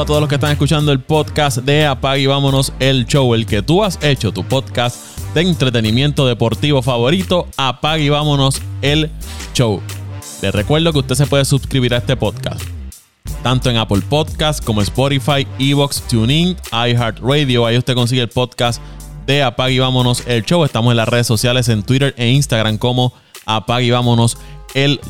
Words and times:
a 0.00 0.04
todos 0.04 0.20
los 0.20 0.28
que 0.28 0.34
están 0.34 0.52
escuchando 0.52 0.92
el 0.92 1.00
podcast 1.00 1.58
de 1.58 1.86
Apag 1.86 2.18
y 2.18 2.26
Vámonos 2.26 2.72
el 2.80 3.06
Show, 3.06 3.34
el 3.34 3.46
que 3.46 3.62
tú 3.62 3.82
has 3.82 3.98
hecho, 4.02 4.30
tu 4.30 4.44
podcast 4.44 5.18
de 5.32 5.40
entretenimiento 5.40 6.26
deportivo 6.26 6.82
favorito, 6.82 7.46
Apag 7.56 8.00
y 8.00 8.10
Vámonos 8.10 8.60
el 8.82 9.10
Show. 9.54 9.80
Les 10.42 10.54
recuerdo 10.54 10.92
que 10.92 10.98
usted 10.98 11.14
se 11.14 11.26
puede 11.26 11.46
suscribir 11.46 11.94
a 11.94 11.98
este 11.98 12.14
podcast, 12.14 12.62
tanto 13.42 13.70
en 13.70 13.78
Apple 13.78 14.02
Podcast 14.06 14.62
como 14.62 14.82
Spotify, 14.82 15.46
Evox, 15.58 16.02
TuneIn, 16.02 16.56
iHeartRadio. 16.72 17.64
Ahí 17.64 17.78
usted 17.78 17.94
consigue 17.94 18.22
el 18.22 18.28
podcast 18.28 18.82
de 19.26 19.42
Apag 19.42 19.70
y 19.70 19.78
Vámonos 19.78 20.26
el 20.26 20.44
Show. 20.44 20.64
Estamos 20.64 20.90
en 20.90 20.98
las 20.98 21.08
redes 21.08 21.26
sociales, 21.26 21.68
en 21.68 21.82
Twitter 21.82 22.14
e 22.18 22.28
Instagram 22.28 22.76
como 22.76 23.14
Apag 23.46 23.82
y 23.82 23.90
Vámonos 23.92 24.36
el 24.36 24.55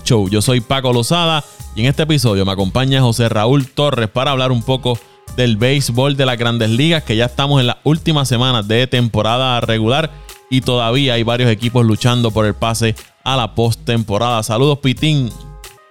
Show. 0.04 0.28
Yo 0.28 0.42
soy 0.42 0.60
Paco 0.60 0.92
Lozada 0.92 1.42
y 1.74 1.80
en 1.80 1.86
este 1.86 2.04
episodio 2.04 2.44
me 2.44 2.52
acompaña 2.52 3.00
José 3.00 3.28
Raúl 3.28 3.66
Torres 3.66 4.08
para 4.08 4.30
hablar 4.30 4.52
un 4.52 4.62
poco 4.62 4.98
del 5.36 5.56
béisbol 5.56 6.16
de 6.16 6.24
las 6.26 6.38
grandes 6.38 6.70
ligas, 6.70 7.02
que 7.02 7.16
ya 7.16 7.26
estamos 7.26 7.60
en 7.60 7.66
las 7.66 7.76
últimas 7.84 8.28
semanas 8.28 8.68
de 8.68 8.86
temporada 8.86 9.60
regular 9.60 10.10
y 10.50 10.60
todavía 10.60 11.14
hay 11.14 11.22
varios 11.22 11.50
equipos 11.50 11.84
luchando 11.84 12.30
por 12.30 12.46
el 12.46 12.54
pase 12.54 12.94
a 13.24 13.36
la 13.36 13.54
postemporada. 13.54 14.42
Saludos, 14.42 14.78
Pitín. 14.78 15.30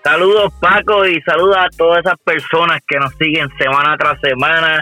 Saludos, 0.03 0.53
Paco, 0.59 1.05
y 1.05 1.19
saludos 1.21 1.57
a 1.57 1.67
todas 1.75 1.99
esas 2.05 2.19
personas 2.23 2.79
que 2.87 2.99
nos 2.99 3.13
siguen 3.15 3.49
semana 3.57 3.97
tras 3.97 4.19
semana. 4.21 4.79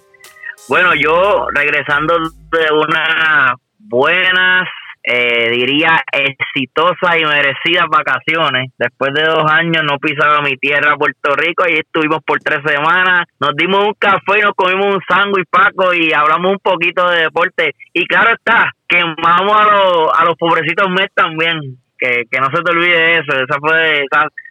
Bueno, 0.69 0.93
yo 0.95 1.47
regresando 1.53 2.15
de 2.19 2.73
unas 2.73 3.55
buenas 3.79 4.67
eh, 5.03 5.49
diría, 5.51 6.01
exitosas 6.11 7.17
y 7.19 7.25
merecidas 7.25 7.87
vacaciones. 7.89 8.71
Después 8.77 9.13
de 9.13 9.23
dos 9.23 9.43
años 9.51 9.83
no 9.83 9.97
pisaba 9.99 10.41
mi 10.41 10.55
tierra, 10.57 10.95
Puerto 10.95 11.35
Rico, 11.35 11.65
y 11.67 11.73
estuvimos 11.73 12.19
por 12.25 12.39
tres 12.39 12.59
semanas. 12.65 13.25
Nos 13.39 13.55
dimos 13.55 13.83
un 13.83 13.93
café 13.99 14.41
nos 14.41 14.53
comimos 14.55 14.95
un 14.95 15.01
sándwich, 15.07 15.47
Paco, 15.49 15.93
y 15.93 16.13
hablamos 16.13 16.53
un 16.53 16.59
poquito 16.59 17.09
de 17.09 17.23
deporte. 17.23 17.71
Y 17.93 18.05
claro 18.07 18.33
está, 18.33 18.71
quemamos 18.87 19.55
a 19.55 19.63
los, 19.65 20.19
a 20.19 20.25
los 20.25 20.35
pobrecitos 20.35 20.89
Mets 20.89 21.13
también. 21.13 21.59
Que, 21.97 22.23
que 22.29 22.39
no 22.41 22.47
se 22.53 22.61
te 22.61 22.71
olvide 22.71 23.19
eso. 23.19 23.31
Esa 23.31 23.59
fue, 23.61 24.03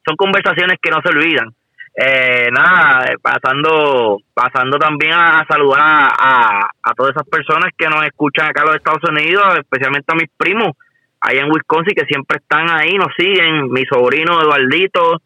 son 0.07 0.17
conversaciones 0.17 0.79
que 0.81 0.91
no 0.91 1.03
se 1.03 1.11
olvidan 1.11 1.49
eh, 1.95 2.49
nada, 2.51 3.05
eh, 3.05 3.17
pasando 3.21 4.19
pasando 4.33 4.79
también 4.79 5.13
a, 5.13 5.45
saludar 5.47 5.81
a, 5.83 6.61
a, 6.83 6.95
todas 6.95 7.13
esas 7.13 7.29
personas 7.29 7.71
que 7.77 7.87
nos 7.87 8.03
escuchan 8.07 8.47
acá 8.47 8.63
en 8.63 8.69
los 8.69 8.77
Estados 8.77 9.03
Unidos, 9.11 9.59
especialmente 9.59 10.11
a 10.11 10.17
mis 10.17 10.31
primos 10.37 10.73
allá 11.21 11.43
en 11.43 11.53
Wisconsin 11.53 11.95
que 11.95 12.07
siempre 12.07 12.39
están 12.39 12.71
ahí, 12.71 12.95
nos 12.95 13.15
siguen, 13.17 13.71
mi 13.71 13.85
sobrino 13.85 14.41
Eduardito, 14.41 15.21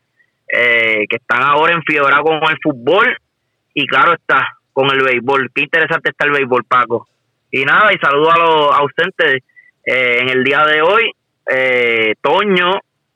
eh, 0.53 1.06
que 1.09 1.17
están 1.17 1.42
ahora 1.42 1.72
en 1.72 1.83
fiebre 1.84 2.12
con 2.20 2.50
el 2.50 2.59
fútbol 2.61 3.17
y 3.72 3.87
claro 3.87 4.14
está, 4.14 4.59
con 4.72 4.91
el 4.91 5.03
béisbol. 5.03 5.50
Qué 5.55 5.62
interesante 5.62 6.11
está 6.11 6.27
el 6.27 6.33
béisbol, 6.33 6.64
Paco. 6.64 7.06
Y 7.50 7.64
nada, 7.64 7.92
y 7.92 7.98
saludo 7.98 8.31
a 8.33 8.39
los 8.39 8.78
ausentes 8.78 9.42
eh, 9.87 10.19
en 10.20 10.28
el 10.31 10.42
día 10.42 10.64
de 10.64 10.83
hoy. 10.83 11.12
Toño 12.20 12.72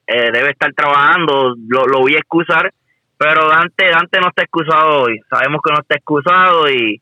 debe 0.07 0.51
estar 0.51 0.73
trabajando, 0.73 1.53
lo, 1.67 1.85
lo 1.85 1.99
voy 1.99 2.15
a 2.15 2.19
excusar 2.19 2.71
pero 3.21 3.47
Dante, 3.47 3.85
Dante 3.91 4.19
no 4.19 4.29
está 4.29 4.41
excusado 4.41 5.03
hoy. 5.03 5.19
Sabemos 5.29 5.61
que 5.63 5.71
no 5.71 5.81
está 5.81 5.95
excusado 5.95 6.67
y, 6.67 6.99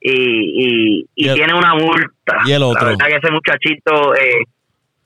y, 0.00 1.06
y, 1.14 1.34
tiene 1.34 1.52
una 1.52 1.74
multa. 1.74 2.38
Y 2.46 2.52
el 2.52 2.62
otro. 2.62 2.96
que 2.96 3.16
ese 3.16 3.30
muchachito, 3.30 4.14
eh, 4.14 4.44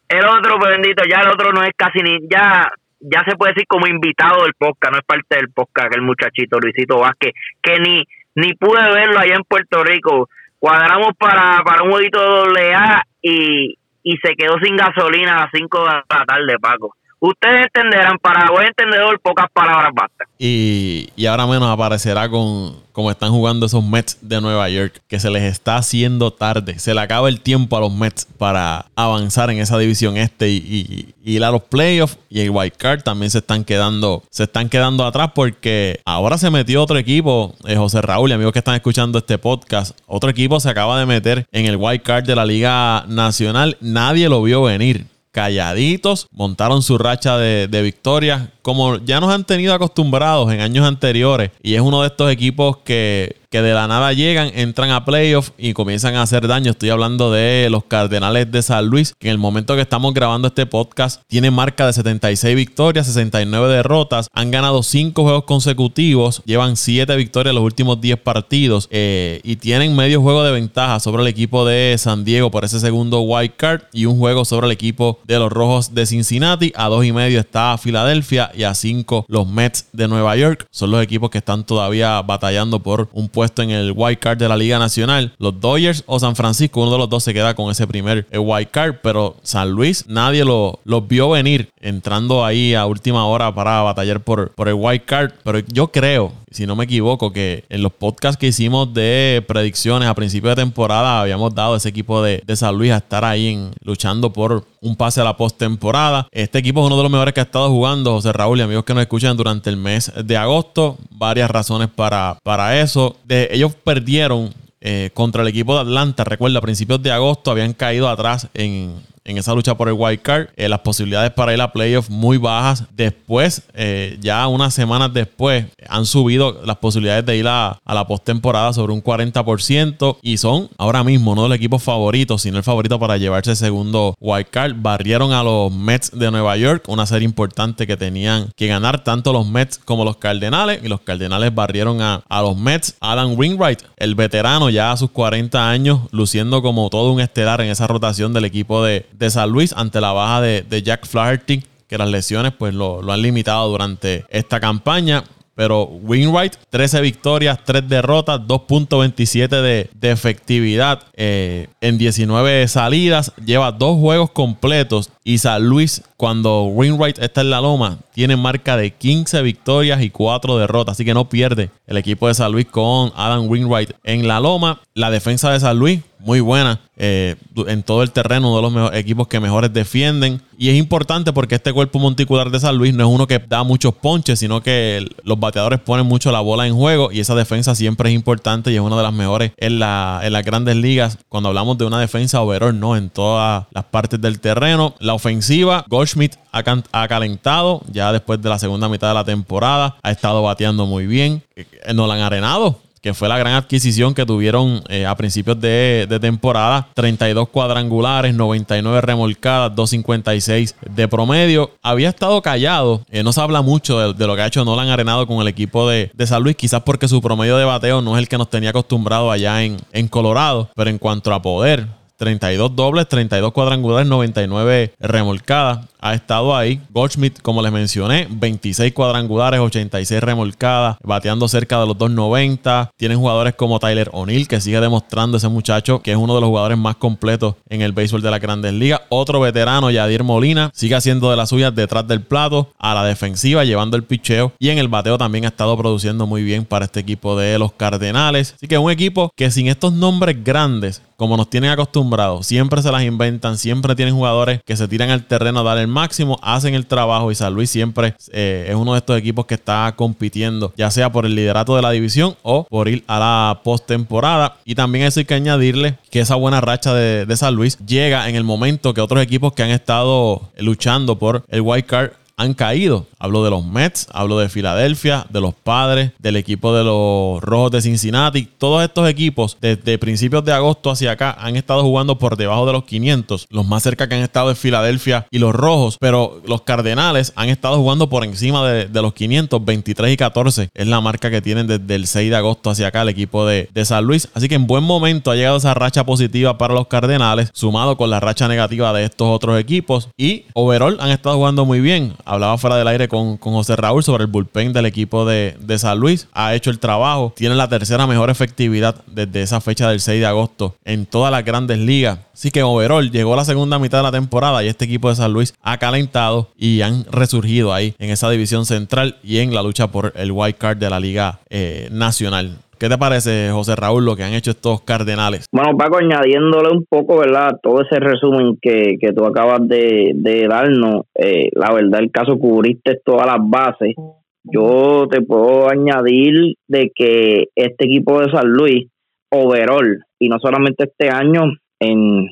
el 0.09 0.25
otro, 0.25 0.57
pues 0.61 0.71
bendito, 0.71 1.03
ya 1.11 1.23
el 1.23 1.29
otro 1.31 1.51
no 1.53 1.65
es 1.65 1.73
casi 1.77 1.99
ni, 2.05 2.21
ya, 2.31 2.71
ya 3.01 3.25
se 3.29 3.35
puede 3.35 3.55
decir 3.55 3.67
como 3.67 3.89
invitado 3.89 4.45
del 4.45 4.55
podcast, 4.57 4.93
no 4.93 4.99
es 5.01 5.05
parte 5.05 5.35
del 5.35 5.51
podcast, 5.51 5.89
que 5.89 5.97
el 5.97 6.07
muchachito 6.07 6.61
Luisito 6.61 7.01
Vázquez, 7.01 7.33
que 7.61 7.81
ni, 7.81 8.05
ni 8.37 8.55
pude 8.55 8.81
verlo 8.95 9.19
allá 9.19 9.35
en 9.35 9.43
Puerto 9.43 9.83
Rico. 9.83 10.29
Cuadramos 10.61 11.17
para, 11.19 11.65
para 11.65 11.83
un 11.83 11.91
jueguito 11.91 12.23
doble 12.23 12.73
A 12.75 13.03
y, 13.21 13.77
y 14.05 14.17
se 14.19 14.37
quedó 14.37 14.55
sin 14.63 14.77
gasolina 14.77 15.33
a 15.33 15.41
las 15.47 15.51
5 15.53 15.79
de 15.81 15.85
la 15.87 16.25
tarde, 16.25 16.59
Paco 16.61 16.95
ustedes 17.29 17.63
entenderán, 17.63 18.19
para 18.19 18.51
buen 18.51 18.67
entendedor, 18.67 19.19
pocas 19.21 19.47
palabras 19.53 19.93
bastan. 19.95 20.27
Y, 20.39 21.09
y 21.17 21.27
ahora 21.27 21.47
menos 21.47 21.71
aparecerá 21.71 22.29
con 22.29 22.85
como 22.95 23.11
están 23.11 23.33
jugando 23.33 23.67
esos 23.67 23.85
Mets 23.85 24.19
de 24.21 24.41
Nueva 24.41 24.69
York, 24.69 25.03
que 25.09 25.19
se 25.19 25.29
les 25.29 25.43
está 25.43 25.77
haciendo 25.77 26.31
tarde. 26.31 26.79
Se 26.79 26.95
le 26.95 27.01
acaba 27.01 27.29
el 27.29 27.41
tiempo 27.41 27.77
a 27.77 27.81
los 27.81 27.93
Mets 27.93 28.25
para 28.39 28.87
avanzar 28.95 29.51
en 29.51 29.59
esa 29.59 29.77
división 29.79 30.17
este 30.17 30.49
y, 30.49 31.13
ir 31.25 31.43
a 31.43 31.51
los 31.51 31.63
playoffs. 31.63 32.17
Y 32.31 32.41
el 32.41 32.51
White 32.51 32.77
Card 32.79 33.03
también 33.03 33.33
se 33.33 33.39
están 33.39 33.65
quedando, 33.65 34.23
se 34.31 34.45
están 34.45 34.69
quedando 34.69 35.05
atrás 35.05 35.33
porque 35.35 36.01
ahora 36.05 36.39
se 36.39 36.51
metió 36.51 36.81
otro 36.85 36.97
equipo, 36.97 37.57
eh, 37.67 37.75
José 37.75 38.01
Raúl 38.01 38.31
y 38.31 38.35
amigos 38.35 38.53
que 38.53 38.61
están 38.61 38.77
escuchando 38.77 39.19
este 39.19 39.39
podcast. 39.39 39.99
Otro 40.07 40.31
equipo 40.31 40.61
se 40.61 40.71
acaba 40.71 40.97
de 40.97 41.07
meter 41.07 41.47
en 41.51 41.67
el 41.67 41.77
White 41.77 42.05
Card 42.05 42.25
de 42.25 42.37
la 42.37 42.47
Liga 42.47 43.07
Nacional. 43.09 43.77
Nadie 43.81 44.29
lo 44.29 44.41
vio 44.41 44.63
venir 44.63 45.14
calladitos, 45.35 46.29
montaron 46.31 46.83
su 46.83 46.97
racha 46.97 47.37
de, 47.37 47.67
de 47.67 47.83
victorias, 47.83 48.51
como 48.65 48.97
ya 48.97 49.21
nos 49.21 49.31
han 49.31 49.45
tenido 49.45 49.75
acostumbrados 49.75 50.51
en 50.51 50.63
años 50.63 50.87
anteriores. 50.87 51.51
Y 51.63 51.75
es 51.75 51.83
uno 51.83 52.01
de 52.01 52.09
estos 52.09 52.33
equipos 52.33 52.79
que 52.79 53.37
que 53.55 53.63
de 53.63 53.73
la 53.73 53.87
nada 53.87 54.13
llegan, 54.13 54.51
entran 54.53 54.91
a 54.91 55.05
playoffs 55.05 55.53
y 55.57 55.75
comienzan 55.75 56.17
a 56.17 56.23
hacer 56.23 56.49
daño. 56.49 56.73
Estoy 56.73 56.91
hablando 56.91 57.31
de 57.31 57.69
los 57.71 57.85
Cardenales 57.85 58.51
de 58.51 58.63
San 58.63 58.87
Luis, 58.87 59.15
que 59.17 59.29
en 59.29 59.31
el 59.31 59.39
momento 59.39 59.77
que 59.77 59.81
estamos 59.81 60.13
grabando 60.13 60.49
este 60.49 60.67
podcast 60.67 61.23
tienen 61.29 61.55
marca 61.55 61.87
de 61.87 61.93
76 61.93 62.57
victorias, 62.57 63.07
69 63.07 63.73
derrotas. 63.73 64.27
Han 64.33 64.51
ganado 64.51 64.83
5 64.83 65.23
juegos 65.23 65.45
consecutivos, 65.45 66.43
llevan 66.45 66.77
7 66.77 67.15
victorias 67.15 67.53
en 67.53 67.55
los 67.55 67.65
últimos 67.65 68.01
10 68.01 68.19
partidos 68.19 68.89
eh, 68.91 69.41
y 69.45 69.55
tienen 69.55 69.95
medio 69.95 70.21
juego 70.21 70.43
de 70.43 70.51
ventaja 70.51 70.99
sobre 70.99 71.23
el 71.23 71.29
equipo 71.29 71.65
de 71.65 71.95
San 71.97 72.25
Diego 72.25 72.51
por 72.51 72.65
ese 72.65 72.81
segundo 72.81 73.21
wild 73.21 73.53
card 73.57 73.83
y 73.93 74.07
un 74.07 74.19
juego 74.19 74.45
sobre 74.45 74.67
el 74.67 74.73
equipo 74.73 75.21
de 75.29 75.39
los 75.39 75.53
Rojos 75.53 75.95
de 75.95 76.07
Cincinnati. 76.07 76.73
A 76.75 76.89
2 76.89 77.05
y 77.05 77.13
medio 77.13 77.39
está 77.39 77.79
Filadelfia 77.79 78.51
y 78.57 78.65
a 78.65 78.75
5 78.75 79.27
los 79.29 79.47
Mets 79.47 79.87
de 79.93 80.09
Nueva 80.09 80.37
York. 80.37 80.67
Son 80.71 80.91
los 80.91 81.03
equipos 81.03 81.31
que 81.31 81.39
están 81.39 81.65
todavía 81.65 82.21
batallando 82.23 82.81
por 82.81 83.09
un 83.13 83.29
puesto 83.29 83.63
en 83.63 83.71
el 83.71 83.93
wild 83.95 84.19
card 84.19 84.39
de 84.39 84.49
la 84.49 84.57
Liga 84.57 84.79
Nacional. 84.79 85.35
Los 85.39 85.61
Dodgers 85.61 86.05
o 86.07 86.19
San 86.19 86.37
Francisco, 86.37 86.83
uno 86.83 86.93
de 86.93 86.99
los 86.99 87.09
dos 87.09 87.25
se 87.25 87.35
queda 87.35 87.55
con 87.55 87.71
ese 87.71 87.87
primer 87.87 88.27
wild 88.33 88.71
card, 88.71 88.97
pero 89.03 89.37
San 89.43 89.71
Luis 89.71 90.05
nadie 90.09 90.45
lo, 90.45 90.81
los 90.85 91.07
vio 91.07 91.31
venir 91.31 91.71
entrando 91.81 92.45
ahí 92.45 92.75
a 92.75 92.87
última 92.87 93.27
hora 93.27 93.55
para 93.55 93.83
batallar 93.83 94.21
por, 94.21 94.51
por 94.53 94.69
el 94.69 94.75
wild 94.75 95.05
card. 95.05 95.33
Pero 95.43 95.59
yo 95.61 95.89
creo, 95.89 96.33
si 96.55 96.67
no 96.67 96.77
me 96.77 96.85
equivoco, 96.85 97.33
que 97.33 97.65
en 97.69 97.83
los 97.83 97.93
podcasts 97.93 98.39
que 98.39 98.47
hicimos 98.47 98.95
de 98.95 99.45
predicciones 99.47 100.09
a 100.09 100.15
principio 100.15 100.51
de 100.51 100.57
temporada 100.57 101.21
habíamos 101.21 101.55
dado 101.55 101.77
ese 101.77 101.89
equipo 101.89 102.23
de, 102.23 102.43
de 102.47 102.57
San 102.57 102.77
Luis 102.77 102.93
a 102.93 102.99
estar 102.99 103.25
ahí 103.25 103.49
en, 103.49 103.71
luchando 103.83 104.33
por 104.33 104.65
un 104.81 104.97
pase 104.97 105.21
a 105.21 105.25
la 105.25 105.37
postemporada. 105.37 106.29
Este 106.31 106.59
equipo 106.59 106.81
es 106.81 106.87
uno 106.87 106.97
de 106.97 107.03
los 107.03 107.11
mejores 107.11 107.35
que 107.35 107.41
ha 107.41 107.45
estado 107.45 107.69
jugando, 107.71 108.13
José 108.13 108.33
Raúl 108.33 108.61
y 108.61 108.63
amigos 108.63 108.85
que 108.85 108.95
nos 108.95 109.03
escuchan 109.03 109.37
durante 109.37 109.69
el 109.71 109.77
mes 109.77 110.13
de 110.25 110.37
agosto. 110.37 110.97
Varias 111.11 111.51
razones 111.51 111.89
para, 111.89 112.39
para 112.43 112.81
eso. 112.81 113.17
Ellos 113.29 113.75
perdieron 113.83 114.55
eh, 114.81 115.11
contra 115.15 115.43
el 115.43 115.49
equipo 115.49 115.75
de 115.75 115.81
Atlanta. 115.81 116.25
Recuerda, 116.25 116.59
a 116.59 116.63
principios 116.63 117.03
de 117.03 117.11
agosto 117.11 117.51
habían 117.51 117.73
caído 117.73 118.09
atrás 118.09 118.49
en, 118.55 118.95
en 119.25 119.39
esa 119.39 119.55
lucha 119.55 119.77
por 119.77 119.89
el 119.89 119.95
wild 119.95 120.21
card. 120.21 120.49
Eh, 120.57 120.69
las 120.69 120.81
posibilidades 120.81 121.33
para 121.33 121.55
ir 121.55 121.61
a 121.61 121.73
playoffs 121.73 122.11
muy 122.11 122.37
bajas. 122.37 122.85
Después, 122.95 123.63
eh, 123.75 124.19
ya 124.21 124.47
unas 124.49 124.75
semanas 124.75 125.13
después, 125.13 125.67
han 125.89 126.07
subido 126.07 126.63
las 126.65 126.77
posibilidades 126.77 127.25
de 127.27 127.37
ir 127.37 127.49
a, 127.49 127.79
la 127.87 128.07
postemporada 128.07 128.73
sobre 128.73 128.93
un 128.93 129.03
40% 129.03 130.19
y 130.21 130.37
son 130.37 130.69
ahora 130.79 131.05
mismo 131.05 131.35
no 131.35 131.47
el 131.47 131.53
equipo 131.53 131.79
favorito, 131.79 132.39
sino 132.39 132.59
el 132.59 132.65
favorito 132.65 132.99
para 132.99 133.17
llevarse 133.17 133.57
segundo 133.57 134.15
wild 134.21 134.49
card. 134.51 134.75
Barrieron 134.77 135.33
a 135.33 135.43
los 135.43 135.73
Mets 135.73 136.11
de 136.13 136.31
Nueva 136.31 136.57
York, 136.57 136.85
una 136.89 137.07
serie 137.07 137.25
importante 137.25 137.87
que 137.87 137.97
tenían 137.97 138.51
que 138.57 138.67
ganar 138.67 139.05
tanto 139.05 139.33
los 139.33 139.47
Mets 139.47 139.79
como 139.79 140.05
los 140.05 140.17
Cardenales 140.17 140.81
y 140.83 140.89
los 140.89 141.01
Cardenales 141.01 141.55
barrieron 141.55 142.01
a, 142.01 142.23
los 142.43 142.57
Mets. 142.57 142.97
Adam 143.01 143.39
Wainwright, 143.39 143.81
el 143.97 144.15
veterano 144.15 144.71
ya 144.71 144.93
a 144.93 144.97
sus 144.97 145.11
40 145.11 145.71
años, 145.71 146.01
luciendo 146.11 146.63
como 146.63 146.91
todo 146.91 147.13
un 147.13 147.21
estelar 147.21 147.61
en 147.61 147.71
esa 147.71 147.87
rotación 147.87 148.33
del 148.33 148.45
equipo 148.45 148.83
de, 148.83 149.07
de 149.17 149.31
San 149.31 149.51
Luis 149.51 149.73
ante 149.73 150.01
la 150.01 150.13
baja 150.13 150.41
de, 150.41 150.83
Jack 150.83 151.07
Flaherty, 151.07 151.63
que 151.89 151.99
las 151.99 152.09
lesiones 152.09 152.53
pues 152.53 152.75
lo, 152.75 153.03
lo 153.03 153.13
han 153.13 153.23
limitado 153.23 153.69
durante 153.69 154.25
esta 154.29 154.61
campaña. 154.61 155.25
Pero 155.55 155.85
Winwright, 155.85 156.57
13 156.71 157.01
victorias, 157.01 157.59
3 157.65 157.89
derrotas, 157.89 158.41
2.27 158.41 159.49
de, 159.49 159.89
de, 159.95 160.11
efectividad 160.11 161.05
eh, 161.15 161.69
en 161.81 161.97
19 161.97 162.67
salidas. 162.67 163.33
Lleva 163.45 163.71
dos 163.71 163.99
juegos 164.01 164.31
completos. 164.33 165.11
Y 165.23 165.39
San 165.39 165.65
Luis, 165.65 166.03
cuando 166.17 166.65
Winwright 166.65 167.19
está 167.21 167.43
en 167.43 167.51
la 167.51 167.61
loma, 167.61 167.99
tiene 168.13 168.37
marca 168.37 168.77
de 168.77 168.91
15 168.91 169.43
victorias 169.43 170.03
y 170.03 170.11
4 170.11 170.59
derrotas. 170.59 170.95
Así 170.95 171.05
que 171.05 171.15
no 171.15 171.29
pierde 171.29 171.71
el 171.87 171.99
equipo 171.99 172.27
de 172.27 172.35
San 172.35 172.51
Luis 172.51 172.67
con 172.67 173.13
Adam 173.15 173.49
Winwright 173.49 173.93
en 174.03 174.27
la 174.27 174.41
loma. 174.41 174.81
La 174.93 175.11
defensa 175.11 175.53
de 175.53 175.61
San 175.61 175.79
Luis, 175.79 176.01
muy 176.25 176.41
buena 176.41 176.81
eh, 176.97 177.37
en 177.67 177.83
todo 177.83 178.03
el 178.03 178.11
terreno, 178.11 178.49
uno 178.51 178.71
de 178.71 178.81
los 178.81 178.95
equipos 178.95 179.29
que 179.29 179.41
mejores 179.41 179.73
defienden. 179.73 180.41
Y 180.57 180.69
es 180.69 180.77
importante 180.77 181.33
porque 181.33 181.57
este 181.57 181.73
cuerpo 181.73 181.99
monticular 181.99 182.51
de 182.51 182.61
San 182.61 182.77
Luis 182.77 182.95
no 182.95 183.05
es 183.05 183.11
uno 183.13 183.27
que 183.27 183.39
da 183.39 183.65
muchos 183.65 183.95
ponches, 183.95 184.39
sino 184.39 184.63
que 184.63 185.07
los 185.25 185.39
bateadores 185.39 185.81
ponen 185.81 186.07
mucho 186.07 186.31
la 186.31 186.41
bola 186.41 186.67
en 186.67 186.75
juego 186.75 187.11
y 187.11 187.21
esa 187.21 187.35
defensa 187.35 187.75
siempre 187.75 188.11
es 188.11 188.15
importante 188.15 188.71
y 188.71 188.77
es 188.77 188.81
una 188.81 188.97
de 188.97 189.03
las 189.03 189.13
mejores 189.13 189.53
en, 189.57 189.79
la, 189.79 190.21
en 190.23 190.33
las 190.33 190.45
grandes 190.45 190.77
ligas. 190.77 191.19
Cuando 191.29 191.49
hablamos 191.49 191.77
de 191.79 191.85
una 191.85 192.01
defensa 192.01 192.41
overall, 192.41 192.79
no 192.79 192.97
en 192.97 193.11
todas 193.11 193.65
las 193.73 193.85
partes 193.85 194.21
del 194.21 194.41
terreno. 194.41 194.95
La 195.01 195.15
ofensiva, 195.15 195.85
Goldschmidt 195.89 196.37
ha, 196.53 196.63
ha 196.93 197.09
calentado 197.09 197.83
ya 197.91 198.13
después 198.13 198.41
de 198.41 198.49
la 198.49 198.59
segunda 198.59 198.89
mitad 198.89 199.09
de 199.09 199.15
la 199.15 199.25
temporada, 199.25 199.97
ha 200.03 200.11
estado 200.11 200.43
bateando 200.43 200.87
muy 200.87 201.07
bien. 201.07 201.43
Eh, 201.57 201.67
Nolan 201.93 202.21
Arenado 202.21 202.84
que 203.05 203.13
fue 203.13 203.29
la 203.29 203.37
gran 203.37 203.53
adquisición 203.53 204.15
que 204.15 204.25
tuvieron 204.25 204.83
eh, 204.89 205.05
a 205.05 205.15
principios 205.15 205.61
de, 205.61 206.09
temporada. 206.23 206.89
32 206.95 207.51
cuadrangulares, 207.51 208.35
99 208.35 209.03
remolcadas, 209.03 209.77
256 209.77 210.75
de 210.89 211.07
promedio. 211.07 211.71
Había 211.83 212.09
estado 212.09 212.41
callado, 212.41 213.05
eh, 213.11 213.23
no 213.23 213.35
se 213.35 213.43
habla 213.43 213.61
mucho 213.61 214.15
de, 214.15 214.27
lo 214.27 214.35
que 214.35 214.41
ha 214.41 214.47
hecho 214.47 214.65
Nolan 214.65 214.89
Arenado 214.89 215.27
con 215.27 215.43
el 215.43 215.49
equipo 215.49 215.87
de, 215.87 216.11
San 216.25 216.43
Luis, 216.43 216.57
quizás 216.57 216.81
porque 216.83 217.07
su 217.07 217.21
promedio 217.21 217.59
de 217.59 217.67
bateo 217.67 218.01
no 218.01 218.17
es 218.17 218.23
el 218.23 218.29
que 218.29 218.39
nos 218.39 218.49
tenía 218.49 218.71
acostumbrado 218.71 219.31
allá 219.31 219.63
en, 219.63 219.77
en 219.93 220.09
Colorado, 220.09 220.71
pero 220.75 220.89
en 220.89 220.97
cuanto 220.97 221.35
a 221.35 221.43
poder, 221.43 221.87
32 222.17 222.75
dobles, 222.75 223.07
32 223.07 223.53
cuadrangulares, 223.53 224.09
99 224.09 224.95
remolcadas 224.99 225.81
ha 226.05 226.13
estado 226.13 226.55
ahí. 226.55 226.81
Goldschmidt, 226.91 227.41
como 227.41 227.63
les 227.63 227.73
mencioné, 227.73 228.29
26 228.31 228.93
cuadrangulares, 228.93 229.59
86 229.59 230.23
remolcadas, 230.23 230.99
bateando 231.03 231.49
cerca 231.49 231.81
de 231.81 231.87
los 231.87 231.97
290. 231.97 232.91
Tienen 232.99 233.19
jugadores 233.19 233.55
como 233.55 233.79
Tyler 233.79 234.11
O'Neill, 234.13 234.47
que 234.47 234.61
sigue 234.61 234.81
demostrando 234.81 235.39
ese 235.39 235.49
muchacho 235.49 236.03
que 236.03 236.11
es 236.13 236.19
uno 236.19 236.35
de 236.35 236.43
los 236.43 236.49
jugadores 236.49 236.77
más 236.77 236.97
completos 236.97 237.55
en 237.71 237.81
el 237.81 237.93
béisbol 237.93 238.21
de 238.21 238.31
la 238.31 238.39
Grandes 238.39 238.75
Ligas. 238.75 239.01
Otro 239.09 239.41
veterano, 239.41 239.91
Yadier 239.91 240.25
Molina, 240.25 240.71
sigue 240.75 240.95
haciendo 240.95 241.31
de 241.31 241.37
las 241.39 241.49
suyas 241.49 241.75
detrás 241.75 242.07
del 242.07 242.21
plato, 242.21 242.71
a 242.79 242.93
la 242.93 243.05
defensiva, 243.05 243.65
llevando 243.65 243.97
el 243.97 244.05
picheo. 244.05 244.53
Y 244.59 244.69
en 244.69 244.77
el 244.77 244.89
bateo 244.89 245.17
también 245.17 245.47
ha 245.47 245.49
estado 245.49 245.75
produciendo 245.79 246.27
muy 246.27 246.43
bien 246.43 246.67
para 246.67 246.85
este 246.85 247.01
equipo 247.01 247.35
de 247.35 247.59
los 247.59 247.73
Cardenales. 247.73 248.53
Así 248.57 248.69
que 248.69 248.77
un 248.77 248.91
equipo 248.91 249.33
que 249.35 249.51
sin 249.51 249.69
estos 249.69 249.95
nombres 249.95 250.45
grandes, 250.45 251.01
como 251.17 251.39
nos 251.39 251.49
tienen 251.49 251.71
acostumbrados, 251.71 252.47
siempre 252.47 252.83
se 252.83 252.93
las 252.93 253.05
inventan, 253.05 253.57
siempre 253.57 253.95
tienen 253.95 254.15
jugadores 254.15 254.61
que 254.67 254.77
se 254.77 254.87
tiran 254.87 255.09
al 255.09 255.25
terreno 255.25 255.61
a 255.61 255.63
dar 255.63 255.79
el 255.79 255.94
máximo, 255.95 256.39
hacen 256.43 256.75
el 256.75 256.87
trabajo 256.87 257.31
y 257.31 257.35
San 257.35 257.55
Luis 257.55 257.71
siempre 257.71 258.15
eh, 258.33 258.67
es 258.69 258.75
uno 258.75 258.93
de 258.93 258.99
estos 258.99 259.19
equipos 259.19 259.47
que 259.47 259.55
está 259.55 259.93
compitiendo, 259.97 260.73
ya 260.77 260.91
sea 260.91 261.11
por 261.11 261.25
el 261.25 261.35
liderato 261.35 261.75
de 261.77 261.83
la 261.83 261.91
división 261.91 262.37
o 262.43 262.65
por 262.65 262.89
ir 262.89 263.05
a 263.07 263.19
la 263.19 263.61
postemporada. 263.65 264.57
Y 264.65 264.75
también 264.75 265.07
eso 265.07 265.21
hay 265.21 265.27
que 265.27 265.35
añadirle 265.35 265.97
que 266.11 266.21
esa 266.21 266.35
buena 266.35 266.61
racha 266.61 266.93
de, 266.93 267.25
de 267.25 267.37
San 267.37 267.55
Luis 267.55 267.79
llega 267.79 268.29
en 268.29 268.37
el 268.37 268.45
momento 268.45 268.93
que 268.93 269.01
otros 269.01 269.23
equipos 269.23 269.53
que 269.55 269.63
han 269.63 269.71
estado 269.71 270.43
luchando 270.59 271.19
por 271.19 271.45
el 271.49 271.63
wild 271.63 271.87
card 271.87 272.11
han 272.37 272.55
caído. 272.55 273.07
Hablo 273.19 273.45
de 273.45 273.51
los 273.51 273.65
Mets, 273.65 274.07
hablo 274.13 274.39
de 274.39 274.49
Filadelfia, 274.49 275.27
de 275.31 275.41
los 275.41 275.55
Padres, 275.55 276.13
del 276.19 276.37
equipo 276.37 276.75
de 276.75 276.85
los 276.85 277.43
Rojos 277.43 277.71
de 277.71 277.83
Cincinnati. 277.83 278.49
Todos 278.59 278.83
estos 278.85 279.09
equipos 279.09 279.57
desde 279.61 279.99
principios 279.99 280.45
de 280.45 280.53
agosto 280.53 280.91
hacia 280.91 281.13
acá 281.13 281.37
han 281.39 281.57
estado 281.57 281.83
jugando 281.83 282.19
por 282.19 282.37
debajo 282.37 282.67
de 282.67 282.73
los 282.73 282.85
500. 282.85 283.47
Los 283.51 283.67
más 283.67 283.83
cerca 283.83 284.09
que 284.09 284.17
han 284.17 284.23
estado 284.23 284.51
es 284.51 284.59
Filadelfia 284.59 285.27
y 285.31 285.39
los 285.39 285.55
Rojos, 285.55 285.97
pero 286.01 286.41
los 286.47 286.63
Cardenales 286.63 287.33
han 287.37 287.49
estado 287.49 287.77
jugando 287.77 288.09
por 288.09 288.25
encima 288.25 288.67
de, 288.69 289.03
los 289.03 289.15
500, 289.15 289.65
23 289.65 290.13
y 290.13 290.17
14. 290.17 290.69
Es 290.75 290.87
la 290.87 291.01
marca 291.01 291.31
que 291.31 291.43
tienen 291.43 291.67
desde 291.67 291.95
el 291.95 292.07
6 292.07 292.31
de 292.31 292.37
agosto 292.37 292.71
hacia 292.71 292.89
acá 292.89 293.03
el 293.03 293.09
equipo 293.09 293.47
de, 293.47 293.69
de 293.73 293.85
San 293.85 294.05
Luis. 294.05 294.29
Así 294.35 294.49
que 294.49 294.55
en 294.55 294.67
buen 294.67 294.85
momento 294.85 295.31
ha 295.31 295.37
llegado 295.37 295.57
esa 295.57 295.75
racha 295.75 296.05
positiva 296.05 296.59
para 296.59 296.75
los 296.75 296.89
Cardenales, 296.89 297.51
sumado 297.53 297.97
con 297.97 298.11
la 298.11 298.21
racha 298.21 298.49
negativa 298.49 298.93
de 298.93 299.05
estos 299.05 299.29
otros 299.29 299.59
equipos. 299.59 300.09
Y 300.17 300.45
overall 300.55 300.99
han 301.01 301.11
estado 301.11 301.37
jugando 301.37 301.65
muy 301.65 301.81
bien 301.81 302.15
hablaba 302.25 302.59
fuera 302.59 302.77
del 302.77 302.89
aire 302.89 303.09
con, 303.09 303.39
José 303.39 303.77
Raúl 303.77 304.03
sobre 304.03 304.25
el 304.25 304.31
bullpen 304.31 304.73
del 304.73 304.87
equipo 304.87 305.25
de, 305.25 305.57
San 305.79 305.99
Luis. 305.99 306.29
Ha 306.33 306.55
hecho 306.55 306.71
el 306.71 306.79
trabajo. 306.79 307.33
Tiene 307.37 307.55
la 307.55 307.69
tercera 307.69 308.07
mejor 308.07 308.31
efectividad 308.31 308.97
desde 309.07 309.43
esa 309.43 309.61
fecha 309.61 309.89
del 309.89 310.01
6 310.01 310.21
de 310.21 310.27
agosto 310.27 310.77
en 310.85 311.07
todas 311.07 311.31
las 311.31 311.45
grandes 311.45 311.79
ligas. 311.79 312.19
Así 312.33 312.51
que 312.51 312.63
overall 312.63 313.11
llegó 313.11 313.37
la 313.37 313.45
segunda 313.45 313.79
mitad 313.79 313.99
de 313.99 314.05
la 314.05 314.13
temporada 314.13 314.65
y 314.65 314.69
este 314.69 314.85
equipo 314.85 315.09
de 315.09 315.17
San 315.17 315.33
Luis 315.33 315.55
ha 315.63 315.79
calentado 315.79 316.51
y 316.59 316.81
han 316.81 317.05
resurgido 317.11 317.73
ahí 317.73 317.95
en 317.99 318.11
esa 318.11 318.29
división 318.29 318.67
central 318.67 319.19
y 319.23 319.39
en 319.39 319.55
la 319.55 319.63
lucha 319.63 319.89
por 319.89 320.13
el 320.17 320.33
wild 320.33 320.57
card 320.57 320.79
de 320.79 320.91
la 320.91 321.01
liga 321.01 321.41
eh, 321.49 321.89
nacional. 321.93 322.59
¿Qué 322.79 322.89
te 322.89 322.99
parece, 322.99 323.51
José 323.51 323.77
Raúl, 323.77 324.05
lo 324.05 324.17
que 324.17 324.25
han 324.25 324.35
hecho 324.35 324.51
estos 324.51 324.83
Cardenales? 324.83 325.47
Bueno, 325.53 325.77
Paco, 325.77 325.99
añadiéndole 325.99 326.71
un 326.71 326.85
poco, 326.89 327.19
¿verdad? 327.19 327.59
Todo 327.63 327.83
ese 327.83 328.01
resumen 328.01 328.59
que, 328.61 328.97
que 329.01 329.13
tú 329.13 329.25
acabas 329.25 329.67
de, 329.69 330.47
darnos, 330.49 331.03
eh, 331.15 331.51
la 331.53 331.73
verdad, 331.73 332.01
el 332.01 332.11
caso 332.11 332.39
cubriste 332.39 333.01
todas 333.05 333.27
las 333.27 333.39
bases. 333.41 333.95
Yo 334.43 335.07
te 335.11 335.23
puedo 335.23 335.71
añadir 335.71 336.55
de 336.69 336.91
que 336.95 337.47
este 337.55 337.87
equipo 337.87 338.21
de 338.21 338.31
San 338.31 338.49
Luis, 338.49 338.89
overall, 339.31 340.05
y 340.19 340.29
no 340.29 340.39
solamente 340.39 340.85
este 340.85 341.09
año, 341.09 341.45
en 341.81 342.29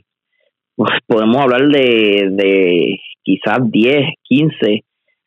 pues, 0.77 0.91
podemos 1.06 1.38
hablar 1.38 1.69
de, 1.69 2.29
de 2.31 2.99
quizás 3.23 3.59
10, 3.71 4.15
15, 4.23 4.81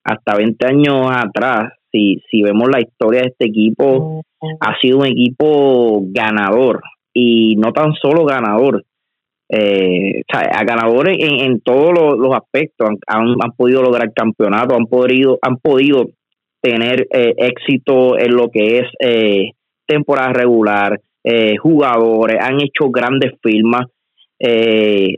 hasta 0.04 0.36
20 0.36 0.68
años 0.68 1.08
atrás, 1.10 1.74
si, 1.92 2.22
si 2.30 2.42
vemos 2.42 2.70
la 2.70 2.82
historia 2.82 3.22
de 3.22 3.28
este 3.28 3.46
equipo, 3.46 4.22
ha 4.60 4.78
sido 4.80 5.00
un 5.00 5.08
equipo 5.08 6.02
ganador 6.08 6.82
y 7.14 7.56
no 7.56 7.72
tan 7.72 7.94
solo 7.94 8.26
ganador, 8.26 8.84
eh, 9.50 10.22
o 10.22 10.38
sea, 10.38 10.64
ganador 10.66 11.10
en, 11.10 11.62
todos 11.62 11.94
los, 11.94 12.36
aspectos, 12.36 12.90
han, 13.08 13.36
han, 13.42 13.52
podido 13.56 13.82
lograr 13.82 14.12
campeonato, 14.14 14.76
han 14.76 14.88
podido, 14.88 15.38
han 15.42 15.58
podido 15.58 16.10
tener 16.66 17.08
eh, 17.12 17.36
éxito 17.38 18.18
en 18.18 18.36
lo 18.36 18.50
que 18.50 18.80
es 18.80 18.88
eh, 19.00 19.52
temporada 19.86 20.34
regular, 20.34 21.00
eh, 21.24 21.58
jugadores, 21.58 22.38
han 22.42 22.60
hecho 22.60 22.90
grandes 22.90 23.34
firmas, 23.42 23.86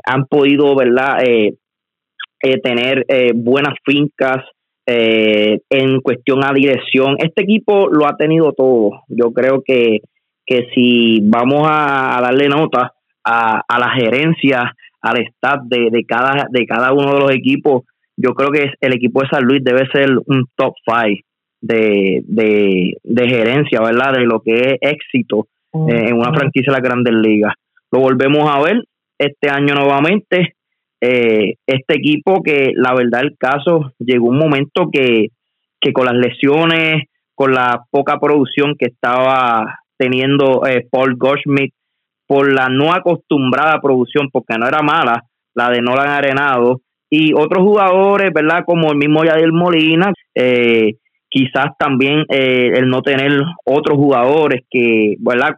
han 0.05 0.25
podido, 0.25 0.75
¿verdad? 0.75 1.17
tener 2.63 3.05
buenas 3.33 3.73
fincas, 3.83 4.45
eh, 4.89 5.59
en 5.69 5.99
cuestión 5.99 6.45
a 6.45 6.53
dirección. 6.53 7.17
Este 7.19 7.43
equipo 7.43 7.89
lo 7.89 8.07
ha 8.07 8.15
tenido 8.15 8.53
todo. 8.53 9.03
Yo 9.09 9.33
creo 9.33 9.61
que, 9.61 9.99
que 10.45 10.69
si 10.73 11.19
vamos 11.23 11.67
a, 11.69 12.19
darle 12.21 12.47
nota 12.47 12.93
a, 13.23 13.61
a, 13.67 13.79
la 13.79 13.89
gerencia, 13.91 14.73
al 15.01 15.17
staff 15.17 15.63
de, 15.65 15.89
de, 15.91 16.05
cada, 16.05 16.47
de 16.49 16.65
cada 16.65 16.93
uno 16.93 17.15
de 17.15 17.19
los 17.19 17.31
equipos, 17.31 17.83
yo 18.15 18.33
creo 18.33 18.49
que 18.49 18.71
el 18.79 18.93
equipo 18.93 19.21
de 19.21 19.29
San 19.29 19.43
Luis 19.43 19.61
debe 19.63 19.87
ser 19.91 20.09
un 20.25 20.45
top 20.55 20.73
five 20.85 21.21
de, 21.61 22.23
de, 23.03 23.27
gerencia, 23.27 23.81
¿verdad? 23.81 24.13
De 24.13 24.25
lo 24.25 24.39
que 24.39 24.53
es 24.53 24.77
éxito 24.81 25.47
eh, 25.73 26.07
en 26.07 26.15
una 26.15 26.33
franquicia 26.33 26.71
de 26.71 26.79
las 26.79 26.89
grandes 26.89 27.13
ligas. 27.13 27.53
Lo 27.91 27.99
volvemos 27.99 28.49
a 28.49 28.61
ver 28.61 28.83
este 29.17 29.49
año 29.49 29.75
nuevamente 29.75 30.55
eh, 31.01 31.55
este 31.67 31.95
equipo 31.95 32.41
que 32.43 32.71
la 32.75 32.93
verdad 32.93 33.21
el 33.21 33.37
caso 33.37 33.91
llegó 33.99 34.27
un 34.27 34.37
momento 34.37 34.89
que, 34.91 35.27
que 35.79 35.93
con 35.93 36.05
las 36.05 36.15
lesiones, 36.15 37.03
con 37.35 37.53
la 37.53 37.83
poca 37.91 38.19
producción 38.19 38.75
que 38.77 38.87
estaba 38.87 39.79
teniendo 39.97 40.65
eh, 40.65 40.87
Paul 40.89 41.15
Goldschmidt, 41.17 41.73
por 42.27 42.51
la 42.51 42.67
no 42.67 42.93
acostumbrada 42.93 43.79
producción, 43.79 44.29
porque 44.31 44.57
no 44.57 44.67
era 44.67 44.81
mala, 44.81 45.23
la 45.53 45.69
de 45.69 45.81
Nolan 45.81 46.09
Arenado, 46.09 46.81
y 47.09 47.33
otros 47.33 47.63
jugadores, 47.63 48.33
¿verdad? 48.33 48.63
Como 48.65 48.91
el 48.91 48.97
mismo 48.97 49.23
Yadiel 49.23 49.53
Molina, 49.53 50.11
eh, 50.35 50.95
quizás 51.29 51.67
también 51.79 52.25
eh, 52.29 52.71
el 52.75 52.89
no 52.89 53.01
tener 53.01 53.31
otros 53.63 53.97
jugadores 53.97 54.63
que, 54.69 55.15
¿verdad? 55.19 55.55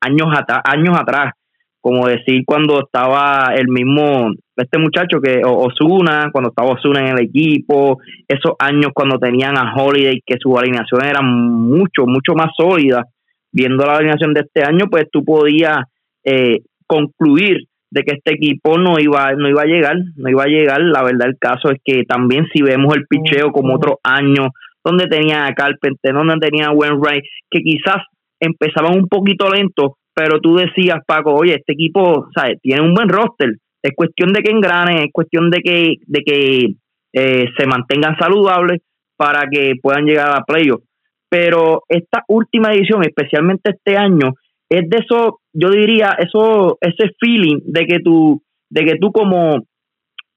años, 0.00 0.28
años 0.64 0.98
atrás 0.98 1.32
como 1.80 2.06
decir 2.06 2.42
cuando 2.44 2.80
estaba 2.80 3.54
el 3.54 3.68
mismo, 3.68 4.32
este 4.62 4.78
muchacho 4.78 5.20
que 5.20 5.40
Osuna, 5.44 6.30
cuando 6.32 6.50
estaba 6.50 6.72
Osuna 6.72 7.00
en 7.00 7.18
el 7.18 7.24
equipo, 7.24 7.98
esos 8.26 8.54
años 8.58 8.90
cuando 8.94 9.18
tenían 9.18 9.56
a 9.56 9.74
Holiday, 9.74 10.20
que 10.24 10.36
su 10.40 10.56
alineación 10.58 11.04
era 11.04 11.20
mucho, 11.22 12.06
mucho 12.06 12.34
más 12.34 12.50
sólida, 12.56 13.04
viendo 13.52 13.84
la 13.84 13.96
alineación 13.96 14.34
de 14.34 14.40
este 14.40 14.62
año, 14.62 14.86
pues 14.90 15.04
tú 15.10 15.24
podías 15.24 15.78
eh, 16.24 16.60
concluir 16.86 17.64
de 17.90 18.02
que 18.02 18.14
este 18.16 18.34
equipo 18.34 18.78
no 18.78 18.98
iba, 19.00 19.32
no 19.32 19.48
iba 19.48 19.62
a 19.62 19.66
llegar, 19.66 19.96
no 20.16 20.30
iba 20.30 20.44
a 20.44 20.48
llegar. 20.48 20.80
La 20.80 21.02
verdad 21.02 21.28
el 21.28 21.38
caso 21.38 21.70
es 21.70 21.78
que 21.84 22.04
también 22.04 22.46
si 22.52 22.62
vemos 22.62 22.94
el 22.94 23.06
picheo 23.06 23.50
como 23.50 23.74
otros 23.74 23.96
años, 24.04 24.48
donde 24.84 25.06
tenía 25.06 25.46
a 25.46 25.54
Carpenter, 25.54 26.14
donde 26.14 26.36
tenía 26.38 26.68
a 26.68 26.72
Wainwright, 26.72 27.24
que 27.50 27.60
quizás 27.60 28.04
empezaban 28.40 28.96
un 28.96 29.08
poquito 29.08 29.50
lento, 29.50 29.96
pero 30.14 30.40
tú 30.40 30.56
decías, 30.56 30.98
Paco, 31.06 31.34
oye, 31.34 31.54
este 31.54 31.72
equipo 31.72 32.28
¿sabes? 32.34 32.58
tiene 32.62 32.82
un 32.82 32.94
buen 32.94 33.08
roster, 33.08 33.50
es 33.82 33.92
cuestión 33.94 34.32
de 34.32 34.42
que 34.42 34.50
engrane, 34.50 35.04
es 35.04 35.12
cuestión 35.12 35.50
de 35.50 35.60
que, 35.60 35.94
de 36.06 36.20
que 36.24 36.74
eh, 37.12 37.46
se 37.56 37.66
mantengan 37.66 38.16
saludables 38.18 38.80
para 39.16 39.48
que 39.50 39.74
puedan 39.80 40.04
llegar 40.04 40.30
a 40.30 40.44
playoffs. 40.44 40.84
Pero 41.28 41.82
esta 41.88 42.24
última 42.28 42.72
edición, 42.72 43.02
especialmente 43.04 43.70
este 43.70 43.96
año, 43.96 44.34
es 44.68 44.88
de 44.88 44.98
eso, 44.98 45.40
yo 45.52 45.70
diría, 45.70 46.16
eso, 46.18 46.78
ese 46.80 47.10
feeling 47.18 47.58
de 47.64 47.86
que 47.86 47.98
tú, 48.00 48.42
de 48.70 48.84
que 48.84 48.96
tú 49.00 49.12
como 49.12 49.64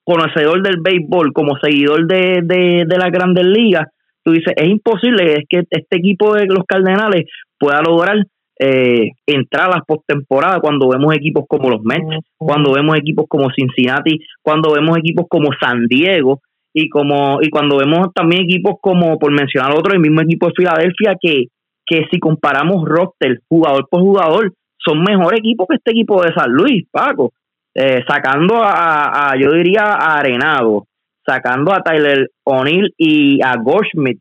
conocedor 0.04 0.62
del 0.62 0.78
béisbol, 0.82 1.34
como 1.34 1.58
seguidor 1.58 2.08
de, 2.08 2.42
de, 2.44 2.84
de 2.88 2.98
las 2.98 3.12
grandes 3.12 3.46
ligas, 3.46 3.88
tú 4.24 4.32
dices, 4.32 4.54
es 4.56 4.68
imposible 4.68 5.34
es 5.34 5.46
que 5.50 5.64
este 5.70 5.98
equipo 5.98 6.34
de 6.34 6.46
los 6.46 6.66
Cardenales 6.68 7.26
pueda 7.60 7.82
lograr 7.82 8.18
eh, 8.60 9.12
entrar 9.26 9.68
a 9.68 9.78
las 9.78 9.86
postemporadas 9.86 10.60
cuando 10.62 10.90
vemos 10.90 11.16
equipos 11.16 11.46
como 11.48 11.70
los 11.70 11.82
Mets, 11.84 12.26
cuando 12.38 12.74
vemos 12.74 12.98
equipos 12.98 13.26
como 13.28 13.50
Cincinnati, 13.52 14.20
cuando 14.42 14.74
vemos 14.74 14.98
equipos 14.98 15.26
como 15.30 15.50
San 15.60 15.88
Diego 15.88 16.40
y 16.74 16.90
como 16.90 17.40
y 17.42 17.50
cuando 17.50 17.78
vemos 17.78 18.08
también 18.14 18.44
equipos 18.44 18.76
como 18.82 19.18
por 19.20 19.32
mencionar 19.32 19.74
otro 19.74 19.94
el 19.94 20.00
mismo 20.00 20.22
equipo 20.22 20.48
de 20.48 20.54
Filadelfia 20.56 21.16
que 21.20 21.46
que 21.86 22.06
si 22.12 22.20
comparamos 22.20 22.86
roster 22.88 23.42
jugador 23.50 23.88
por 23.90 24.02
jugador 24.02 24.54
son 24.78 25.04
mejor 25.04 25.38
equipos 25.38 25.68
que 25.70 25.76
este 25.76 25.92
equipo 25.92 26.22
de 26.22 26.34
San 26.34 26.52
Luis, 26.52 26.86
Paco, 26.92 27.32
eh, 27.76 28.04
sacando 28.08 28.62
a, 28.62 29.34
yo 29.40 29.52
diría 29.52 29.84
a 29.84 30.18
Arenado, 30.18 30.86
sacando 31.26 31.74
a 31.74 31.82
Tyler 31.82 32.30
O'Neill 32.44 32.94
y 32.98 33.42
a 33.42 33.56
Goldschmidt 33.58 34.20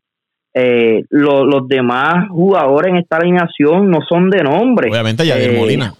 eh, 0.53 1.03
los 1.09 1.67
demás 1.67 2.29
jugadores 2.29 2.91
en 2.91 2.97
esta 2.97 3.17
alineación 3.17 3.89
no 3.89 3.99
son 4.07 4.29
de 4.29 4.43
nombre. 4.43 4.89
Obviamente 4.89 5.25
Yadier 5.25 5.55
eh, 5.55 5.59
Molina. 5.59 5.93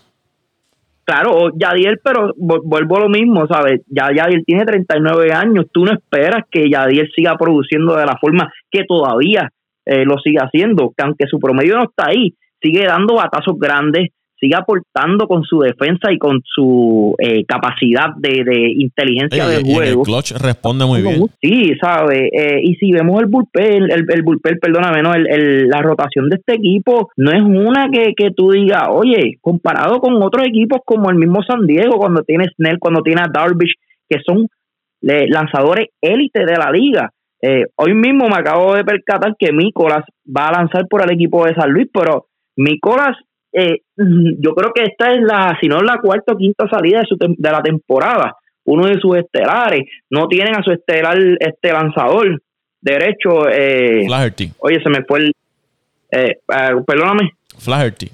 Claro, 1.06 1.50
Yadier, 1.56 2.00
pero 2.02 2.34
vuelvo 2.38 2.98
a 2.98 3.02
lo 3.02 3.10
mismo, 3.10 3.46
¿sabes? 3.48 3.82
Ya 3.88 4.08
Yadier 4.16 4.44
tiene 4.46 4.64
39 4.64 5.34
años, 5.34 5.66
tú 5.72 5.84
no 5.84 5.92
esperas 5.92 6.44
que 6.50 6.70
Yadier 6.70 7.10
siga 7.14 7.36
produciendo 7.36 7.96
de 7.96 8.06
la 8.06 8.18
forma 8.22 8.54
que 8.72 8.84
todavía 8.88 9.50
eh, 9.86 10.06
lo 10.06 10.18
sigue 10.20 10.38
haciendo, 10.40 10.94
que 10.96 11.04
aunque 11.04 11.28
su 11.28 11.40
promedio 11.40 11.76
no 11.76 11.84
está 11.84 12.06
ahí, 12.08 12.36
sigue 12.62 12.86
dando 12.86 13.16
batazos 13.16 13.60
grandes, 13.60 14.12
sigue 14.44 14.56
aportando 14.58 15.26
con 15.26 15.44
su 15.44 15.60
defensa 15.60 16.12
y 16.12 16.18
con 16.18 16.42
su 16.44 17.16
eh, 17.18 17.46
capacidad 17.46 18.10
de, 18.18 18.44
de 18.44 18.74
inteligencia 18.78 19.48
de 19.48 19.64
juego. 19.64 20.02
el 20.02 20.06
clutch 20.06 20.32
responde 20.34 20.86
muy 20.86 21.02
bien. 21.02 21.22
Sí, 21.42 21.74
sabe. 21.80 22.28
Eh, 22.28 22.60
y 22.62 22.76
si 22.76 22.92
vemos 22.92 23.22
el 23.22 23.28
bullpen, 23.28 23.84
el, 23.84 24.06
el 24.10 24.22
bullpen, 24.22 24.60
perdóname, 24.60 25.02
no, 25.02 25.14
el, 25.14 25.70
la 25.70 25.82
rotación 25.82 26.28
de 26.30 26.36
este 26.36 26.56
equipo 26.56 27.10
no 27.16 27.32
es 27.32 27.42
una 27.42 27.90
que, 27.90 28.14
que 28.16 28.32
tú 28.32 28.52
digas, 28.52 28.84
oye, 28.90 29.38
comparado 29.40 30.00
con 30.00 30.22
otros 30.22 30.46
equipos 30.46 30.82
como 30.84 31.10
el 31.10 31.16
mismo 31.16 31.42
San 31.44 31.66
Diego, 31.66 31.98
cuando 31.98 32.24
tiene 32.24 32.46
Snell, 32.56 32.80
cuando 32.80 33.02
tiene 33.02 33.22
a 33.22 33.32
Darvish, 33.34 33.76
que 34.10 34.18
son 34.26 34.48
eh, 35.04 35.26
lanzadores 35.30 35.88
élite 36.02 36.46
de 36.46 36.58
la 36.58 36.70
liga. 36.70 37.12
hoy 37.78 37.94
mismo 37.94 38.28
me 38.28 38.36
acabo 38.36 38.76
de 38.76 38.84
percatar 38.84 39.36
que 39.40 39.54
Mícolas 39.54 40.04
va 40.26 40.48
a 40.48 40.60
lanzar 40.60 40.86
por 40.90 41.02
el 41.02 41.14
equipo 41.14 41.46
de 41.46 41.56
San 41.56 41.72
Luis, 41.72 41.88
pero 41.94 42.26
Mícolas 42.58 43.16
eh, 43.54 43.82
yo 43.98 44.54
creo 44.56 44.74
que 44.74 44.84
esta 44.84 45.14
es 45.14 45.22
la, 45.22 45.58
si 45.62 45.68
no 45.68 45.78
es 45.78 45.84
la 45.84 46.00
cuarta 46.00 46.34
o 46.34 46.38
quinta 46.38 46.68
salida 46.68 47.00
de, 47.00 47.06
su 47.06 47.18
de 47.18 47.52
la 47.52 47.62
temporada. 47.62 48.36
Uno 48.66 48.88
de 48.88 49.00
sus 49.00 49.18
estelares. 49.18 49.84
No 50.10 50.28
tienen 50.28 50.56
a 50.56 50.64
su 50.64 50.72
estelar 50.72 51.18
este 51.40 51.72
lanzador 51.72 52.42
derecho. 52.82 53.50
Eh, 53.50 54.06
Flaherty. 54.08 54.52
Oye, 54.60 54.82
se 54.82 54.90
me 54.90 55.04
fue 55.04 55.20
el. 55.20 55.32
Eh, 56.12 56.38
eh 56.48 56.76
perdóname. 56.86 57.32
Flaherty. 57.58 58.10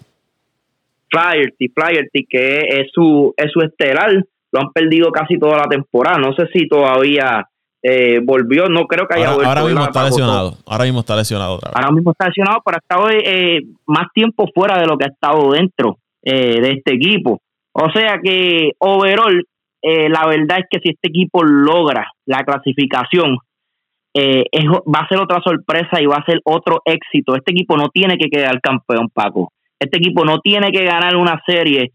Flaherty, 1.12 1.70
Flaherty, 1.70 2.26
que 2.30 2.60
es 2.60 2.92
su, 2.94 3.34
es 3.36 3.52
su 3.52 3.62
estelar. 3.62 4.12
Lo 4.52 4.60
han 4.60 4.72
perdido 4.72 5.12
casi 5.12 5.38
toda 5.38 5.58
la 5.58 5.68
temporada. 5.68 6.18
No 6.18 6.34
sé 6.34 6.48
si 6.54 6.68
todavía 6.68 7.48
eh, 7.82 8.20
volvió, 8.22 8.68
no 8.68 8.86
creo 8.88 9.08
que 9.08 9.16
haya 9.16 9.30
ahora, 9.30 9.36
vuelto. 9.36 9.50
Ahora 9.50 9.64
mismo 9.64 9.84
está 9.86 10.04
lesionado, 10.04 10.58
ahora 10.66 10.84
mismo 10.84 11.00
está 11.00 11.16
lesionado 11.16 11.56
otra 11.56 11.70
vez. 11.70 11.76
Ahora 11.78 11.92
mismo 11.92 12.12
está 12.12 12.28
lesionado, 12.28 12.62
pero 12.66 12.76
ha 12.76 12.80
estado 12.80 13.10
eh, 13.10 13.62
más 13.86 14.08
tiempo 14.14 14.50
fuera 14.54 14.78
de 14.80 14.86
lo 14.86 14.98
que 14.98 15.06
ha 15.06 15.14
estado 15.14 15.52
dentro 15.52 15.98
eh, 16.24 16.60
de 16.60 16.72
este 16.72 16.96
equipo. 16.96 17.40
O 17.72 17.90
sea 17.92 18.20
que, 18.22 18.72
overall, 18.80 19.46
la 19.82 20.28
verdad 20.28 20.60
es 20.60 20.66
que 20.70 20.80
si 20.84 20.90
este 20.90 21.08
equipo 21.08 21.42
logra 21.42 22.06
la 22.26 22.44
clasificación, 22.44 23.38
va 24.18 25.00
a 25.00 25.08
ser 25.08 25.20
otra 25.20 25.40
sorpresa 25.42 26.02
y 26.02 26.06
va 26.06 26.18
a 26.18 26.26
ser 26.26 26.42
otro 26.44 26.82
éxito. 26.84 27.36
Este 27.36 27.54
equipo 27.54 27.78
no 27.78 27.88
tiene 27.88 28.18
que 28.18 28.30
quedar 28.30 28.60
campeón, 28.60 29.08
Paco. 29.14 29.54
Este 29.80 30.00
equipo 30.00 30.26
no 30.26 30.40
tiene 30.40 30.72
que 30.72 30.84
ganar 30.84 31.16
una 31.16 31.42
serie, 31.48 31.94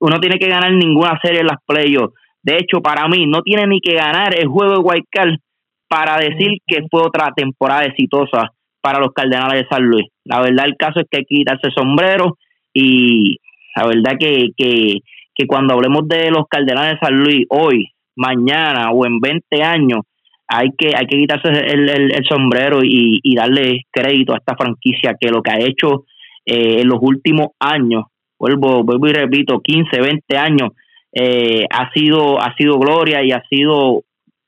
uno 0.00 0.18
tiene 0.18 0.38
que 0.38 0.48
ganar 0.48 0.72
ninguna 0.72 1.16
serie 1.22 1.42
en 1.42 1.46
las 1.46 1.58
playoffs 1.64 2.14
de 2.44 2.58
hecho, 2.58 2.82
para 2.82 3.08
mí 3.08 3.26
no 3.26 3.42
tiene 3.42 3.66
ni 3.66 3.80
que 3.80 3.94
ganar 3.94 4.38
el 4.38 4.46
juego 4.46 4.74
de 4.74 4.78
White 4.80 5.38
para 5.88 6.18
decir 6.18 6.58
que 6.66 6.86
fue 6.90 7.00
otra 7.00 7.32
temporada 7.34 7.84
exitosa 7.84 8.50
para 8.82 8.98
los 8.98 9.12
Cardenales 9.14 9.62
de 9.62 9.68
San 9.68 9.82
Luis. 9.82 10.06
La 10.24 10.42
verdad, 10.42 10.66
el 10.66 10.76
caso 10.76 11.00
es 11.00 11.06
que 11.10 11.18
hay 11.18 11.24
que 11.24 11.36
quitarse 11.36 11.70
sombrero 11.74 12.36
y 12.74 13.38
la 13.74 13.86
verdad 13.86 14.12
que, 14.20 14.48
que, 14.56 14.98
que 15.34 15.46
cuando 15.46 15.72
hablemos 15.72 16.06
de 16.06 16.30
los 16.30 16.44
Cardenales 16.48 16.92
de 16.92 17.06
San 17.06 17.18
Luis 17.18 17.46
hoy, 17.48 17.86
mañana 18.14 18.90
o 18.92 19.06
en 19.06 19.20
20 19.20 19.62
años, 19.62 20.00
hay 20.46 20.68
que, 20.76 20.88
hay 20.94 21.06
que 21.06 21.16
quitarse 21.16 21.48
el, 21.48 21.88
el, 21.88 22.24
sombrero 22.28 22.80
y, 22.82 23.20
y, 23.22 23.34
darle 23.34 23.84
crédito 23.90 24.34
a 24.34 24.36
esta 24.36 24.54
franquicia 24.54 25.16
que 25.18 25.30
lo 25.30 25.40
que 25.40 25.50
ha 25.50 25.58
hecho 25.58 26.04
eh, 26.44 26.82
en 26.82 26.88
los 26.88 26.98
últimos 27.00 27.48
años, 27.58 28.04
vuelvo, 28.38 28.84
vuelvo 28.84 29.08
y 29.08 29.12
repito, 29.14 29.60
15, 29.60 29.98
20 29.98 30.36
años, 30.36 30.70
eh, 31.14 31.64
ha 31.70 31.92
sido 31.92 32.40
ha 32.40 32.54
sido 32.56 32.78
gloria 32.78 33.22
y 33.22 33.32
ha 33.32 33.42
sido 33.48 34.02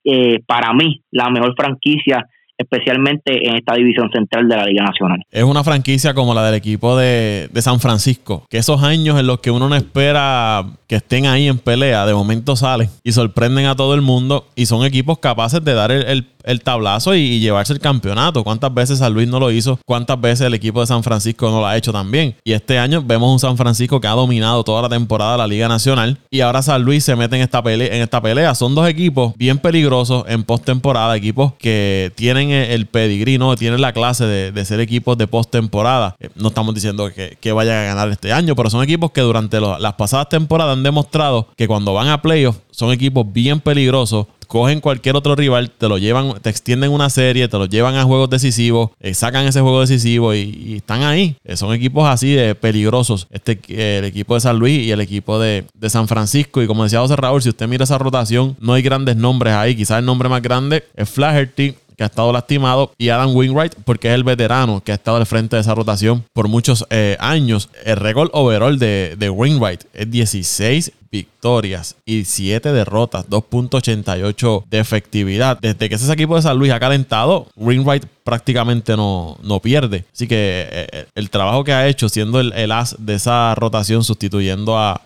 eh, 0.04 0.40
para 0.46 0.72
mí 0.72 1.02
la 1.10 1.30
mejor 1.30 1.54
franquicia 1.56 2.26
especialmente 2.58 3.46
en 3.46 3.56
esta 3.56 3.74
división 3.74 4.10
central 4.10 4.48
de 4.48 4.56
la 4.56 4.64
Liga 4.64 4.84
Nacional. 4.84 5.22
Es 5.30 5.44
una 5.44 5.62
franquicia 5.62 6.14
como 6.14 6.32
la 6.32 6.44
del 6.46 6.54
equipo 6.54 6.96
de, 6.96 7.48
de, 7.52 7.62
San 7.62 7.80
Francisco, 7.80 8.46
que 8.48 8.58
esos 8.58 8.82
años 8.82 9.20
en 9.20 9.26
los 9.26 9.40
que 9.40 9.50
uno 9.50 9.68
no 9.68 9.74
espera 9.74 10.64
que 10.86 10.96
estén 10.96 11.26
ahí 11.26 11.48
en 11.48 11.58
pelea, 11.58 12.06
de 12.06 12.14
momento 12.14 12.56
salen 12.56 12.88
y 13.04 13.12
sorprenden 13.12 13.66
a 13.66 13.76
todo 13.76 13.94
el 13.94 14.00
mundo 14.00 14.46
y 14.54 14.66
son 14.66 14.86
equipos 14.86 15.18
capaces 15.18 15.62
de 15.62 15.74
dar 15.74 15.90
el, 15.90 16.04
el, 16.06 16.26
tablazo 16.62 17.14
y, 17.14 17.40
llevarse 17.40 17.72
el 17.72 17.80
campeonato. 17.80 18.42
¿Cuántas 18.42 18.72
veces 18.72 19.00
San 19.00 19.12
Luis 19.12 19.28
no 19.28 19.38
lo 19.38 19.50
hizo? 19.50 19.78
¿Cuántas 19.84 20.20
veces 20.20 20.46
el 20.46 20.54
equipo 20.54 20.80
de 20.80 20.86
San 20.86 21.02
Francisco 21.02 21.50
no 21.50 21.60
lo 21.60 21.66
ha 21.66 21.76
hecho 21.76 21.92
también? 21.92 22.36
Y 22.44 22.52
este 22.52 22.78
año 22.78 23.02
vemos 23.04 23.32
un 23.32 23.38
San 23.38 23.56
Francisco 23.56 24.00
que 24.00 24.06
ha 24.06 24.12
dominado 24.12 24.64
toda 24.64 24.82
la 24.82 24.88
temporada 24.88 25.36
la 25.36 25.46
Liga 25.46 25.68
Nacional 25.68 26.18
y 26.30 26.40
ahora 26.40 26.62
San 26.62 26.82
Luis 26.82 27.04
se 27.04 27.16
mete 27.16 27.36
en 27.36 27.42
esta 27.42 27.62
pelea. 27.62 27.94
En 27.94 28.02
esta 28.02 28.20
pelea. 28.20 28.54
Son 28.54 28.74
dos 28.74 28.88
equipos 28.88 29.34
bien 29.36 29.58
peligrosos 29.58 30.24
en 30.28 30.44
postemporada, 30.44 31.16
equipos 31.16 31.52
que 31.58 32.12
tienen 32.14 32.50
el 32.50 32.86
pedigrí, 32.86 33.38
¿no? 33.38 33.56
Tienen 33.56 33.80
la 33.80 33.92
clase 33.92 34.24
de, 34.26 34.64
ser 34.64 34.80
equipos 34.80 35.16
de 35.18 35.26
postemporada. 35.26 36.16
Eh, 36.18 36.28
no 36.34 36.48
estamos 36.48 36.74
diciendo 36.74 37.10
que, 37.12 37.52
vayan 37.52 37.76
a 37.76 37.84
ganar 37.84 38.10
este 38.10 38.32
año, 38.32 38.54
pero 38.54 38.68
son 38.68 38.82
equipos 38.82 39.12
que 39.12 39.22
durante 39.22 39.60
las 39.60 39.94
pasadas 39.94 40.28
temporadas 40.28 40.76
han 40.76 40.82
demostrado 40.82 41.48
que 41.56 41.66
cuando 41.66 41.94
van 41.94 42.08
a 42.08 42.20
playoffs 42.20 42.60
son 42.70 42.92
equipos 42.92 43.24
bien 43.32 43.60
peligrosos. 43.60 44.26
Cogen 44.46 44.80
cualquier 44.80 45.16
otro 45.16 45.34
rival, 45.34 45.70
te 45.70 45.88
lo 45.88 45.98
llevan, 45.98 46.40
te 46.40 46.50
extienden 46.50 46.90
una 46.90 47.10
serie, 47.10 47.48
te 47.48 47.58
lo 47.58 47.66
llevan 47.66 47.96
a 47.96 48.04
juegos 48.04 48.30
decisivos, 48.30 48.90
eh, 49.00 49.14
sacan 49.14 49.46
ese 49.46 49.60
juego 49.60 49.80
decisivo 49.80 50.34
y, 50.34 50.74
están 50.76 51.02
ahí. 51.02 51.36
Eh, 51.44 51.56
son 51.56 51.72
equipos 51.72 52.08
así 52.08 52.32
de 52.32 52.54
peligrosos. 52.54 53.26
Este, 53.30 53.58
el 53.98 54.04
equipo 54.04 54.34
de 54.34 54.40
San 54.40 54.58
Luis 54.58 54.86
y 54.86 54.90
el 54.90 55.00
equipo 55.00 55.38
de, 55.38 55.64
de, 55.74 55.90
San 55.90 56.08
Francisco. 56.08 56.62
Y 56.62 56.66
como 56.66 56.84
decía 56.84 57.00
José 57.00 57.16
Raúl, 57.16 57.42
si 57.42 57.48
usted 57.48 57.68
mira 57.68 57.84
esa 57.84 57.98
rotación, 57.98 58.56
no 58.60 58.74
hay 58.74 58.82
grandes 58.82 59.16
nombres 59.16 59.54
ahí. 59.54 59.74
Quizás 59.74 59.98
el 59.98 60.04
nombre 60.04 60.28
más 60.28 60.42
grande 60.42 60.84
es 60.94 61.08
Flaherty, 61.08 61.74
que 61.96 62.04
ha 62.04 62.06
estado 62.06 62.32
lastimado, 62.32 62.92
y 62.98 63.08
Adam 63.08 63.34
Wainwright, 63.34 63.74
porque 63.84 64.08
es 64.08 64.14
el 64.14 64.24
veterano 64.24 64.82
que 64.84 64.92
ha 64.92 64.96
estado 64.96 65.16
al 65.16 65.26
frente 65.26 65.56
de 65.56 65.62
esa 65.62 65.74
rotación 65.74 66.24
por 66.32 66.48
muchos 66.48 66.86
eh, 66.90 67.16
años. 67.20 67.70
El 67.84 67.96
récord 67.96 68.30
overall 68.32 68.78
de, 68.78 69.16
de 69.18 69.30
Wainwright 69.30 69.84
es 69.94 70.10
16 70.10 70.92
victorias 71.10 71.96
y 72.04 72.24
7 72.24 72.72
derrotas, 72.72 73.28
2.88 73.28 74.64
de 74.68 74.78
efectividad. 74.78 75.58
Desde 75.60 75.88
que 75.88 75.94
ese 75.94 76.12
equipo 76.12 76.36
de 76.36 76.42
San 76.42 76.58
Luis 76.58 76.72
ha 76.72 76.80
calentado, 76.80 77.48
Wainwright 77.56 78.04
prácticamente 78.24 78.96
no, 78.96 79.38
no 79.42 79.60
pierde. 79.60 80.04
Así 80.12 80.26
que 80.26 80.68
eh, 80.70 80.86
eh, 80.92 81.06
el 81.14 81.30
trabajo 81.30 81.64
que 81.64 81.72
ha 81.72 81.88
hecho 81.88 82.08
siendo 82.08 82.40
el, 82.40 82.52
el 82.52 82.72
as 82.72 82.96
de 82.98 83.14
esa 83.14 83.54
rotación 83.54 84.04
sustituyendo 84.04 84.76
a, 84.76 85.00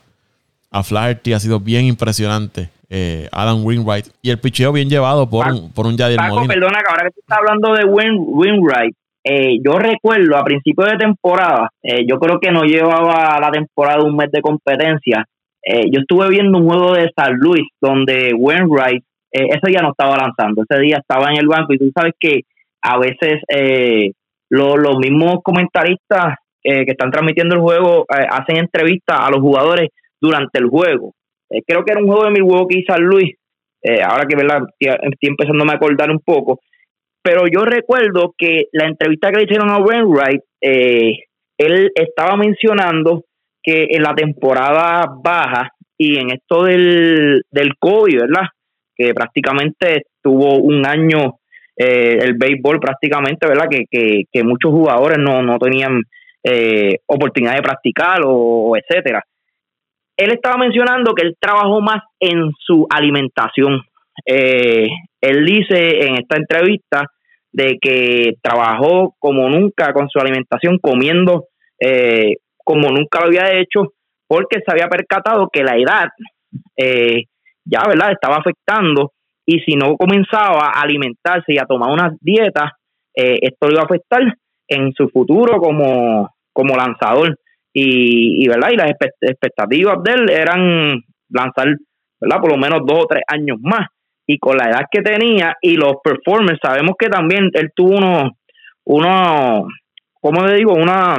a 0.71 0.83
Flaherty 0.83 1.33
ha 1.33 1.41
sido 1.41 1.61
bien 1.61 1.85
impresionante 1.85 2.71
eh, 2.91 3.29
Adam 3.33 3.65
Winwright. 3.65 4.07
Y 4.21 4.31
el 4.31 4.41
picheo 4.41 4.73
bien 4.73 4.91
llevado 4.91 5.31
por, 5.31 5.47
un, 5.47 5.73
por 5.73 5.87
un 5.87 5.97
Yadier 5.97 6.19
Paco, 6.19 6.47
perdona, 6.47 6.81
que 6.81 6.91
ahora 6.91 7.05
que 7.05 7.11
tú 7.13 7.21
estás 7.21 7.39
hablando 7.39 7.73
de 7.73 7.85
Win, 7.85 8.17
Winwright, 8.19 8.95
eh, 9.23 9.59
yo 9.63 9.79
recuerdo 9.79 10.37
a 10.37 10.45
principio 10.45 10.87
de 10.87 10.97
temporada, 10.97 11.71
eh, 11.83 12.05
yo 12.09 12.19
creo 12.19 12.41
que 12.41 12.51
no 12.51 12.63
llevaba 12.63 13.39
la 13.39 13.51
temporada 13.51 14.03
un 14.03 14.17
mes 14.17 14.31
de 14.33 14.41
competencia. 14.41 15.25
Eh, 15.63 15.91
yo 15.93 16.01
estuve 16.01 16.31
viendo 16.31 16.59
un 16.59 16.67
juego 16.67 16.95
de 16.95 17.11
San 17.15 17.35
Luis 17.35 17.69
donde 17.81 18.33
Winwright, 18.35 19.05
ese 19.31 19.61
día 19.69 19.83
no 19.83 19.91
estaba 19.91 20.17
lanzando, 20.17 20.65
ese 20.69 20.81
día 20.81 20.97
estaba 20.97 21.31
en 21.31 21.37
el 21.37 21.47
banco 21.47 21.73
y 21.73 21.79
tú 21.79 21.91
sabes 21.95 22.15
que 22.19 22.41
a 22.83 22.99
veces 22.99 23.41
los 24.49 24.99
mismos 24.99 25.39
comentaristas 25.45 26.35
que 26.61 26.85
están 26.85 27.13
transmitiendo 27.13 27.55
el 27.55 27.61
juego 27.61 28.07
hacen 28.09 28.57
entrevistas 28.57 29.21
a 29.21 29.31
los 29.31 29.41
jugadores 29.41 29.91
durante 30.21 30.59
el 30.59 30.67
juego. 30.67 31.13
Eh, 31.51 31.63
creo 31.67 31.85
que 31.85 31.93
era 31.93 32.01
un 32.01 32.07
juego 32.07 32.25
de 32.25 32.31
Milwaukee 32.31 32.79
y 32.79 32.85
San 32.85 33.03
Luis, 33.03 33.35
eh, 33.83 34.03
ahora 34.03 34.27
que 34.27 34.37
¿verdad? 34.37 34.63
estoy 34.79 35.29
empezando 35.29 35.65
a 35.65 35.75
acordar 35.75 36.11
un 36.11 36.21
poco, 36.21 36.61
pero 37.23 37.43
yo 37.53 37.65
recuerdo 37.65 38.35
que 38.37 38.65
la 38.73 38.87
entrevista 38.87 39.31
que 39.31 39.39
le 39.39 39.45
hicieron 39.45 39.71
a 39.71 39.79
Wainwright, 39.79 40.43
eh, 40.63 41.13
él 41.59 41.91
estaba 41.95 42.37
mencionando 42.37 43.25
que 43.63 43.89
en 43.91 44.03
la 44.03 44.15
temporada 44.15 45.07
baja 45.23 45.71
y 45.99 46.17
en 46.17 46.31
esto 46.31 46.65
del, 46.65 47.43
del 47.51 47.73
COVID, 47.79 48.21
¿verdad? 48.21 48.47
Que 48.97 49.13
prácticamente 49.13 50.05
tuvo 50.23 50.57
un 50.57 50.87
año 50.87 51.35
eh, 51.77 52.19
el 52.23 52.35
béisbol 52.39 52.81
prácticamente, 52.81 53.47
¿verdad? 53.47 53.67
Que, 53.71 53.85
que, 53.91 54.23
que 54.33 54.43
muchos 54.43 54.71
jugadores 54.71 55.19
no, 55.19 55.43
no 55.43 55.59
tenían 55.59 56.03
eh, 56.43 56.97
oportunidad 57.07 57.57
de 57.57 57.63
practicar 57.63 58.21
o, 58.25 58.75
etcétera. 58.77 59.23
Él 60.21 60.33
estaba 60.33 60.59
mencionando 60.59 61.15
que 61.15 61.27
él 61.27 61.37
trabajó 61.41 61.81
más 61.81 62.03
en 62.21 62.51
su 62.59 62.87
alimentación. 62.91 63.81
Eh, 64.27 64.87
él 65.21 65.45
dice 65.47 66.07
en 66.07 66.17
esta 66.17 66.37
entrevista 66.37 67.07
de 67.53 67.79
que 67.81 68.35
trabajó 68.43 69.15
como 69.19 69.49
nunca 69.49 69.95
con 69.95 70.11
su 70.11 70.19
alimentación, 70.19 70.79
comiendo 70.79 71.47
eh, 71.81 72.35
como 72.63 72.91
nunca 72.91 73.21
lo 73.21 73.29
había 73.29 73.59
hecho, 73.59 73.95
porque 74.29 74.59
se 74.65 74.71
había 74.71 74.89
percatado 74.89 75.49
que 75.51 75.65
la 75.65 75.77
edad 75.77 76.09
eh, 76.77 77.25
ya, 77.65 77.81
¿verdad?, 77.89 78.13
estaba 78.13 78.37
afectando 78.37 79.13
y 79.47 79.61
si 79.61 79.75
no 79.75 79.97
comenzaba 79.97 80.67
a 80.67 80.83
alimentarse 80.83 81.55
y 81.55 81.59
a 81.59 81.65
tomar 81.65 81.91
unas 81.91 82.13
dietas, 82.21 82.73
eh, 83.17 83.39
esto 83.41 83.69
le 83.69 83.73
iba 83.73 83.83
a 83.83 83.87
afectar 83.87 84.23
en 84.69 84.93
su 84.93 85.09
futuro 85.09 85.59
como, 85.59 86.29
como 86.53 86.77
lanzador. 86.77 87.39
Y, 87.73 88.45
y, 88.45 88.49
¿verdad? 88.49 88.71
y 88.73 88.77
las 88.77 88.91
expectativas 89.21 90.03
de 90.03 90.13
él 90.13 90.31
eran 90.31 91.05
lanzar 91.29 91.69
¿verdad? 92.21 92.41
por 92.41 92.51
lo 92.51 92.59
menos 92.59 92.81
dos 92.85 93.05
o 93.05 93.07
tres 93.07 93.23
años 93.29 93.59
más 93.61 93.87
y 94.27 94.39
con 94.39 94.57
la 94.57 94.71
edad 94.71 94.83
que 94.91 95.03
tenía 95.03 95.57
y 95.61 95.77
los 95.77 95.95
performers, 96.05 96.61
sabemos 96.63 96.95
que 96.97 97.09
también 97.09 97.51
él 97.53 97.73
tuvo 97.75 97.97
unos, 97.97 98.31
uno, 98.85 99.67
¿cómo 100.21 100.47
le 100.47 100.55
digo? 100.55 100.73
Una, 100.73 101.17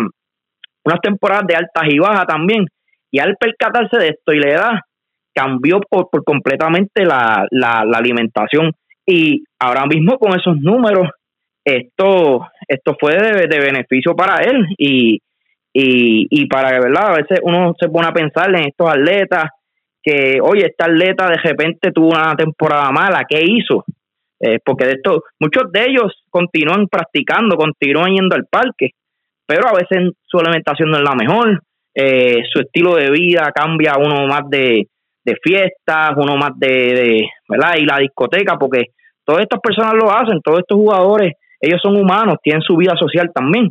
unas 0.85 1.01
temporadas 1.01 1.45
de 1.45 1.55
altas 1.55 1.83
y 1.89 1.99
bajas 1.99 2.25
también. 2.25 2.65
Y 3.11 3.19
al 3.19 3.35
percatarse 3.35 3.97
de 3.97 4.07
esto 4.09 4.31
y 4.31 4.39
la 4.39 4.49
edad, 4.49 4.71
cambió 5.33 5.81
por, 5.81 6.09
por 6.09 6.23
completamente 6.23 7.03
la, 7.03 7.45
la, 7.51 7.81
alimentación. 7.93 8.71
Y 9.05 9.43
ahora 9.59 9.85
mismo 9.87 10.17
con 10.17 10.39
esos 10.39 10.57
números, 10.61 11.09
esto, 11.65 12.47
esto 12.65 12.95
fue 12.97 13.15
de, 13.15 13.47
de 13.47 13.59
beneficio 13.59 14.15
para 14.15 14.37
él. 14.43 14.67
Y, 14.77 15.19
y, 15.73 16.27
y 16.29 16.47
para, 16.47 16.79
¿verdad? 16.79 17.11
A 17.11 17.21
veces 17.21 17.39
uno 17.43 17.73
se 17.79 17.89
pone 17.89 18.07
a 18.07 18.13
pensar 18.13 18.49
en 18.49 18.67
estos 18.67 18.89
atletas 18.89 19.45
que, 20.03 20.39
oye, 20.41 20.65
esta 20.65 20.85
atleta 20.85 21.27
de 21.27 21.37
repente 21.37 21.91
tuvo 21.91 22.09
una 22.09 22.35
temporada 22.35 22.91
mala, 22.91 23.25
¿qué 23.27 23.39
hizo? 23.43 23.85
Eh, 24.39 24.57
porque 24.65 24.85
de 24.85 24.93
esto, 24.93 25.23
muchos 25.39 25.71
de 25.71 25.85
ellos 25.87 26.23
continúan 26.29 26.87
practicando, 26.87 27.55
continúan 27.55 28.13
yendo 28.13 28.35
al 28.35 28.47
parque, 28.49 28.89
pero 29.45 29.67
a 29.67 29.73
veces 29.73 30.13
su 30.23 30.39
alimentación 30.39 30.89
no 30.89 30.97
es 30.97 31.03
la 31.03 31.15
mejor, 31.15 31.61
eh, 31.93 32.41
su 32.51 32.61
estilo 32.61 32.95
de 32.95 33.11
vida 33.11 33.51
cambia 33.53 33.93
uno 33.97 34.25
más 34.25 34.49
de, 34.49 34.87
de 35.23 35.35
fiestas, 35.43 36.11
uno 36.15 36.35
más 36.37 36.51
de, 36.57 37.27
¿verdad? 37.47 37.75
Y 37.77 37.85
la 37.85 37.97
discoteca, 37.97 38.57
porque 38.57 38.85
todas 39.23 39.43
estas 39.43 39.59
personas 39.59 39.93
lo 39.93 40.11
hacen, 40.11 40.41
todos 40.41 40.59
estos 40.59 40.77
jugadores, 40.77 41.33
ellos 41.59 41.79
son 41.81 41.95
humanos, 41.95 42.37
tienen 42.41 42.61
su 42.63 42.75
vida 42.75 42.95
social 42.97 43.29
también. 43.33 43.69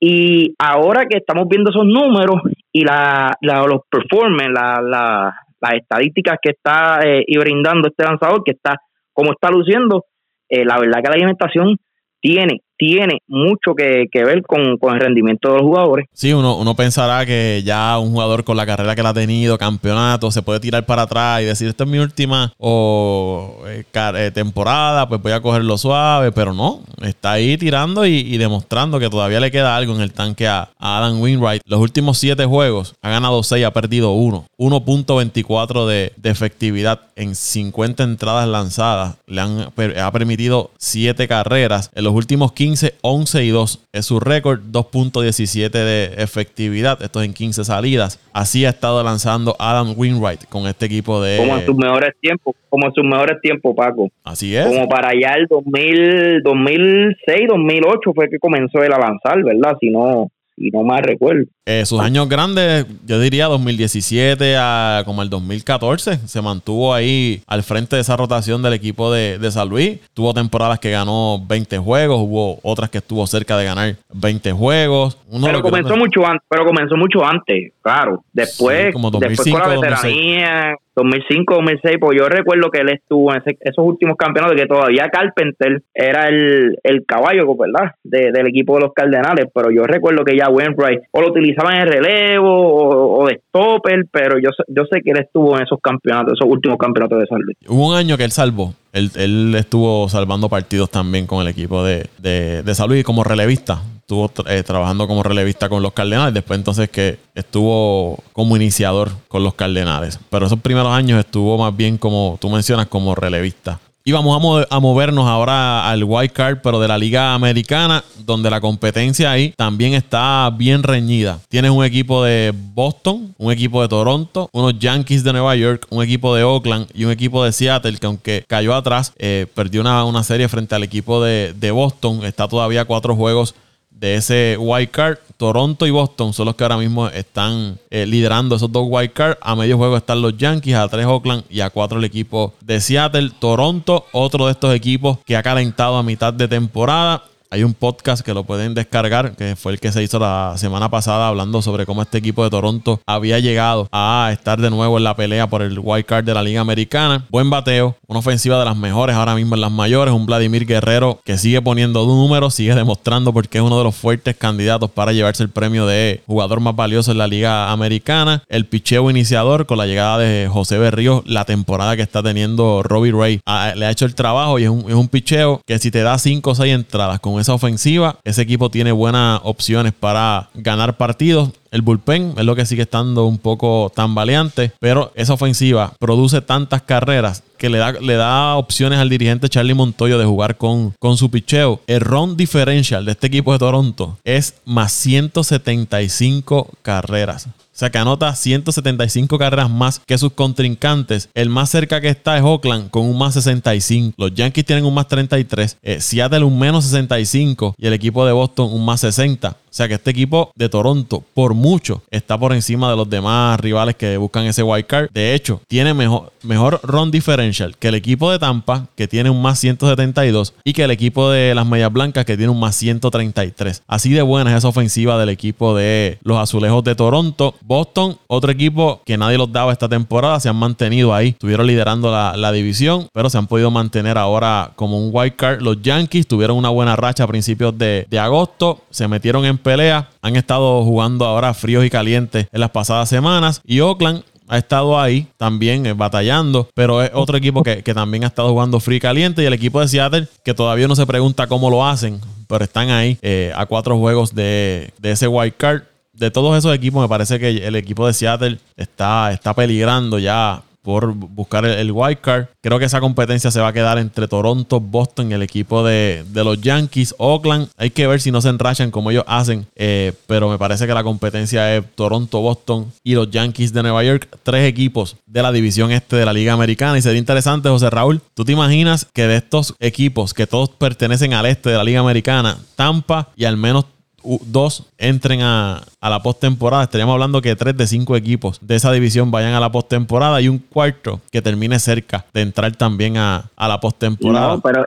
Y 0.00 0.54
ahora 0.58 1.04
que 1.04 1.18
estamos 1.18 1.46
viendo 1.46 1.70
esos 1.70 1.84
números 1.84 2.40
y 2.72 2.84
la, 2.84 3.36
los 3.42 3.82
performances, 3.90 4.48
la, 4.50 4.80
la, 4.80 5.34
las 5.60 5.74
estadísticas 5.74 6.38
que 6.42 6.52
está 6.52 7.00
eh, 7.04 7.22
y 7.26 7.36
brindando 7.36 7.88
este 7.88 8.04
lanzador, 8.04 8.42
que 8.42 8.52
está 8.52 8.76
como 9.12 9.32
está 9.32 9.50
luciendo, 9.50 10.06
eh, 10.48 10.64
la 10.64 10.78
verdad 10.78 11.02
que 11.02 11.10
la 11.10 11.16
alimentación 11.16 11.76
tiene, 12.20 12.60
tiene 12.80 13.18
mucho 13.28 13.74
que, 13.74 14.08
ver 14.24 14.42
con, 14.42 14.78
el 14.80 15.00
rendimiento 15.00 15.50
de 15.50 15.58
los 15.58 15.64
jugadores. 15.64 16.06
Sí, 16.14 16.32
uno, 16.32 16.56
uno 16.56 16.74
pensará 16.74 17.26
que 17.26 17.60
ya 17.62 17.98
un 17.98 18.12
jugador 18.12 18.42
con 18.42 18.56
la 18.56 18.64
carrera 18.64 18.94
que 18.94 19.02
ha 19.02 19.12
tenido, 19.12 19.58
campeonato, 19.58 20.30
se 20.30 20.40
puede 20.40 20.60
tirar 20.60 20.86
para 20.86 21.02
atrás 21.02 21.42
y 21.42 21.44
decir, 21.44 21.68
esta 21.68 21.84
es 21.84 21.90
mi 21.90 21.98
última 21.98 22.54
o 22.56 23.64
eh, 23.66 23.84
eh, 23.92 24.30
temporada, 24.32 25.06
pues 25.06 25.20
voy 25.20 25.32
a 25.32 25.42
cogerlo 25.42 25.76
suave, 25.76 26.32
pero 26.32 26.54
no, 26.54 26.80
está 27.02 27.32
ahí 27.32 27.58
tirando 27.58 28.06
y, 28.06 28.38
demostrando 28.38 28.98
que 28.98 29.10
todavía 29.10 29.40
le 29.40 29.50
queda 29.50 29.76
algo 29.76 29.94
en 29.94 30.00
el 30.00 30.14
tanque 30.14 30.48
a, 30.48 30.70
Adam 30.78 31.20
Winwright. 31.20 31.60
Los 31.66 31.80
últimos 31.80 32.16
siete 32.16 32.46
juegos 32.46 32.94
ha 33.02 33.10
ganado 33.10 33.42
seis, 33.42 33.66
ha 33.66 33.72
perdido 33.72 34.12
uno, 34.12 34.46
1.24 34.56 35.86
de, 35.86 36.14
de 36.16 36.30
efectividad 36.30 37.00
en 37.14 37.34
50 37.34 38.02
entradas 38.04 38.48
lanzadas. 38.48 39.16
Le 39.26 39.42
han, 39.42 39.68
ha 40.02 40.12
permitido 40.12 40.70
siete 40.78 41.28
carreras. 41.28 41.90
En 41.94 42.04
los 42.04 42.14
últimos 42.14 42.52
15 42.52 42.69
15, 42.70 42.94
11 43.02 43.44
y 43.44 43.48
2 43.48 43.88
es 43.92 44.06
su 44.06 44.20
récord, 44.20 44.60
2.17 44.70 45.70
de 45.70 46.22
efectividad, 46.22 47.02
esto 47.02 47.20
es 47.20 47.26
en 47.26 47.34
15 47.34 47.64
salidas. 47.64 48.20
Así 48.32 48.64
ha 48.64 48.68
estado 48.68 49.02
lanzando 49.02 49.56
Adam 49.58 49.94
Winwright 49.96 50.48
con 50.48 50.68
este 50.68 50.86
equipo 50.86 51.20
de... 51.20 51.36
Como 51.38 51.56
en 51.56 51.66
sus 51.66 51.74
mejores 51.74 52.14
tiempos, 52.20 52.54
como 52.68 52.86
en 52.86 52.92
sus 52.92 53.04
mejores 53.04 53.40
tiempos, 53.42 53.74
Paco. 53.74 54.08
Así 54.22 54.54
es. 54.54 54.64
Como 54.66 54.88
para 54.88 55.08
allá 55.08 55.34
el 55.34 55.46
2000, 55.48 56.42
2006, 56.44 57.48
2008 57.48 58.12
fue 58.14 58.28
que 58.28 58.38
comenzó 58.38 58.84
él 58.84 58.92
a 58.92 59.00
lanzar, 59.00 59.42
¿verdad? 59.42 59.76
Si 59.80 59.90
no, 59.90 60.30
y 60.60 60.70
no 60.70 60.82
más 60.82 61.00
recuerdo. 61.00 61.44
Eh, 61.64 61.86
sus 61.86 62.00
años 62.00 62.28
grandes, 62.28 62.86
yo 63.06 63.18
diría 63.18 63.46
2017 63.46 64.56
a 64.58 65.02
como 65.06 65.22
el 65.22 65.30
2014, 65.30 66.18
se 66.26 66.42
mantuvo 66.42 66.92
ahí 66.92 67.42
al 67.46 67.62
frente 67.62 67.96
de 67.96 68.02
esa 68.02 68.16
rotación 68.16 68.62
del 68.62 68.74
equipo 68.74 69.10
de, 69.10 69.38
de, 69.38 69.50
San 69.50 69.68
Luis. 69.68 69.98
Tuvo 70.12 70.34
temporadas 70.34 70.78
que 70.78 70.90
ganó 70.90 71.42
20 71.46 71.78
juegos, 71.78 72.20
hubo 72.20 72.58
otras 72.62 72.90
que 72.90 72.98
estuvo 72.98 73.26
cerca 73.26 73.56
de 73.56 73.64
ganar 73.64 73.96
20 74.12 74.52
juegos. 74.52 75.16
pero 75.42 75.62
comenzó 75.62 75.96
mucho 75.96 76.26
antes, 76.26 76.46
pero 76.48 76.66
comenzó 76.66 76.96
mucho 76.96 77.24
antes, 77.24 77.72
claro. 77.80 78.22
Después, 78.32 78.92
como 78.92 79.10
2005, 79.10 79.42
después 79.42 79.62
con 79.62 79.70
la 79.70 79.80
veteranía, 79.80 80.74
2005, 81.02 81.54
2006, 81.54 81.96
pues 82.00 82.18
yo 82.18 82.28
recuerdo 82.28 82.70
que 82.70 82.80
él 82.80 82.90
estuvo 82.90 83.32
en 83.32 83.42
esos 83.60 83.84
últimos 83.84 84.16
campeonatos 84.16 84.60
que 84.60 84.66
todavía 84.66 85.08
Carpenter 85.08 85.82
era 85.94 86.28
el, 86.28 86.76
el 86.82 87.04
caballo, 87.06 87.56
¿verdad? 87.56 87.94
del 88.02 88.46
equipo 88.46 88.74
de 88.74 88.82
los 88.82 88.92
Cardenales, 88.92 89.46
pero 89.54 89.70
yo 89.70 89.84
recuerdo 89.84 90.24
que 90.24 90.36
ya 90.36 90.48
Wainwright 90.48 91.02
o 91.10 91.20
lo 91.20 91.28
utilizaban 91.28 91.76
en 91.76 91.86
relevo 91.86 93.18
o, 93.18 93.26
de 93.26 93.40
stopper, 93.48 94.06
pero 94.10 94.38
yo, 94.38 94.50
yo 94.68 94.84
sé 94.90 95.00
que 95.02 95.10
él 95.10 95.18
estuvo 95.20 95.56
en 95.56 95.64
esos 95.64 95.78
campeonatos, 95.82 96.34
esos 96.34 96.50
últimos 96.50 96.78
campeonatos 96.78 97.20
de 97.20 97.26
salud. 97.26 97.52
Hubo 97.68 97.88
un 97.88 97.96
año 97.96 98.16
que 98.16 98.24
él 98.24 98.32
salvó, 98.32 98.74
él, 98.92 99.10
él 99.16 99.54
estuvo 99.56 100.08
salvando 100.08 100.48
partidos 100.48 100.90
también 100.90 101.26
con 101.26 101.42
el 101.42 101.48
equipo 101.48 101.84
de, 101.84 102.06
de, 102.18 102.62
de 102.62 102.74
salud 102.74 102.96
y 102.96 103.02
como 103.02 103.24
relevista 103.24 103.80
estuvo 104.10 104.48
eh, 104.48 104.64
trabajando 104.64 105.06
como 105.06 105.22
relevista 105.22 105.68
con 105.68 105.82
los 105.82 105.92
Cardenales, 105.92 106.34
después 106.34 106.58
entonces 106.58 106.90
que 106.90 107.18
estuvo 107.34 108.18
como 108.32 108.56
iniciador 108.56 109.10
con 109.28 109.44
los 109.44 109.54
Cardenales. 109.54 110.18
Pero 110.30 110.46
esos 110.46 110.58
primeros 110.58 110.92
años 110.92 111.20
estuvo 111.20 111.56
más 111.56 111.76
bien 111.76 111.96
como 111.96 112.36
tú 112.40 112.50
mencionas, 112.50 112.88
como 112.88 113.14
relevista. 113.14 113.78
Y 114.02 114.12
vamos 114.12 114.66
a, 114.70 114.80
movernos 114.80 115.28
ahora 115.28 115.88
al 115.88 116.02
wild 116.02 116.32
card, 116.32 116.58
pero 116.62 116.80
de 116.80 116.88
la 116.88 116.96
Liga 116.96 117.34
Americana, 117.34 118.02
donde 118.24 118.50
la 118.50 118.60
competencia 118.60 119.30
ahí 119.30 119.52
también 119.56 119.92
está 119.92 120.50
bien 120.56 120.82
reñida. 120.82 121.38
Tienes 121.48 121.70
un 121.70 121.84
equipo 121.84 122.24
de 122.24 122.52
Boston, 122.56 123.34
un 123.36 123.52
equipo 123.52 123.82
de 123.82 123.88
Toronto, 123.88 124.48
unos 124.52 124.78
Yankees 124.78 125.22
de 125.22 125.32
Nueva 125.32 125.54
York, 125.54 125.86
un 125.90 126.02
equipo 126.02 126.34
de 126.34 126.42
Oakland 126.42 126.88
y 126.94 127.04
un 127.04 127.12
equipo 127.12 127.44
de 127.44 127.52
Seattle, 127.52 127.98
que 127.98 128.06
aunque 128.06 128.44
cayó 128.48 128.74
atrás, 128.74 129.12
eh, 129.18 129.46
perdió 129.54 129.82
una, 129.82 130.02
una, 130.04 130.24
serie 130.24 130.48
frente 130.48 130.74
al 130.74 130.82
equipo 130.82 131.22
de, 131.22 131.54
de 131.54 131.70
Boston. 131.70 132.24
Está 132.24 132.48
todavía 132.48 132.86
cuatro 132.86 133.14
juegos 133.14 133.54
de 134.00 134.14
ese 134.16 134.56
wild 134.58 134.90
card. 134.90 135.18
Toronto 135.36 135.86
y 135.86 135.90
Boston 135.90 136.32
son 136.32 136.46
los 136.46 136.56
que 136.56 136.64
ahora 136.64 136.78
mismo 136.78 137.08
están 137.08 137.78
eh, 137.90 138.06
liderando 138.06 138.56
esos 138.56 138.72
dos 138.72 138.86
wild 138.88 139.12
cards. 139.12 139.38
A 139.42 139.54
medio 139.54 139.76
juego 139.76 139.96
están 139.96 140.22
los 140.22 140.36
Yankees, 140.36 140.74
a 140.74 140.88
tres 140.88 141.06
Oakland 141.06 141.44
y 141.50 141.60
a 141.60 141.70
cuatro 141.70 141.98
el 141.98 142.04
equipo 142.04 142.54
de 142.60 142.80
Seattle. 142.80 143.30
Toronto, 143.38 144.06
otro 144.12 144.46
de 144.46 144.52
estos 144.52 144.74
equipos 144.74 145.18
que 145.24 145.36
ha 145.36 145.42
calentado 145.42 145.96
a 145.96 146.02
mitad 146.02 146.32
de 146.32 146.48
temporada. 146.48 147.24
Hay 147.52 147.64
un 147.64 147.74
podcast 147.74 148.24
que 148.24 148.32
lo 148.32 148.44
pueden 148.44 148.74
descargar, 148.74 149.34
que 149.34 149.56
fue 149.56 149.72
el 149.72 149.80
que 149.80 149.90
se 149.90 150.00
hizo 150.04 150.20
la 150.20 150.54
semana 150.56 150.88
pasada 150.88 151.26
hablando 151.26 151.60
sobre 151.62 151.84
cómo 151.84 152.00
este 152.00 152.18
equipo 152.18 152.44
de 152.44 152.50
Toronto 152.50 153.00
había 153.06 153.40
llegado 153.40 153.88
a 153.90 154.30
estar 154.32 154.60
de 154.60 154.70
nuevo 154.70 154.98
en 154.98 155.02
la 155.02 155.16
pelea 155.16 155.48
por 155.48 155.62
el 155.62 155.80
wild 155.80 156.06
card 156.06 156.24
de 156.24 156.32
la 156.32 156.44
Liga 156.44 156.60
Americana. 156.60 157.26
Buen 157.28 157.50
bateo, 157.50 157.96
una 158.06 158.20
ofensiva 158.20 158.56
de 158.56 158.66
las 158.66 158.76
mejores 158.76 159.16
ahora 159.16 159.34
mismo 159.34 159.56
en 159.56 159.62
las 159.62 159.72
mayores, 159.72 160.14
un 160.14 160.26
Vladimir 160.26 160.64
Guerrero 160.64 161.18
que 161.24 161.38
sigue 161.38 161.60
poniendo 161.60 162.06
números, 162.06 162.54
sigue 162.54 162.72
demostrando 162.76 163.32
porque 163.32 163.58
es 163.58 163.64
uno 163.64 163.78
de 163.78 163.82
los 163.82 163.96
fuertes 163.96 164.36
candidatos 164.36 164.88
para 164.88 165.10
llevarse 165.12 165.42
el 165.42 165.50
premio 165.50 165.88
de 165.88 166.22
jugador 166.28 166.60
más 166.60 166.76
valioso 166.76 167.10
en 167.10 167.18
la 167.18 167.26
Liga 167.26 167.72
Americana. 167.72 168.44
El 168.48 168.66
picheo 168.66 169.10
iniciador 169.10 169.66
con 169.66 169.78
la 169.78 169.86
llegada 169.86 170.18
de 170.18 170.48
José 170.48 170.78
Berríos, 170.78 171.24
la 171.26 171.46
temporada 171.46 171.96
que 171.96 172.02
está 172.02 172.22
teniendo 172.22 172.84
Robbie 172.84 173.10
Ray, 173.10 173.40
le 173.74 173.86
ha 173.86 173.90
hecho 173.90 174.04
el 174.04 174.14
trabajo 174.14 174.60
y 174.60 174.62
es 174.62 174.70
un, 174.70 174.88
es 174.88 174.94
un 174.94 175.08
picheo 175.08 175.60
que 175.66 175.80
si 175.80 175.90
te 175.90 176.02
da 176.02 176.16
5 176.16 176.48
o 176.48 176.54
6 176.54 176.72
entradas 176.72 177.18
con 177.18 177.39
esa 177.40 177.54
ofensiva, 177.54 178.18
ese 178.24 178.42
equipo 178.42 178.70
tiene 178.70 178.92
buenas 178.92 179.40
opciones 179.44 179.92
para 179.92 180.50
ganar 180.54 180.96
partidos. 180.96 181.50
El 181.70 181.82
bullpen 181.82 182.34
es 182.36 182.44
lo 182.44 182.56
que 182.56 182.66
sigue 182.66 182.82
estando 182.82 183.26
un 183.26 183.38
poco 183.38 183.92
tan 183.94 184.14
valiente, 184.14 184.72
pero 184.80 185.12
esa 185.14 185.34
ofensiva 185.34 185.92
produce 185.98 186.40
tantas 186.40 186.82
carreras 186.82 187.44
que 187.58 187.68
le 187.68 187.78
da, 187.78 187.92
le 187.92 188.14
da 188.14 188.56
opciones 188.56 188.98
al 188.98 189.08
dirigente 189.08 189.48
Charlie 189.48 189.74
Montoyo 189.74 190.18
de 190.18 190.24
jugar 190.24 190.56
con, 190.56 190.94
con 190.98 191.16
su 191.16 191.30
picheo. 191.30 191.80
El 191.86 192.00
run 192.00 192.36
differential 192.36 193.04
de 193.04 193.12
este 193.12 193.28
equipo 193.28 193.52
de 193.52 193.58
Toronto 193.58 194.18
es 194.24 194.54
más 194.64 194.92
175 194.92 196.70
carreras. 196.82 197.48
O 197.72 197.78
sea 197.80 197.88
que 197.88 197.96
anota 197.96 198.34
175 198.34 199.38
carreras 199.38 199.70
más 199.70 200.00
que 200.00 200.18
sus 200.18 200.32
contrincantes. 200.32 201.30
El 201.32 201.48
más 201.48 201.70
cerca 201.70 202.00
que 202.02 202.10
está 202.10 202.36
es 202.36 202.42
Oakland 202.42 202.90
con 202.90 203.06
un 203.06 203.16
más 203.16 203.32
65. 203.32 204.16
Los 204.18 204.34
Yankees 204.34 204.66
tienen 204.66 204.84
un 204.84 204.92
más 204.92 205.08
33. 205.08 205.78
Eh, 205.82 206.00
Seattle 206.02 206.44
un 206.44 206.58
menos 206.58 206.84
65. 206.84 207.76
Y 207.78 207.86
el 207.86 207.94
equipo 207.94 208.26
de 208.26 208.32
Boston 208.32 208.70
un 208.70 208.84
más 208.84 209.00
60. 209.00 209.56
O 209.70 209.72
sea 209.72 209.86
que 209.86 209.94
este 209.94 210.10
equipo 210.10 210.50
de 210.56 210.68
Toronto, 210.68 211.22
por 211.32 211.54
mucho, 211.54 212.02
está 212.10 212.36
por 212.36 212.52
encima 212.52 212.90
de 212.90 212.96
los 212.96 213.08
demás 213.08 213.58
rivales 213.60 213.94
que 213.94 214.16
buscan 214.16 214.44
ese 214.46 214.64
wild 214.64 214.86
card. 214.86 215.10
De 215.12 215.34
hecho, 215.34 215.60
tiene 215.68 215.94
mejor, 215.94 216.32
mejor 216.42 216.80
run 216.82 217.10
differential 217.12 217.76
que 217.78 217.88
el 217.88 217.94
equipo 217.94 218.32
de 218.32 218.38
Tampa, 218.38 218.88
que 218.96 219.06
tiene 219.06 219.30
un 219.30 219.40
más 219.40 219.60
172, 219.60 220.54
y 220.64 220.72
que 220.72 220.82
el 220.82 220.90
equipo 220.90 221.30
de 221.30 221.54
las 221.54 221.66
Medias 221.66 221.92
Blancas, 221.92 222.24
que 222.24 222.36
tiene 222.36 222.50
un 222.50 222.58
más 222.58 222.74
133. 222.76 223.82
Así 223.86 224.10
de 224.10 224.22
buena 224.22 224.50
es 224.50 224.58
esa 224.58 224.68
ofensiva 224.68 225.18
del 225.18 225.28
equipo 225.28 225.76
de 225.76 226.18
los 226.22 226.38
Azulejos 226.38 226.82
de 226.82 226.94
Toronto. 226.94 227.54
Boston, 227.62 228.18
otro 228.26 228.50
equipo 228.50 229.02
que 229.04 229.16
nadie 229.16 229.38
los 229.38 229.52
daba 229.52 229.72
esta 229.72 229.88
temporada, 229.88 230.40
se 230.40 230.48
han 230.48 230.56
mantenido 230.56 231.14
ahí. 231.14 231.28
Estuvieron 231.28 231.66
liderando 231.66 232.10
la, 232.10 232.50
división, 232.50 233.06
pero 233.12 233.30
se 233.30 233.38
han 233.38 233.46
podido 233.46 233.70
mantener 233.70 234.18
ahora 234.18 234.72
como 234.74 234.98
un 234.98 235.10
wild 235.12 235.36
card. 235.36 235.62
Los 235.62 235.80
Yankees 235.80 236.26
tuvieron 236.26 236.56
una 236.56 236.68
buena 236.68 236.96
racha 236.96 237.22
a 237.22 237.28
principios 237.28 237.78
de, 237.78 238.04
de 238.10 238.18
agosto, 238.18 238.80
se 238.90 239.06
metieron 239.06 239.44
en 239.44 239.59
pelea. 239.60 240.10
Han 240.22 240.36
estado 240.36 240.82
jugando 240.84 241.24
ahora 241.24 241.54
fríos 241.54 241.84
y 241.84 241.90
calientes 241.90 242.46
en 242.52 242.60
las 242.60 242.70
pasadas 242.70 243.08
semanas. 243.08 243.60
Y 243.64 243.80
Oakland 243.80 244.22
ha 244.50 244.58
estado 244.58 245.00
ahí 245.00 245.28
también 245.36 245.86
eh, 245.86 245.92
batallando, 245.92 246.68
pero 246.74 247.02
es 247.02 247.10
otro 247.14 247.36
equipo 247.36 247.62
que, 247.62 247.82
también 247.82 248.24
ha 248.24 248.26
estado 248.26 248.50
jugando 248.50 248.80
frío 248.80 248.96
y 248.96 249.00
caliente. 249.00 249.42
Y 249.42 249.46
el 249.46 249.52
equipo 249.52 249.80
de 249.80 249.88
Seattle, 249.88 250.28
que 250.44 250.54
todavía 250.54 250.88
no 250.88 250.96
se 250.96 251.06
pregunta 251.06 251.46
cómo 251.46 251.70
lo 251.70 251.86
hacen, 251.86 252.20
pero 252.48 252.64
están 252.64 252.90
ahahí 252.90 253.16
eh, 253.22 253.52
a 253.54 253.66
cuatro 253.66 253.96
juegos 253.96 254.34
de, 254.34 254.92
de 254.98 255.12
ese 255.12 255.28
wild 255.28 255.54
card. 255.56 255.82
De 256.12 256.30
todos 256.30 256.58
esos 256.58 256.74
equipos, 256.74 257.00
me 257.00 257.08
parece 257.08 257.38
que 257.38 257.48
el 257.48 257.76
equipo 257.76 258.06
de 258.06 258.12
Seattle 258.12 258.58
está, 258.76 259.32
está 259.32 259.54
peligrando 259.54 260.18
ya 260.18 260.62
por 260.82 261.14
buscar 261.14 261.64
el, 261.64 261.92
wild 261.92 262.20
card. 262.20 262.46
Creo 262.62 262.78
que 262.78 262.84
esa 262.84 263.00
competencia 263.00 263.50
se 263.50 263.60
va 263.60 263.68
a 263.68 263.72
quedar 263.72 263.98
entre 263.98 264.28
Toronto, 264.28 264.80
Boston 264.80 265.32
el 265.32 265.42
equipo 265.42 265.84
de, 265.84 266.24
los 266.34 266.60
Yankees. 266.60 267.14
Oakland, 267.18 267.68
hay 267.76 267.90
que 267.90 268.06
ver 268.06 268.20
si 268.20 268.30
no 268.30 268.40
se 268.40 268.48
enrachan 268.48 268.90
como 268.90 269.10
ellos 269.10 269.24
hacen, 269.26 269.66
eh, 269.76 270.12
pero 270.26 270.48
me 270.48 270.58
parece 270.58 270.86
que 270.86 270.94
la 270.94 271.04
competencia 271.04 271.76
es 271.76 271.84
Toronto, 271.94 272.40
Boston 272.40 272.92
y 273.04 273.14
los 273.14 273.30
Yankees 273.30 273.72
de 273.72 273.82
Nueva 273.82 274.02
York. 274.04 274.28
Tres 274.42 274.68
equipos 274.68 275.16
de 275.26 275.42
la 275.42 275.52
división 275.52 275.90
este 275.90 276.16
de 276.16 276.24
la 276.24 276.32
Liga 276.32 276.52
Americana. 276.52 276.98
Y 276.98 277.02
sería 277.02 277.18
interesante, 277.18 277.68
José 277.68 277.90
Raúl, 277.90 278.20
¿tú 278.34 278.44
te 278.44 278.52
imaginas 278.52 279.06
que 279.12 279.26
de 279.26 279.36
estos 279.36 279.74
equipos 279.78 280.34
que 280.34 280.46
todos 280.46 280.70
pertenecen 280.70 281.34
al 281.34 281.46
este 281.46 281.70
de 281.70 281.76
la 281.76 281.84
Liga 281.84 282.00
Americana, 282.00 282.58
Tampa 282.76 283.28
y 283.36 283.44
al 283.44 283.56
menos 283.56 283.84
dos 284.22 284.90
entren 284.98 285.40
a, 285.42 285.82
la 286.00 286.20
postemporada. 286.20 286.84
Estaríamos 286.84 287.14
hablando 287.14 287.40
que 287.40 287.56
tres 287.56 287.76
de 287.76 287.86
cinco 287.86 288.16
equipos 288.16 288.58
de 288.66 288.76
esa 288.76 288.92
división 288.92 289.30
vayan 289.30 289.54
a 289.54 289.60
la 289.60 289.70
postemporada 289.70 290.40
y 290.40 290.48
un 290.48 290.58
cuarto 290.58 291.20
que 291.30 291.42
termine 291.42 291.78
cerca 291.78 292.24
de 292.32 292.42
entrar 292.42 292.74
también 292.76 293.16
a, 293.16 293.50
la 293.56 293.80
postemporada. 293.80 294.56
No, 294.56 294.60
pero 294.60 294.84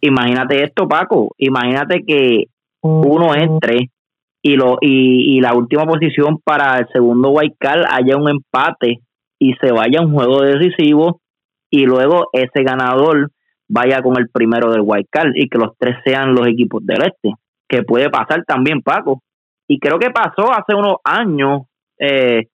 imagínate 0.00 0.64
esto, 0.64 0.88
Paco. 0.88 1.34
Imagínate 1.38 2.04
que 2.04 2.44
uno 2.82 3.34
entre 3.34 3.90
y, 4.42 4.56
lo, 4.56 4.78
y, 4.80 5.40
la 5.40 5.54
última 5.54 5.84
posición 5.84 6.38
para 6.42 6.78
el 6.78 6.86
segundo 6.92 7.30
wild 7.30 7.54
haya 7.90 8.16
un 8.16 8.28
empate 8.28 9.00
y 9.38 9.54
se 9.54 9.72
vaya 9.72 10.00
a 10.00 10.06
un 10.06 10.12
juego 10.12 10.42
decisivo 10.42 11.20
y 11.70 11.84
luego 11.84 12.28
ese 12.32 12.62
ganador 12.62 13.30
vaya 13.68 14.00
con 14.00 14.16
el 14.18 14.28
primero 14.28 14.70
del 14.70 14.82
wild 14.82 15.06
y 15.34 15.48
que 15.48 15.58
los 15.58 15.76
tres 15.78 15.96
sean 16.04 16.34
los 16.34 16.46
equipos 16.46 16.84
del 16.86 17.02
este 17.02 17.34
que 17.68 17.82
puede 17.82 18.10
pasar 18.10 18.44
también, 18.44 18.82
Paco. 18.82 19.22
Y 19.68 19.78
creo 19.78 19.98
que 19.98 20.10
pasó 20.10 20.50
hace 20.52 20.74
unos 20.74 20.96
años, 21.04 21.62
eh, 21.98 22.46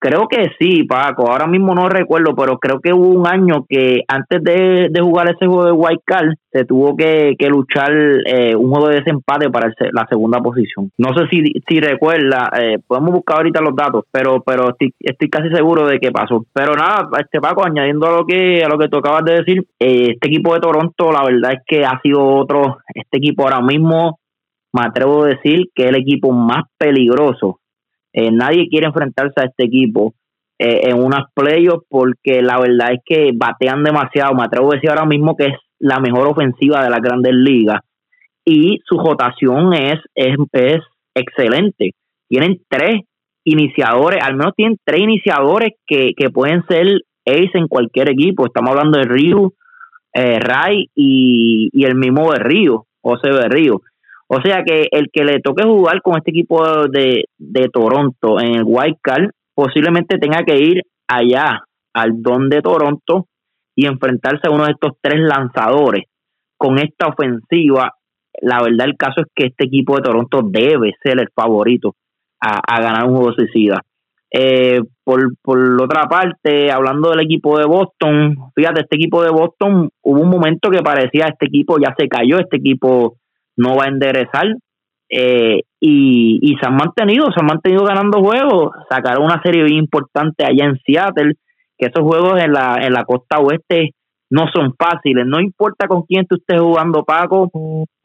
creo 0.00 0.26
que 0.26 0.52
sí, 0.58 0.84
Paco, 0.84 1.30
ahora 1.30 1.46
mismo 1.46 1.74
no 1.74 1.88
recuerdo, 1.88 2.34
pero 2.34 2.58
creo 2.58 2.80
que 2.80 2.94
hubo 2.94 3.08
un 3.08 3.26
año 3.26 3.66
que 3.68 4.02
antes 4.08 4.42
de, 4.42 4.90
jugar 5.00 5.28
ese 5.28 5.46
juego 5.46 5.66
de 5.66 5.72
White 5.72 6.02
Card, 6.06 6.32
se 6.50 6.64
tuvo 6.64 6.96
que, 6.96 7.36
luchar 7.50 7.92
eh, 8.24 8.56
un 8.56 8.70
juego 8.70 8.88
de 8.88 8.96
desempate 8.96 9.50
para 9.50 9.70
la 9.92 10.06
segunda 10.08 10.40
posición. 10.40 10.90
No 10.96 11.12
sé 11.14 11.26
si, 11.30 11.52
si 11.68 11.80
recuerda, 11.80 12.50
eh, 12.58 12.78
podemos 12.86 13.12
buscar 13.12 13.36
ahorita 13.36 13.60
los 13.60 13.76
datos, 13.76 14.04
pero 14.10 14.42
pero 14.42 14.70
estoy, 14.70 15.28
casi 15.28 15.50
seguro 15.50 15.86
de 15.86 15.98
que 15.98 16.10
pasó. 16.10 16.46
Pero 16.54 16.72
nada, 16.72 17.08
este 17.18 17.40
Paco, 17.40 17.66
añadiendo 17.66 18.06
a 18.06 18.16
lo 18.18 18.24
que 18.24 18.64
a 18.64 18.68
lo 18.68 18.78
que 18.78 18.88
tú 18.88 18.96
acabas 18.96 19.24
de 19.24 19.34
decir, 19.34 19.66
este 19.78 20.28
equipo 20.28 20.54
de 20.54 20.60
Toronto, 20.60 21.12
la 21.12 21.24
verdad 21.24 21.52
es 21.52 21.62
que 21.66 21.84
ha 21.84 22.00
sido 22.00 22.24
otro, 22.24 22.78
este 22.94 23.18
equipo 23.18 23.42
ahora 23.42 23.60
mismo 23.60 24.19
me 24.72 24.82
atrevo 24.82 25.24
a 25.24 25.28
decir 25.28 25.66
que 25.74 25.84
es 25.84 25.88
el 25.90 25.96
equipo 25.96 26.32
más 26.32 26.64
peligroso. 26.78 27.60
Eh, 28.12 28.30
nadie 28.30 28.68
quiere 28.68 28.86
enfrentarse 28.86 29.40
a 29.40 29.44
este 29.44 29.64
equipo 29.64 30.14
eh, 30.58 30.90
en 30.90 31.02
unas 31.02 31.24
playoffs 31.34 31.86
porque 31.88 32.42
la 32.42 32.58
verdad 32.58 32.92
es 32.92 33.00
que 33.04 33.30
batean 33.34 33.84
demasiado. 33.84 34.34
Me 34.34 34.44
atrevo 34.44 34.72
a 34.72 34.74
decir 34.76 34.90
ahora 34.90 35.06
mismo 35.06 35.36
que 35.36 35.46
es 35.46 35.54
la 35.78 35.98
mejor 36.00 36.28
ofensiva 36.28 36.82
de 36.82 36.90
las 36.90 37.00
grandes 37.00 37.32
ligas 37.34 37.80
y 38.44 38.80
su 38.84 38.98
rotación 38.98 39.72
es, 39.74 39.98
es, 40.14 40.36
es 40.52 40.80
excelente. 41.14 41.92
Tienen 42.28 42.60
tres 42.68 43.02
iniciadores, 43.44 44.22
al 44.22 44.36
menos 44.36 44.54
tienen 44.56 44.76
tres 44.84 45.00
iniciadores 45.00 45.72
que, 45.86 46.12
que 46.16 46.30
pueden 46.30 46.64
ser 46.68 46.86
ace 47.26 47.50
en 47.54 47.68
cualquier 47.68 48.10
equipo. 48.10 48.46
Estamos 48.46 48.70
hablando 48.70 48.98
de 48.98 49.04
Río, 49.04 49.52
eh, 50.12 50.38
Ray 50.40 50.90
y, 50.94 51.70
y, 51.72 51.84
el 51.84 51.94
mismo 51.94 52.32
de 52.32 52.38
Río, 52.38 52.86
José 53.00 53.30
Berrío. 53.30 53.82
O 54.32 54.40
sea 54.40 54.62
que 54.64 54.86
el 54.92 55.08
que 55.12 55.24
le 55.24 55.40
toque 55.40 55.64
jugar 55.64 56.02
con 56.02 56.16
este 56.16 56.30
equipo 56.30 56.86
de, 56.86 57.24
Toronto 57.72 58.38
en 58.38 58.54
el 58.54 58.62
White 58.64 59.00
Card 59.02 59.30
posiblemente 59.52 60.18
tenga 60.18 60.44
que 60.44 60.56
ir 60.56 60.82
allá 61.08 61.64
al 61.92 62.22
Don 62.22 62.48
de 62.48 62.62
Toronto 62.62 63.26
y 63.74 63.86
enfrentarse 63.86 64.42
a 64.46 64.52
uno 64.52 64.66
de 64.66 64.70
estos 64.70 64.92
tres 65.00 65.18
lanzadores. 65.18 66.04
Con 66.56 66.78
esta 66.78 67.08
ofensiva, 67.08 67.92
la 68.40 68.62
verdad 68.62 68.86
el 68.86 68.96
caso 68.96 69.22
es 69.22 69.26
que 69.34 69.46
este 69.46 69.64
equipo 69.64 69.96
de 69.96 70.02
Toronto 70.02 70.42
debe 70.44 70.92
ser 71.02 71.20
el 71.20 71.28
favorito 71.34 71.96
a, 72.40 72.80
ganar 72.80 73.08
un 73.08 73.16
juego 73.16 73.32
suicida. 73.32 73.80
Eh, 74.32 74.80
por, 75.02 75.34
por 75.42 75.82
otra 75.82 76.04
parte, 76.08 76.70
hablando 76.70 77.10
del 77.10 77.24
equipo 77.24 77.58
de 77.58 77.64
Boston, 77.64 78.36
fíjate, 78.54 78.82
este 78.82 78.94
equipo 78.94 79.24
de 79.24 79.30
Boston 79.30 79.90
hubo 80.02 80.20
un 80.20 80.30
momento 80.30 80.70
que 80.70 80.84
parecía 80.84 81.26
este 81.26 81.46
equipo 81.46 81.78
ya 81.80 81.92
se 81.98 82.06
cayó, 82.06 82.38
este 82.38 82.58
equipo 82.58 83.16
no 83.60 83.76
va 83.76 83.84
a 83.84 83.88
enderezar. 83.88 84.46
Eh, 85.10 85.62
y, 85.80 86.56
se 86.60 86.66
han 86.66 86.76
mantenido, 86.76 87.26
se 87.26 87.40
han 87.40 87.46
mantenido 87.46 87.84
ganando 87.84 88.20
juegos. 88.20 88.72
Sacaron 88.88 89.24
una 89.24 89.42
serie 89.42 89.64
bien 89.64 89.78
importante 89.78 90.44
allá 90.44 90.66
en 90.66 90.78
Seattle, 90.84 91.34
que 91.78 91.86
esos 91.86 92.04
juegos 92.04 92.40
en 92.42 92.52
la, 92.52 92.78
en 92.80 92.92
la 92.92 93.04
costa 93.04 93.38
oeste 93.38 93.90
no 94.30 94.46
son 94.54 94.74
fáciles. 94.78 95.26
No 95.26 95.40
importa 95.40 95.88
con 95.88 96.02
quién 96.02 96.26
tú 96.26 96.36
estés 96.36 96.60
jugando, 96.60 97.04
Paco, 97.04 97.50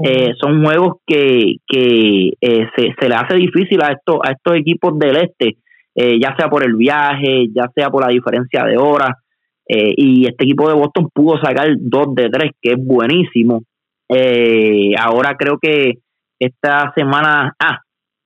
eh, 0.03 0.33
son 0.39 0.63
juegos 0.63 0.95
que, 1.05 1.57
que 1.67 2.33
eh, 2.41 2.67
se, 2.75 3.09
le 3.09 3.15
hace 3.15 3.35
difícil 3.35 3.81
a 3.83 3.91
estos, 3.91 4.17
a 4.23 4.31
estos 4.31 4.55
equipos 4.55 4.97
del 4.97 5.17
este, 5.17 5.57
ya 5.95 6.35
sea 6.35 6.49
por 6.49 6.65
el 6.65 6.75
viaje, 6.75 7.47
ya 7.53 7.69
sea 7.73 7.89
por 7.89 8.03
la 8.03 8.11
diferencia 8.11 8.65
de 8.65 8.77
horas. 8.77 9.11
y 9.67 10.25
este 10.25 10.43
equipo 10.43 10.67
de 10.67 10.75
Boston 10.75 11.09
pudo 11.13 11.39
sacar 11.39 11.67
dos 11.79 12.13
de 12.15 12.29
tres, 12.29 12.51
que 12.61 12.71
es 12.71 12.77
buenísimo. 12.77 13.61
Eh, 14.09 14.91
ahora 14.99 15.35
creo 15.37 15.57
que 15.59 15.99
esta 16.39 16.93
semana, 16.95 17.55
ah, 17.59 17.79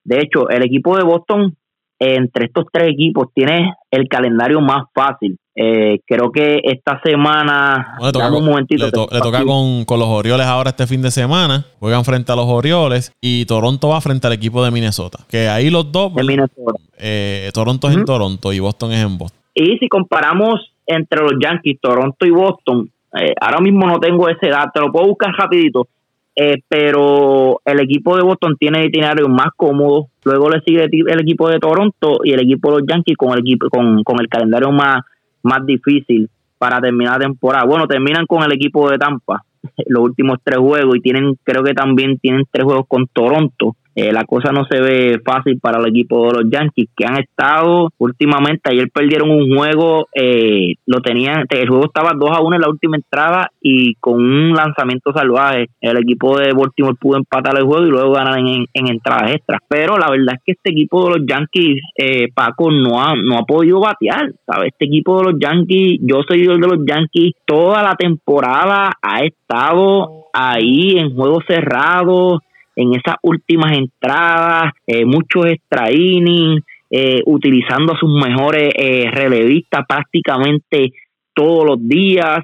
de 0.04 0.22
hecho, 0.22 0.50
el 0.50 0.64
equipo 0.64 0.98
de 0.98 1.04
Boston, 1.04 1.56
entre 2.00 2.46
estos 2.46 2.66
tres 2.72 2.90
equipos, 2.90 3.28
tiene 3.34 3.74
el 3.92 4.08
calendario 4.08 4.62
más 4.62 4.86
fácil. 4.94 5.38
Eh, 5.62 6.00
creo 6.08 6.32
que 6.32 6.62
esta 6.64 7.02
semana. 7.04 7.98
le 8.02 8.12
toca, 8.14 8.32
un 8.32 8.46
momentito, 8.46 8.86
le, 8.86 8.92
toca 8.92 9.44
con, 9.44 10.00
los 10.00 10.08
Orioles 10.08 10.46
ahora 10.46 10.70
este 10.70 10.88
fin 10.88 11.02
de 11.02 11.12
semana. 11.12 11.66
Juegan 11.80 12.06
frente 12.06 12.32
a 12.32 12.36
los 12.38 12.46
Orioles 12.46 13.12
y 13.20 13.46
Toronto 13.46 13.90
va 13.90 14.00
frente 14.00 14.28
al 14.28 14.34
equipo 14.34 14.64
de 14.64 14.72
Minnesota. 14.72 15.20
Que 15.30 15.50
ahí 15.50 15.70
los 15.70 15.92
dos. 15.92 16.16
De 16.16 16.24
Minnesota. 16.24 16.80
Eh, 16.98 17.52
Toronto 17.54 17.90
es 17.90 17.98
en 17.98 18.06
Toronto 18.06 18.54
y 18.54 18.60
Boston 18.60 18.94
es 18.94 19.04
en 19.04 19.18
Boston. 19.18 19.40
Y 19.54 19.78
si 19.80 19.90
comparamos 19.90 20.72
entre 20.86 21.22
los 21.22 21.34
Yankees, 21.42 21.80
Toronto 21.82 22.26
y 22.26 22.30
Boston, 22.30 22.90
eh, 23.14 23.34
ahora 23.40 23.60
mismo 23.60 23.88
no 23.88 24.00
tengo 24.00 24.30
ese 24.30 24.50
dato, 24.50 24.72
te 24.74 24.80
lo 24.82 24.92
puedo 24.92 25.08
buscar 25.08 25.34
rapidito, 25.38 25.88
eh, 26.36 26.62
pero 26.68 27.62
el 27.66 27.80
equipo 27.80 28.16
de 28.16 28.24
Boston 28.24 28.56
tiene 28.58 28.86
itinerario 28.86 29.28
más 29.28 29.50
cómodo, 29.56 30.08
luego 30.24 30.50
le 30.50 30.62
sigue 30.62 30.86
el 30.86 31.20
equipo 31.20 31.50
de 31.50 31.60
Toronto 31.60 32.20
y 32.24 32.34
el 32.34 32.42
equipo 32.42 32.72
de 32.72 32.80
los 32.80 32.88
Yankees 32.88 33.18
con 33.18 33.34
el 33.34 33.40
equipo 33.40 33.70
con, 33.70 34.04
con 34.04 34.20
el 34.20 34.28
calendario 34.28 34.72
más, 34.72 35.02
más 35.44 35.66
difícil 35.66 36.30
para 36.58 36.80
terminar 36.80 37.14
la 37.14 37.26
temporada. 37.26 37.66
Bueno, 37.66 37.88
terminan 37.88 38.26
con 38.26 38.44
el 38.44 38.52
equipo 38.52 38.90
de 38.90 38.98
Tampa 38.98 39.44
los 39.88 40.04
últimos 40.04 40.38
tres 40.44 40.60
juegos 40.60 40.96
y 40.96 41.02
tienen 41.02 41.36
creo 41.44 41.64
que 41.64 41.74
también 41.74 42.20
tienen 42.20 42.44
tres 42.52 42.64
juegos 42.64 42.86
con 42.88 43.08
Toronto 43.08 43.76
eh, 44.00 44.14
la 44.14 44.24
cosa 44.24 44.54
no 44.54 44.64
se 44.64 44.80
ve 44.80 45.20
fácil 45.26 45.60
para 45.60 45.80
el 45.80 45.88
equipo 45.88 46.28
de 46.28 46.40
los 46.40 46.50
Yankees, 46.50 46.88
que 46.96 47.06
han 47.06 47.20
estado 47.20 47.90
últimamente, 47.98 48.72
ayer 48.72 48.90
perdieron 48.94 49.30
un 49.30 49.54
juego, 49.54 50.08
eh, 50.16 50.76
lo 50.86 51.02
tenían, 51.02 51.46
el 51.50 51.68
juego 51.68 51.88
estaba 51.88 52.12
2 52.16 52.30
a 52.32 52.40
1 52.42 52.56
en 52.56 52.62
la 52.62 52.70
última 52.70 52.96
entrada 52.96 53.52
y 53.62 53.96
con 53.96 54.16
un 54.16 54.54
lanzamiento 54.54 55.12
salvaje, 55.12 55.68
el 55.82 55.98
equipo 55.98 56.38
de 56.38 56.54
Baltimore 56.54 56.96
pudo 56.98 57.18
empatar 57.18 57.58
el 57.58 57.66
juego 57.66 57.86
y 57.86 57.90
luego 57.90 58.14
ganar 58.14 58.40
en, 58.40 58.66
entradas 58.74 59.34
extras. 59.34 59.60
Pero 59.68 59.98
la 59.98 60.10
verdad 60.10 60.36
es 60.36 60.44
que 60.46 60.52
este 60.54 60.72
equipo 60.72 61.04
de 61.04 61.20
los 61.20 61.28
Yankees, 61.28 61.82
eh, 61.98 62.30
Paco, 62.34 62.72
no 62.72 63.02
ha, 63.02 63.16
no 63.16 63.38
ha 63.38 63.44
podido 63.44 63.82
batear, 63.82 64.32
¿sabes? 64.46 64.70
Este 64.70 64.86
equipo 64.86 65.20
de 65.20 65.32
los 65.32 65.40
Yankees, 65.42 66.00
yo 66.04 66.22
soy 66.26 66.46
el 66.46 66.62
de 66.62 66.68
los 66.68 66.86
Yankees, 66.86 67.34
toda 67.46 67.84
la 67.84 67.96
temporada 67.96 68.94
ha 69.02 69.24
estado 69.24 70.28
ahí 70.34 70.98
en 70.98 71.14
juegos 71.16 71.44
cerrados, 71.48 72.40
en 72.80 72.94
esas 72.94 73.16
últimas 73.24 73.78
entradas, 73.78 74.72
eh, 74.88 75.04
muchos 75.04 75.48
extra 75.48 75.92
innings, 75.92 76.64
eh, 76.90 77.22
utilizando 77.26 77.94
a 77.94 78.00
sus 78.00 78.10
mejores 78.10 78.72
eh, 78.74 79.12
relevistas 79.12 79.86
prácticamente 79.88 80.94
todos 81.36 81.66
los 81.66 81.88
días. 81.88 82.40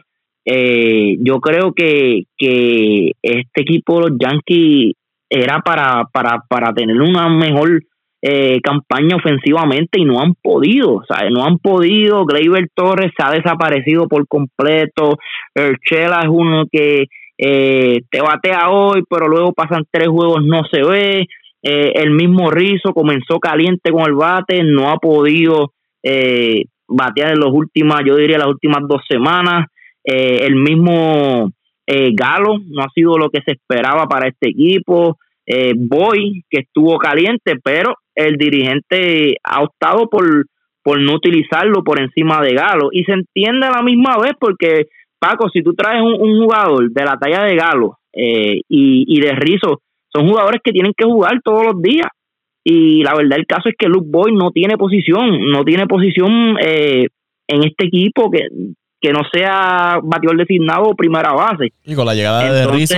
yo 0.47 1.39
creo 1.39 1.73
que, 1.73 2.23
que 2.37 3.13
este 3.21 3.61
equipo 3.61 3.95
de 3.95 4.09
los 4.09 4.19
Yankees 4.19 4.93
era 5.29 5.61
para, 5.61 6.03
para, 6.13 6.43
para 6.47 6.71
tener 6.73 7.01
una 7.01 7.29
mejor 7.29 7.81
campaña 8.63 9.17
ofensivamente 9.17 9.99
y 9.99 10.05
no 10.05 10.19
han 10.19 10.33
podido, 10.33 11.03
sea, 11.07 11.29
no 11.29 11.45
han 11.45 11.57
podido. 11.59 12.25
Gleyber 12.25 12.67
Torres 12.73 13.11
se 13.15 13.23
ha 13.23 13.31
desaparecido 13.31 14.07
por 14.07 14.27
completo. 14.27 15.17
Chela 15.87 16.21
es 16.23 16.29
uno 16.29 16.65
que 16.71 17.05
eh, 17.37 18.01
te 18.09 18.21
batea 18.21 18.69
hoy, 18.69 19.03
pero 19.09 19.27
luego 19.27 19.53
pasan 19.53 19.83
tres 19.91 20.07
juegos, 20.07 20.45
no 20.45 20.63
se 20.71 20.83
ve. 20.83 21.27
Eh, 21.67 21.93
el 21.95 22.11
mismo 22.11 22.51
Rizo 22.51 22.93
comenzó 22.93 23.39
caliente 23.39 23.91
con 23.91 24.03
el 24.03 24.13
bate, 24.13 24.63
no 24.63 24.89
ha 24.89 24.97
podido 24.97 25.73
eh, 26.03 26.65
batear 26.87 27.33
en 27.33 27.39
las 27.39 27.51
últimas, 27.51 28.03
yo 28.05 28.15
diría 28.15 28.37
las 28.37 28.49
últimas 28.49 28.83
dos 28.87 29.01
semanas. 29.09 29.67
Eh, 30.03 30.45
el 30.45 30.55
mismo 30.55 31.51
Galo 31.87 32.57
no 32.67 32.81
ha 32.81 32.89
sido 32.95 33.17
lo 33.17 33.29
que 33.29 33.41
se 33.41 33.53
esperaba 33.53 34.07
para 34.07 34.27
este 34.27 34.49
equipo. 34.49 35.17
Boy, 35.75 36.43
que 36.49 36.61
estuvo 36.61 36.97
caliente, 36.97 37.53
pero 37.63 37.93
el 38.15 38.37
dirigente 38.37 39.35
ha 39.43 39.61
optado 39.61 40.09
por, 40.09 40.25
por 40.83 40.99
no 40.99 41.13
utilizarlo 41.13 41.83
por 41.83 41.99
encima 41.99 42.41
de 42.41 42.55
Galo. 42.55 42.89
Y 42.91 43.03
se 43.03 43.13
entiende 43.13 43.67
a 43.67 43.71
la 43.71 43.83
misma 43.83 44.17
vez 44.17 44.33
porque 44.39 44.87
Paco, 45.19 45.49
si 45.49 45.61
tú 45.61 45.73
traes 45.73 46.01
un, 46.01 46.41
jugador 46.41 46.91
de 46.91 47.03
la 47.03 47.17
talla 47.17 47.43
de 47.43 47.55
Galo 47.55 47.97
eh, 48.13 48.61
y, 48.67 49.19
de 49.19 49.31
Rizzo, 49.33 49.81
son 50.07 50.27
jugadores 50.27 50.61
que 50.63 50.71
tienen 50.71 50.93
que 50.95 51.05
jugar 51.05 51.41
todos 51.43 51.65
los 51.65 51.81
días. 51.81 52.07
Y 52.63 53.03
la 53.03 53.13
verdad 53.13 53.37
el 53.37 53.45
caso 53.45 53.69
es 53.69 53.75
que 53.77 53.87
Luke 53.87 54.07
Boy 54.09 54.33
no 54.33 54.51
tiene 54.51 54.77
posición, 54.77 55.51
no 55.51 55.63
tiene 55.63 55.85
posición 55.85 56.57
eh, 56.59 57.07
en 57.47 57.63
este 57.63 57.85
equipo 57.85 58.31
que, 58.31 58.47
que 58.99 59.11
no 59.11 59.21
sea 59.31 59.99
bateador 60.03 60.37
designado 60.37 60.85
o 60.85 60.95
primera 60.95 61.31
base. 61.33 61.73
Y 61.83 61.93
con 61.93 62.05
la 62.05 62.15
llegada 62.15 62.51
de 62.51 62.67
Rizzo. 62.67 62.95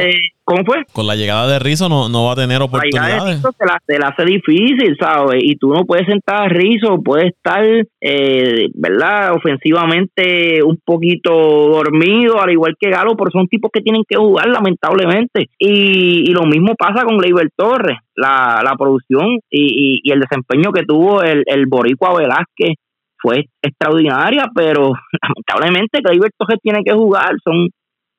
¿Cómo 0.47 0.63
fue? 0.63 0.77
Con 0.93 1.07
la 1.07 1.17
llegada 1.17 1.45
de 1.45 1.59
Rizzo 1.59 1.89
no, 1.89 2.07
no 2.07 2.23
va 2.23 2.31
a 2.31 2.35
tener 2.37 2.61
oportunidades. 2.61 3.21
La 3.21 3.31
Rizzo 3.33 3.51
se 3.51 3.97
la, 3.99 4.07
hace 4.07 4.23
difícil, 4.23 4.95
¿sabes? 4.97 5.43
Y 5.43 5.57
tú 5.57 5.73
no 5.73 5.83
puedes 5.83 6.07
sentar 6.07 6.43
a 6.43 6.47
Rizzo, 6.47 7.03
puedes 7.03 7.33
estar, 7.33 7.65
eh, 7.65 8.69
¿verdad? 8.73 9.33
Ofensivamente 9.33 10.63
un 10.63 10.79
poquito 10.85 11.31
dormido, 11.31 12.39
al 12.39 12.51
igual 12.51 12.77
que 12.79 12.89
Galo, 12.89 13.17
pero 13.17 13.29
son 13.29 13.49
tipos 13.49 13.71
que 13.73 13.81
tienen 13.81 14.03
que 14.07 14.15
jugar, 14.15 14.47
lamentablemente. 14.47 15.49
Y, 15.59 16.23
y 16.29 16.31
lo 16.31 16.45
mismo 16.45 16.75
pasa 16.75 17.03
con 17.03 17.17
Gleyber 17.17 17.49
Torres, 17.53 17.97
la, 18.15 18.61
la 18.63 18.73
producción 18.77 19.39
y, 19.49 20.01
y, 20.01 20.11
el 20.13 20.21
desempeño 20.21 20.71
que 20.71 20.85
tuvo 20.85 21.23
el, 21.23 21.43
el 21.45 21.65
Boricua 21.65 22.17
Velázquez 22.17 22.75
fue 23.17 23.47
extraordinaria, 23.61 24.45
pero 24.55 24.93
lamentablemente 25.21 25.99
Gleyber 26.01 26.31
Torres 26.37 26.59
tiene 26.63 26.85
que 26.85 26.93
jugar, 26.93 27.31
son 27.43 27.67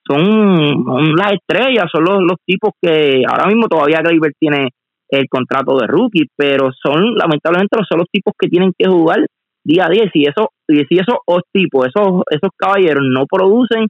son, 0.08 1.14
las 1.16 1.32
estrellas, 1.32 1.86
son 1.92 2.04
los, 2.04 2.22
los 2.22 2.38
tipos 2.46 2.72
que 2.80 3.22
ahora 3.28 3.46
mismo 3.46 3.68
todavía 3.68 4.00
Gleyber 4.00 4.32
tiene 4.38 4.70
el 5.10 5.28
contrato 5.28 5.78
de 5.78 5.86
rookie, 5.86 6.26
pero 6.36 6.70
son 6.72 7.14
lamentablemente 7.14 7.78
son 7.88 7.98
los 7.98 8.08
tipos 8.10 8.34
que 8.38 8.48
tienen 8.48 8.72
que 8.76 8.88
jugar 8.88 9.26
día 9.64 9.86
a 9.86 9.90
día. 9.90 10.04
Y 10.04 10.10
si 10.10 10.22
esos, 10.22 10.48
y 10.68 10.84
si 10.84 10.96
esos 11.00 11.18
tipos, 11.52 11.86
esos, 11.86 12.22
esos 12.30 12.50
caballeros 12.56 13.04
no 13.08 13.26
producen, 13.26 13.86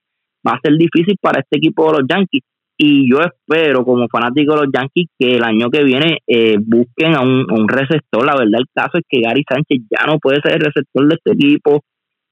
va 0.46 0.52
a 0.52 0.60
ser 0.62 0.74
difícil 0.74 1.16
para 1.20 1.40
este 1.40 1.58
equipo 1.58 1.90
de 1.90 1.98
los 1.98 2.08
Yankees. 2.08 2.42
Y 2.80 3.10
yo 3.10 3.18
espero, 3.20 3.84
como 3.84 4.06
fanático 4.06 4.54
de 4.54 4.66
los 4.66 4.72
Yankees, 4.72 5.08
que 5.18 5.36
el 5.36 5.42
año 5.42 5.68
que 5.68 5.82
viene 5.82 6.18
eh, 6.28 6.56
busquen 6.60 7.16
a 7.16 7.22
un, 7.22 7.50
un 7.50 7.68
receptor. 7.68 8.24
La 8.24 8.36
verdad, 8.36 8.60
el 8.60 8.66
caso 8.72 8.98
es 8.98 9.04
que 9.08 9.20
Gary 9.20 9.42
Sánchez 9.48 9.82
ya 9.90 10.06
no 10.06 10.18
puede 10.18 10.40
ser 10.40 10.52
el 10.52 10.60
receptor 10.60 11.08
de 11.08 11.16
este 11.16 11.32
equipo 11.32 11.80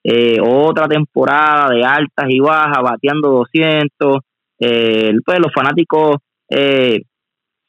eh, 0.09 0.39
otra 0.41 0.87
temporada 0.87 1.75
de 1.75 1.85
altas 1.85 2.27
y 2.29 2.39
bajas, 2.39 2.81
bateando 2.81 3.29
200. 3.31 4.21
Eh, 4.61 5.13
pues 5.25 5.39
los 5.41 5.53
fanáticos 5.53 6.19
eh, 6.49 7.01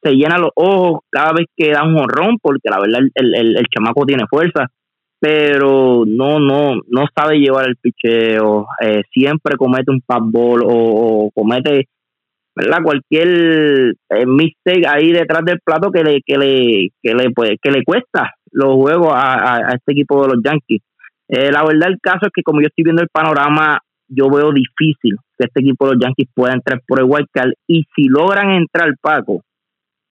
se 0.04 0.12
llenan 0.12 0.42
los 0.42 0.52
ojos 0.54 1.00
cada 1.10 1.34
vez 1.34 1.48
que 1.56 1.72
da 1.72 1.84
un 1.84 1.98
honrón, 1.98 2.38
porque 2.40 2.70
la 2.70 2.80
verdad 2.80 3.02
el, 3.16 3.36
el, 3.36 3.66
chamaco 3.76 4.06
tiene 4.06 4.26
fuerza, 4.30 4.68
pero 5.20 6.04
no 6.06 6.40
no 6.40 6.76
no 6.88 7.06
sabe 7.16 7.40
llevar 7.40 7.68
el 7.68 7.76
picheo, 7.78 8.68
eh, 8.82 9.02
siempre 9.12 9.58
comete 9.58 9.92
un 9.92 10.02
fastball 10.06 10.62
o, 10.64 10.70
o 11.26 11.32
comete 11.32 11.88
¿verdad? 12.56 12.84
cualquier 12.84 13.96
mistake 14.28 14.86
ahí 14.88 15.12
detrás 15.12 15.44
del 15.44 15.60
plato 15.66 15.92
que 15.92 16.04
le 16.04 16.22
que 16.24 16.38
le 16.38 16.90
que 17.02 17.16
le 17.16 17.32
pues, 17.32 17.56
que 17.62 17.72
le 17.72 17.84
cuesta 17.84 18.36
los 18.52 18.76
juegos 18.76 19.12
a, 19.14 19.56
a 19.56 19.72
este 19.74 19.94
equipo 19.94 20.22
de 20.22 20.36
los 20.36 20.44
Yankees 20.44 20.82
eh, 21.28 21.52
la 21.52 21.64
verdad 21.64 21.90
el 21.90 22.00
caso 22.02 22.28
es 22.28 22.32
que 22.34 22.44
como 22.44 22.62
yo 22.62 22.68
estoy 22.68 22.84
viendo 22.84 23.02
el 23.02 23.10
panorama, 23.10 23.80
yo 24.08 24.30
veo 24.30 24.52
difícil 24.52 25.18
que 25.38 25.46
este 25.46 25.60
equipo 25.60 25.86
de 25.86 25.96
los 25.96 26.04
Yankees 26.04 26.30
pueda 26.34 26.54
entrar 26.54 26.82
por 26.88 27.00
el 27.00 27.06
wild 27.06 27.28
card 27.32 27.52
y 27.68 27.84
si 27.96 28.06
logran 28.08 28.52
entrar 28.52 28.90
Paco, 29.02 29.42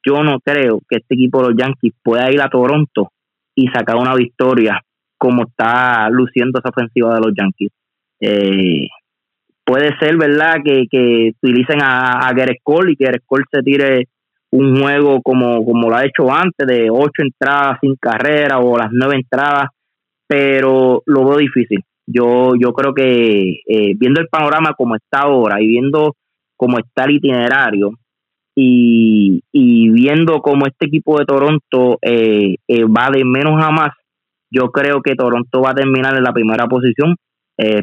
yo 0.05 0.23
no 0.23 0.39
creo 0.41 0.81
que 0.89 0.99
este 0.99 1.15
equipo 1.15 1.43
de 1.43 1.49
los 1.49 1.57
Yankees 1.59 1.95
pueda 2.03 2.31
ir 2.31 2.41
a 2.41 2.51
Toronto 2.51 3.11
y 3.55 3.69
sacar 3.69 3.97
una 3.97 4.15
victoria 4.15 4.81
como 5.19 5.45
está 5.45 6.09
luciendo 6.11 6.59
esa 6.59 6.69
ofensiva 6.69 7.15
de 7.15 7.21
los 7.21 7.33
Yankees. 7.35 7.71
Eh, 8.21 8.89
puede 9.65 9.99
ser, 9.99 10.17
¿verdad?, 10.17 10.57
que, 10.65 10.85
que 10.91 11.33
utilicen 11.43 11.83
a, 11.83 12.29
a 12.29 12.33
Gareth 12.33 12.61
Cole 12.63 12.93
y 12.93 12.97
que 12.97 13.07
Gareth 13.07 13.25
Cole 13.27 13.45
se 13.51 13.63
tire 13.63 14.09
un 14.51 14.81
juego 14.81 15.21
como, 15.23 15.65
como 15.65 15.91
lo 15.91 15.97
ha 15.97 16.05
hecho 16.05 16.31
antes, 16.31 16.67
de 16.67 16.89
ocho 16.91 17.23
entradas 17.23 17.79
sin 17.81 17.97
carrera 17.97 18.59
o 18.59 18.77
las 18.79 18.89
nueve 18.93 19.17
entradas 19.17 19.71
pero 20.27 21.03
lo 21.07 21.25
veo 21.25 21.39
difícil. 21.39 21.83
Yo, 22.07 22.53
yo 22.59 22.73
creo 22.73 22.95
que 22.95 23.61
eh, 23.67 23.95
viendo 23.97 24.21
el 24.21 24.29
panorama 24.29 24.75
como 24.77 24.95
está 24.95 25.21
ahora 25.23 25.61
y 25.61 25.67
viendo 25.67 26.15
cómo 26.57 26.79
está 26.79 27.05
el 27.05 27.17
itinerario 27.17 27.91
y, 28.55 29.43
y 29.53 29.91
viendo 29.91 30.41
cómo 30.41 30.67
este 30.67 30.87
equipo 30.87 31.19
de 31.19 31.27
Toronto 31.27 31.99
eh, 32.01 32.57
eh, 32.69 32.85
va 32.85 33.11
de 33.11 33.25
menos 33.25 33.63
a 33.63 33.71
más, 33.71 33.91
yo 34.51 34.71
creo 34.71 35.03
que 35.03 35.17
Toronto 35.17 35.61
va 35.61 35.71
a 35.71 35.75
terminar 35.75 36.17
en 36.17 36.23
la 36.23 36.33
primera 36.33 36.67
posición, 36.67 37.17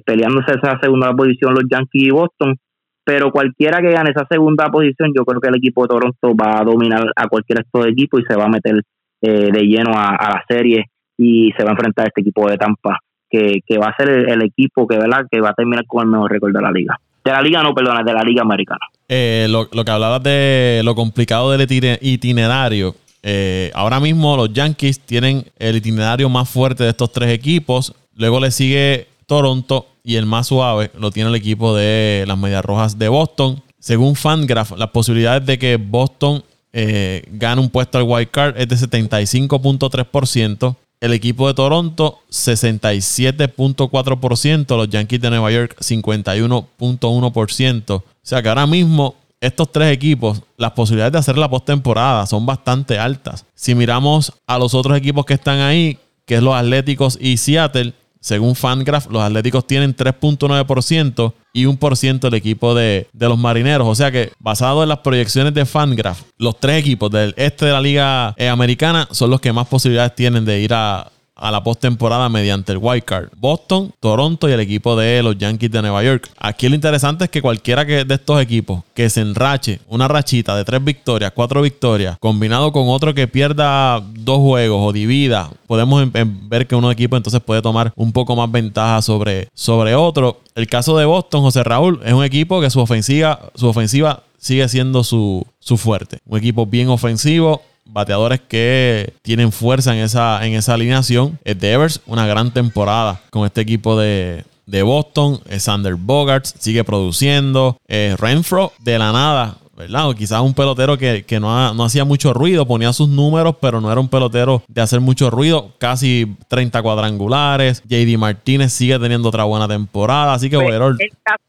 peleándose 0.06 0.54
esa 0.54 0.80
segunda 0.82 1.12
posición 1.14 1.56
los 1.56 1.66
Yankees 1.70 2.04
y 2.04 2.10
Boston, 2.12 2.56
pero 3.04 3.32
cualquiera 3.32 3.82
que 3.82 3.92
gane 3.92 4.12
esa 4.12 4.26
segunda 4.30 4.70
posición, 4.70 5.12
yo 5.16 5.26
creo 5.26 5.42
que 5.42 5.50
el 5.50 5.58
equipo 5.58 5.82
de 5.82 5.90
Toronto 5.90 6.36
va 6.36 6.60
a 6.60 6.64
dominar 6.64 7.12
a 7.16 7.28
cualquier 7.28 7.62
estos 7.62 7.88
equipo 7.88 8.18
y 8.20 8.24
se 8.24 8.36
va 8.36 8.46
a 8.46 8.50
meter 8.50 8.82
de 9.22 9.62
lleno 9.62 9.92
a 9.96 10.14
la 10.14 10.44
serie 10.48 10.86
y 11.24 11.52
se 11.58 11.64
va 11.64 11.70
a 11.70 11.74
enfrentar 11.74 12.06
a 12.06 12.08
este 12.10 12.22
equipo 12.22 12.50
de 12.50 12.58
Tampa, 12.58 13.00
que, 13.30 13.62
va 13.82 13.88
a 13.88 13.96
ser 13.96 14.10
el, 14.10 14.42
equipo 14.44 14.88
que, 14.88 15.00
que 15.32 15.42
va 15.42 15.50
a 15.50 15.54
terminar 15.54 15.86
con 15.88 16.04
el 16.04 16.10
mejor 16.10 16.32
récord 16.32 16.54
de 16.54 16.62
la 16.62 16.72
liga. 16.72 17.00
De 17.24 17.32
la 17.32 17.42
liga, 17.42 17.64
no, 17.64 17.74
perdona, 17.74 18.04
de 18.04 18.14
la 18.14 18.22
liga 18.22 18.42
americana. 18.42 18.82
Eh, 19.08 19.48
lo, 19.50 19.68
que 19.68 19.92
hablabas 19.92 20.22
de 20.22 20.82
lo 20.84 20.94
complicado 20.94 21.52
del 21.52 21.68
itinerario. 22.02 22.96
Eh, 23.22 23.72
ahora 23.74 24.02
mismo 24.02 24.36
los 24.36 24.52
Yankees 24.52 25.00
tienen 25.00 25.46
el 25.58 25.78
itinerario 25.78 26.28
más 26.28 26.50
fuerte 26.50 26.84
de 26.84 26.90
estos 26.90 27.12
tres 27.12 27.30
equipos. 27.30 27.96
Luego 28.16 28.42
le 28.42 28.52
sigue 28.52 29.08
Toronto 29.26 29.88
y 30.04 30.18
el 30.18 30.26
más 30.26 30.48
suave 30.48 30.92
lo 31.00 31.12
tiene 31.12 31.30
el 31.30 31.36
equipo 31.36 31.76
de 31.76 32.26
las 32.28 32.38
Medias 32.38 32.66
Rojas 32.66 33.00
de 33.00 33.08
Boston. 33.08 33.62
Según 33.80 34.16
Fangraph, 34.16 34.78
las 34.78 34.90
posibilidades 34.90 35.46
de 35.46 35.58
que 35.58 35.78
Boston 35.78 36.44
eh, 36.74 37.24
gane 37.32 37.62
un 37.62 37.70
puesto 37.70 38.00
al 38.00 38.04
wild 38.04 38.32
card 38.32 38.58
es 38.58 38.68
de 38.68 38.76
75.3%. 38.76 40.76
El 41.04 41.12
equipo 41.12 41.48
de 41.50 41.54
Toronto, 41.54 42.22
67.4%. 42.32 44.78
Los 44.78 44.88
Yankees 44.88 45.20
de 45.20 45.30
Nueva 45.32 45.52
York, 45.52 45.76
51.1%. 45.82 47.92
O 47.92 48.04
sea 48.22 48.42
que 48.42 48.48
ahora 48.48 48.66
mismo 48.66 49.16
estos 49.42 49.70
tres 49.70 49.92
equipos, 49.92 50.44
las 50.56 50.72
posibilidades 50.72 51.12
de 51.12 51.20
hacer 51.20 51.38
la 51.38 51.50
postemporada 51.50 52.26
son 52.26 52.46
bastante 52.46 53.00
altas. 53.00 53.46
Si 53.54 53.76
miramos 53.76 54.32
a 54.48 54.58
los 54.58 54.74
otros 54.74 54.98
equipos 54.98 55.26
que 55.26 55.34
están 55.34 55.60
ahí, 55.60 56.00
que 56.26 56.36
es 56.36 56.42
los 56.42 56.56
Atléticos 56.56 57.18
y 57.20 57.36
Seattle, 57.36 57.94
Según 58.24 58.56
Fangraph, 58.56 59.12
los 59.12 59.22
Atléticos 59.22 59.68
tienen 59.68 59.94
3.9% 59.94 61.34
y 61.52 61.66
1% 61.66 62.28
el 62.30 62.34
equipo 62.34 62.74
de, 62.74 63.08
de, 63.12 63.28
los 63.28 63.38
marineros. 63.38 63.86
O 63.86 63.96
sea 63.96 64.12
que, 64.12 64.32
basado 64.40 64.82
en 64.82 64.88
las 64.88 65.00
proyecciones 65.00 65.54
de 65.54 65.66
Fangraph, 65.66 66.22
los 66.38 66.58
tres 66.58 66.80
equipos 66.80 67.12
del 67.12 67.34
este 67.36 67.66
de 67.66 67.74
la 67.74 67.82
Liga 67.82 68.34
eh, 68.38 68.48
Americana 68.48 69.10
son 69.12 69.30
los 69.30 69.42
que 69.42 69.52
más 69.52 69.68
posibilidades 69.68 70.16
tienen 70.16 70.46
de 70.46 70.62
ir 70.62 70.74
a, 70.74 71.12
a 71.36 71.52
la 71.52 71.64
postemporada 71.64 72.30
mediante 72.30 72.72
el 72.72 72.78
wild 72.80 73.04
card. 73.04 73.30
Boston, 73.38 73.94
Toronto 74.00 74.48
y 74.48 74.52
el 74.52 74.60
equipo 74.60 74.96
de 74.96 75.24
los 75.24 75.38
Yankees 75.38 75.72
de 75.72 75.82
Nueva 75.82 76.04
York. 76.04 76.30
Aquí 76.38 76.70
lo 76.70 76.76
interesante 76.76 77.26
es 77.26 77.30
que 77.30 77.42
cualquiera 77.42 77.86
que 77.86 78.06
de 78.06 78.16
estos 78.16 78.42
equipos 78.42 78.84
que 78.94 79.10
se 79.10 79.22
enrache 79.22 79.80
una 79.88 80.08
rachita 80.08 80.56
de 80.56 80.64
tres 80.64 80.84
victorias, 80.84 81.32
cuatro 81.34 81.62
victorias, 81.62 82.18
combinado 82.20 82.72
con 82.72 82.88
otro 82.88 83.14
que 83.14 83.28
pierda 83.28 84.00
dos 84.00 84.38
juegos 84.40 84.80
o 84.82 84.94
divida, 84.94 85.50
podemos 85.68 86.08
ver 86.12 86.68
que 86.68 86.76
uno 86.76 86.92
equipo 86.92 87.18
entonces 87.18 87.42
puede 87.42 87.62
tomar 87.62 87.94
un 87.96 88.12
poco 88.12 88.36
más 88.36 88.52
ventaja 88.52 89.02
sobre, 89.02 89.50
sobre 89.54 89.96
otro. 89.96 90.40
El 90.56 90.68
caso 90.68 90.98
de 90.98 91.06
Boston, 91.06 91.42
José 91.42 91.64
Raúl, 91.64 92.00
es 92.06 92.14
un 92.14 92.24
equipo 92.24 92.62
que 92.62 92.70
su 92.70 92.80
ofensiva, 92.80 93.40
su 93.56 93.68
ofensiva 93.68 94.24
sigue 94.38 94.68
siendo 94.70 95.04
su, 95.04 95.46
su 95.60 95.78
fuerte. 95.78 96.20
Un 96.26 96.38
equipo 96.38 96.66
bien 96.66 96.90
ofensivo, 96.90 97.62
bateadores 97.94 98.42
que 98.42 99.14
tienen 99.22 99.52
fuerza 99.52 99.96
en 99.96 100.02
esa, 100.04 100.46
en 100.46 100.54
esa 100.54 100.74
alineación. 100.74 101.40
Devers, 101.46 102.02
una 102.06 102.26
gran 102.26 102.52
temporada 102.52 103.22
con 103.30 103.46
este 103.46 103.62
equipo 103.62 103.98
de, 103.98 104.44
Boston. 104.66 105.40
Sander 105.60 105.96
Bogarts 105.96 106.56
sigue 106.60 106.84
produciendo. 106.84 107.78
Renfro 107.88 108.74
de 108.80 108.98
la 109.00 109.12
nada. 109.12 109.58
¿verdad? 109.76 110.10
O 110.10 110.14
quizás 110.14 110.42
un 110.42 110.54
pelotero 110.54 110.98
que, 110.98 111.26
no, 111.40 111.74
no, 111.74 111.84
hacía 111.84 112.06
mucho 112.06 112.34
ruido, 112.34 112.66
ponía 112.66 112.94
sus 112.94 113.10
números, 113.10 113.56
pero 113.60 113.82
no 113.82 113.92
era 113.92 114.00
un 114.00 114.08
pelotero 114.08 114.64
de 114.68 114.82
hacer 114.82 115.00
mucho 115.02 115.30
ruido. 115.30 115.72
Casi 115.78 116.36
30 116.48 116.82
cuadrangulares. 116.82 117.82
JD 117.84 118.18
Martínez 118.18 118.74
sigue 118.74 119.00
teniendo 119.00 119.30
otra 119.30 119.44
buena 119.46 119.68
temporada. 119.68 120.34
Así 120.34 120.50
que, 120.50 120.58
pues, 120.58 120.80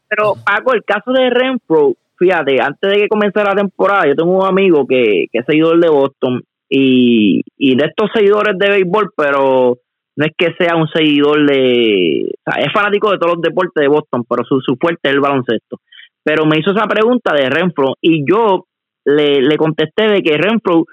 Pero, 0.07 0.35
Paco, 0.43 0.73
el 0.73 0.83
caso 0.83 1.11
de 1.11 1.29
Renfro 1.29 1.93
fíjate, 2.17 2.61
antes 2.61 2.91
de 2.91 2.97
que 2.97 3.07
comenzara 3.07 3.51
la 3.51 3.61
temporada, 3.61 4.07
yo 4.07 4.15
tengo 4.15 4.37
un 4.37 4.45
amigo 4.45 4.85
que, 4.87 5.25
que 5.31 5.39
es 5.39 5.45
seguidor 5.45 5.79
de 5.79 5.89
Boston 5.89 6.41
y, 6.69 7.41
y 7.57 7.75
de 7.75 7.85
estos 7.85 8.09
seguidores 8.13 8.57
de 8.57 8.69
béisbol, 8.69 9.11
pero 9.15 9.77
no 10.17 10.25
es 10.25 10.31
que 10.37 10.53
sea 10.57 10.75
un 10.75 10.87
seguidor 10.87 11.45
de... 11.45 12.21
Es 12.57 12.73
fanático 12.73 13.11
de 13.11 13.17
todos 13.17 13.35
los 13.35 13.41
deportes 13.41 13.81
de 13.81 13.87
Boston, 13.87 14.23
pero 14.29 14.43
su, 14.45 14.61
su 14.61 14.77
fuerte 14.79 15.09
es 15.09 15.15
el 15.15 15.19
baloncesto. 15.19 15.79
Pero 16.23 16.45
me 16.45 16.57
hizo 16.57 16.71
esa 16.71 16.87
pregunta 16.87 17.33
de 17.35 17.49
Renfro 17.49 17.95
y 18.01 18.23
yo 18.29 18.65
le, 19.05 19.41
le 19.41 19.57
contesté 19.57 20.07
de 20.07 20.21
que 20.21 20.37
Renfro 20.37 20.85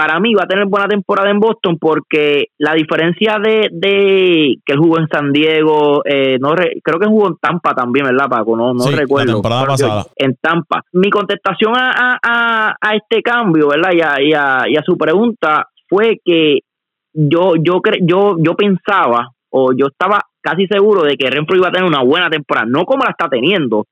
para 0.00 0.18
mí 0.18 0.32
va 0.32 0.44
a 0.44 0.46
tener 0.46 0.64
buena 0.64 0.88
temporada 0.88 1.28
en 1.28 1.38
Boston 1.38 1.76
porque 1.78 2.46
la 2.56 2.72
diferencia 2.72 3.38
de, 3.38 3.68
de 3.70 4.56
que 4.64 4.72
él 4.72 4.78
jugó 4.78 4.98
en 4.98 5.06
San 5.08 5.30
Diego, 5.30 6.00
eh, 6.06 6.38
no 6.40 6.54
creo 6.54 6.98
que 6.98 7.06
jugó 7.06 7.28
en 7.28 7.36
Tampa 7.36 7.74
también, 7.74 8.06
¿verdad, 8.06 8.30
Paco? 8.30 8.56
No, 8.56 8.72
no 8.72 8.90
recuerdo. 8.92 9.42
En 10.16 10.36
Tampa. 10.40 10.80
Mi 10.94 11.10
contestación 11.10 11.76
a, 11.76 12.18
a, 12.22 12.76
a, 12.80 12.94
este 12.94 13.20
cambio, 13.20 13.68
¿verdad? 13.68 13.90
Y 13.92 14.00
a, 14.00 14.22
y, 14.22 14.32
a, 14.32 14.62
y 14.70 14.76
a 14.78 14.82
su 14.82 14.96
pregunta 14.96 15.66
fue 15.86 16.18
que 16.24 16.60
yo, 17.12 17.56
yo, 17.62 17.82
yo, 18.00 18.36
yo 18.38 18.54
pensaba 18.54 19.28
o 19.50 19.74
yo 19.76 19.88
estaba 19.88 20.22
casi 20.40 20.66
seguro 20.66 21.02
de 21.02 21.18
que 21.18 21.28
Renfro 21.28 21.58
iba 21.58 21.68
a 21.68 21.72
tener 21.72 21.86
una 21.86 22.02
buena 22.02 22.30
temporada, 22.30 22.66
no 22.66 22.86
como 22.86 23.04
la 23.04 23.10
está 23.10 23.28
teniendo, 23.28 23.84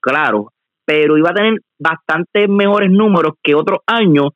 claro, 0.00 0.52
pero 0.84 1.18
iba 1.18 1.30
a 1.30 1.34
tener 1.34 1.58
bastantes 1.76 2.48
mejores 2.48 2.88
números 2.88 3.32
que 3.42 3.56
otros 3.56 3.80
años 3.84 4.28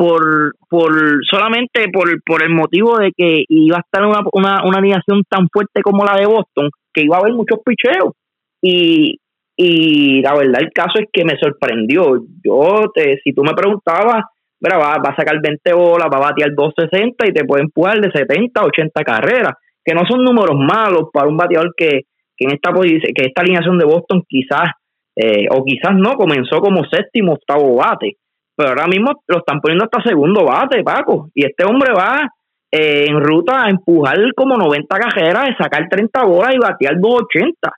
por, 0.00 0.54
por 0.70 0.92
solamente 1.30 1.90
por, 1.92 2.08
por 2.24 2.42
el 2.42 2.48
motivo 2.48 2.96
de 2.96 3.12
que 3.14 3.44
iba 3.50 3.76
a 3.76 3.80
estar 3.80 4.02
una, 4.06 4.20
una, 4.32 4.64
una 4.64 4.78
alineación 4.78 5.24
tan 5.28 5.46
fuerte 5.52 5.82
como 5.82 6.06
la 6.06 6.16
de 6.16 6.24
Boston, 6.24 6.70
que 6.94 7.02
iba 7.02 7.18
a 7.18 7.20
haber 7.20 7.34
muchos 7.34 7.58
picheos. 7.62 8.14
Y, 8.62 9.18
y 9.58 10.22
la 10.22 10.32
verdad, 10.32 10.62
el 10.62 10.72
caso 10.72 11.00
es 11.00 11.06
que 11.12 11.22
me 11.26 11.36
sorprendió. 11.38 12.16
Yo, 12.42 12.90
te, 12.94 13.18
si 13.22 13.34
tú 13.34 13.42
me 13.42 13.52
preguntabas, 13.52 14.24
mira, 14.58 14.78
va, 14.78 14.96
va 15.04 15.10
a 15.10 15.16
sacar 15.16 15.38
20 15.38 15.70
bolas, 15.74 16.08
va 16.10 16.16
a 16.16 16.30
batear 16.30 16.54
260 16.54 17.28
y 17.28 17.34
te 17.34 17.44
puede 17.44 17.64
empujar 17.64 18.00
de 18.00 18.10
70 18.10 18.58
a 18.58 18.64
80 18.64 19.04
carreras, 19.04 19.52
que 19.84 19.92
no 19.92 20.06
son 20.08 20.24
números 20.24 20.56
malos 20.56 21.10
para 21.12 21.28
un 21.28 21.36
bateador 21.36 21.74
que, 21.76 22.04
que 22.38 22.46
en 22.46 22.52
esta 22.52 22.72
que 22.72 23.26
esta 23.26 23.42
alineación 23.42 23.76
de 23.76 23.84
Boston 23.84 24.22
quizás, 24.26 24.70
eh, 25.14 25.44
o 25.50 25.62
quizás 25.62 25.94
no, 25.94 26.14
comenzó 26.14 26.58
como 26.60 26.86
séptimo, 26.86 27.34
octavo 27.34 27.76
bate 27.76 28.16
pero 28.56 28.70
ahora 28.70 28.86
mismo 28.86 29.22
lo 29.26 29.38
están 29.38 29.60
poniendo 29.60 29.84
hasta 29.84 30.02
segundo 30.08 30.44
bate, 30.44 30.82
Paco. 30.82 31.30
Y 31.34 31.46
este 31.46 31.64
hombre 31.64 31.92
va 31.92 32.28
eh, 32.70 33.06
en 33.08 33.20
ruta 33.20 33.64
a 33.64 33.70
empujar 33.70 34.16
como 34.36 34.56
90 34.56 34.98
cajeras, 34.98 35.48
de 35.48 35.56
sacar 35.56 35.88
30 35.88 36.24
bolas 36.24 36.54
y 36.54 36.58
batear 36.58 37.00
280. 37.00 37.72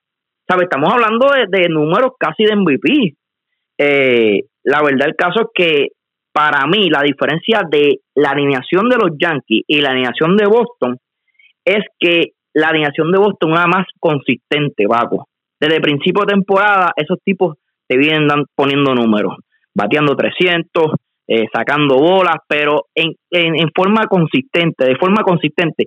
¿Sabes? 0.48 0.64
Estamos 0.64 0.92
hablando 0.92 1.28
de, 1.48 1.68
números 1.68 2.12
casi 2.18 2.44
de 2.44 2.56
MVP. 2.56 3.14
Eh, 3.78 4.40
la 4.64 4.82
verdad, 4.82 5.08
el 5.08 5.16
caso 5.16 5.42
es 5.42 5.46
que 5.54 5.86
para 6.32 6.66
mí 6.66 6.90
la 6.90 7.02
diferencia 7.02 7.62
de 7.70 8.00
la 8.14 8.30
alineación 8.30 8.88
de 8.88 8.96
los 8.96 9.10
Yankees 9.18 9.62
y 9.66 9.80
la 9.80 9.90
alineación 9.90 10.36
de 10.36 10.46
Boston 10.46 10.96
es 11.64 11.84
que 11.98 12.32
la 12.54 12.68
alineación 12.68 13.12
de 13.12 13.18
Boston 13.18 13.52
es 13.52 13.66
más 13.66 13.86
consistente, 14.00 14.84
Paco. 14.88 15.28
Desde 15.60 15.80
principio 15.80 16.24
de 16.24 16.34
temporada, 16.34 16.92
esos 16.96 17.18
tipos 17.24 17.56
te 17.86 17.96
vienen 17.96 18.26
poniendo 18.56 18.94
números 18.94 19.36
bateando 19.74 20.16
300, 20.16 20.92
eh, 21.28 21.46
sacando 21.52 21.96
bolas, 21.96 22.36
pero 22.48 22.86
en, 22.94 23.14
en, 23.30 23.70
forma 23.74 24.06
consistente, 24.06 24.84
de 24.84 24.96
forma 24.96 25.22
consistente. 25.22 25.86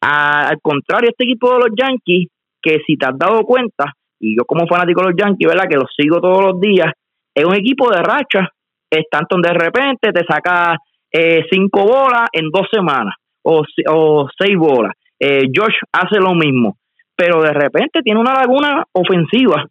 al 0.00 0.60
contrario, 0.60 1.10
este 1.10 1.24
equipo 1.24 1.52
de 1.52 1.58
los 1.60 1.76
Yankees, 1.76 2.28
que 2.60 2.80
si 2.86 2.96
te 2.96 3.06
has 3.06 3.18
dado 3.18 3.42
cuenta, 3.44 3.92
y 4.20 4.36
yo 4.36 4.44
como 4.44 4.66
fanático 4.66 5.02
de 5.02 5.10
los 5.10 5.16
Yankees, 5.16 5.48
¿verdad? 5.48 5.68
Que 5.68 5.76
los 5.76 5.90
sigo 5.96 6.20
todos 6.20 6.44
los 6.44 6.60
días, 6.60 6.92
es 7.34 7.44
un 7.44 7.54
equipo 7.54 7.90
de 7.90 8.02
racha. 8.02 8.48
Stanton 8.90 9.42
de 9.42 9.52
repente 9.52 10.12
te 10.12 10.24
saca 10.24 10.76
eh, 11.10 11.44
cinco 11.50 11.84
bolas 11.84 12.28
en 12.32 12.48
dos 12.50 12.66
semanas 12.72 13.14
o, 13.42 13.62
o 13.88 14.28
seis 14.38 14.56
bolas. 14.56 14.92
Eh, 15.18 15.48
Josh 15.54 15.74
hace 15.92 16.18
lo 16.20 16.34
mismo, 16.34 16.76
pero 17.16 17.42
de 17.42 17.52
repente 17.52 18.02
tiene 18.02 18.20
una 18.20 18.34
laguna 18.34 18.84
ofensiva 18.92 19.64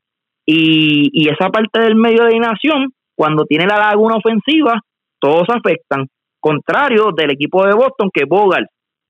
y, 0.46 1.10
y 1.14 1.30
esa 1.30 1.50
parte 1.50 1.80
del 1.80 1.96
medio 1.96 2.26
de 2.26 2.40
nación 2.40 2.94
cuando 3.16 3.46
tiene 3.46 3.66
la 3.66 3.78
laguna 3.78 4.16
ofensiva, 4.16 4.80
todos 5.20 5.48
afectan. 5.50 6.08
Contrario 6.40 7.12
del 7.16 7.32
equipo 7.32 7.66
de 7.66 7.74
Boston, 7.74 8.10
que 8.14 8.26
Bogal, 8.26 8.68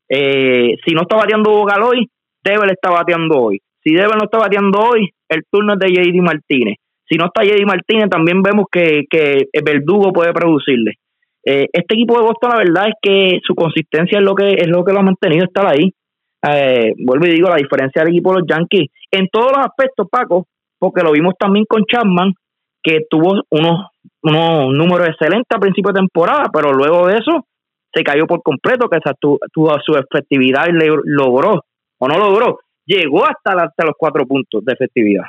eh, 0.09 0.75
si 0.85 0.93
no 0.93 1.01
está 1.01 1.15
bateando 1.15 1.51
Bogal 1.51 1.81
hoy, 1.81 2.07
Devil 2.43 2.69
está 2.69 2.91
bateando 2.91 3.35
hoy. 3.37 3.59
Si 3.83 3.93
Devil 3.93 4.17
no 4.17 4.25
está 4.25 4.37
bateando 4.37 4.79
hoy, 4.79 5.09
el 5.29 5.43
turno 5.49 5.73
es 5.73 5.79
de 5.79 5.89
JD 5.89 6.21
Martínez. 6.21 6.75
Si 7.07 7.15
no 7.15 7.25
está 7.25 7.43
JD 7.43 7.65
Martínez, 7.65 8.09
también 8.09 8.41
vemos 8.41 8.65
que, 8.71 9.03
que 9.09 9.47
el 9.51 9.63
Verdugo 9.63 10.13
puede 10.13 10.33
producirle. 10.33 10.93
Eh, 11.45 11.67
este 11.73 11.95
equipo 11.95 12.17
de 12.17 12.25
Boston, 12.25 12.51
la 12.51 12.57
verdad 12.57 12.87
es 12.87 12.95
que 13.01 13.39
su 13.43 13.53
consistencia 13.53 14.19
es 14.19 14.23
lo 14.23 14.33
que 14.33 14.53
es 14.53 14.67
lo 14.67 14.85
que 14.85 14.93
lo 14.93 14.99
ha 14.99 15.03
mantenido 15.03 15.45
estar 15.45 15.65
ahí. 15.65 15.91
Eh, 16.47 16.93
vuelvo 16.97 17.25
y 17.25 17.31
digo, 17.31 17.49
la 17.49 17.57
diferencia 17.57 18.01
del 18.01 18.13
equipo 18.13 18.33
de 18.33 18.39
los 18.39 18.47
Yankees 18.47 18.89
en 19.11 19.27
todos 19.31 19.51
los 19.55 19.65
aspectos, 19.65 20.07
Paco, 20.09 20.47
porque 20.79 21.01
lo 21.03 21.11
vimos 21.11 21.33
también 21.37 21.65
con 21.67 21.85
Chapman, 21.85 22.33
que 22.84 23.06
tuvo 23.10 23.41
unos, 23.50 23.88
unos 24.22 24.74
números 24.74 25.08
excelentes 25.08 25.56
a 25.56 25.60
principio 25.60 25.91
de 25.91 26.00
temporada, 26.00 26.50
pero 26.54 26.74
luego 26.74 27.08
de 27.08 27.17
eso 27.17 27.46
se 27.93 28.04
cayó 28.04 28.26
por 28.28 28.41
completo, 28.41 28.89
que 28.89 28.98
esa 28.98 29.13
tuvo, 29.13 29.39
su 29.86 29.93
efectividad 29.93 30.67
y 30.67 30.74
le 30.74 30.89
logró, 31.06 31.63
o 32.00 32.08
no 32.08 32.17
logró, 32.17 32.60
llegó 32.86 33.24
hasta, 33.24 33.52
hasta 33.63 33.86
los 33.86 33.96
cuatro 33.98 34.26
puntos 34.26 34.65
de 34.65 34.74
efectividad. 34.74 35.26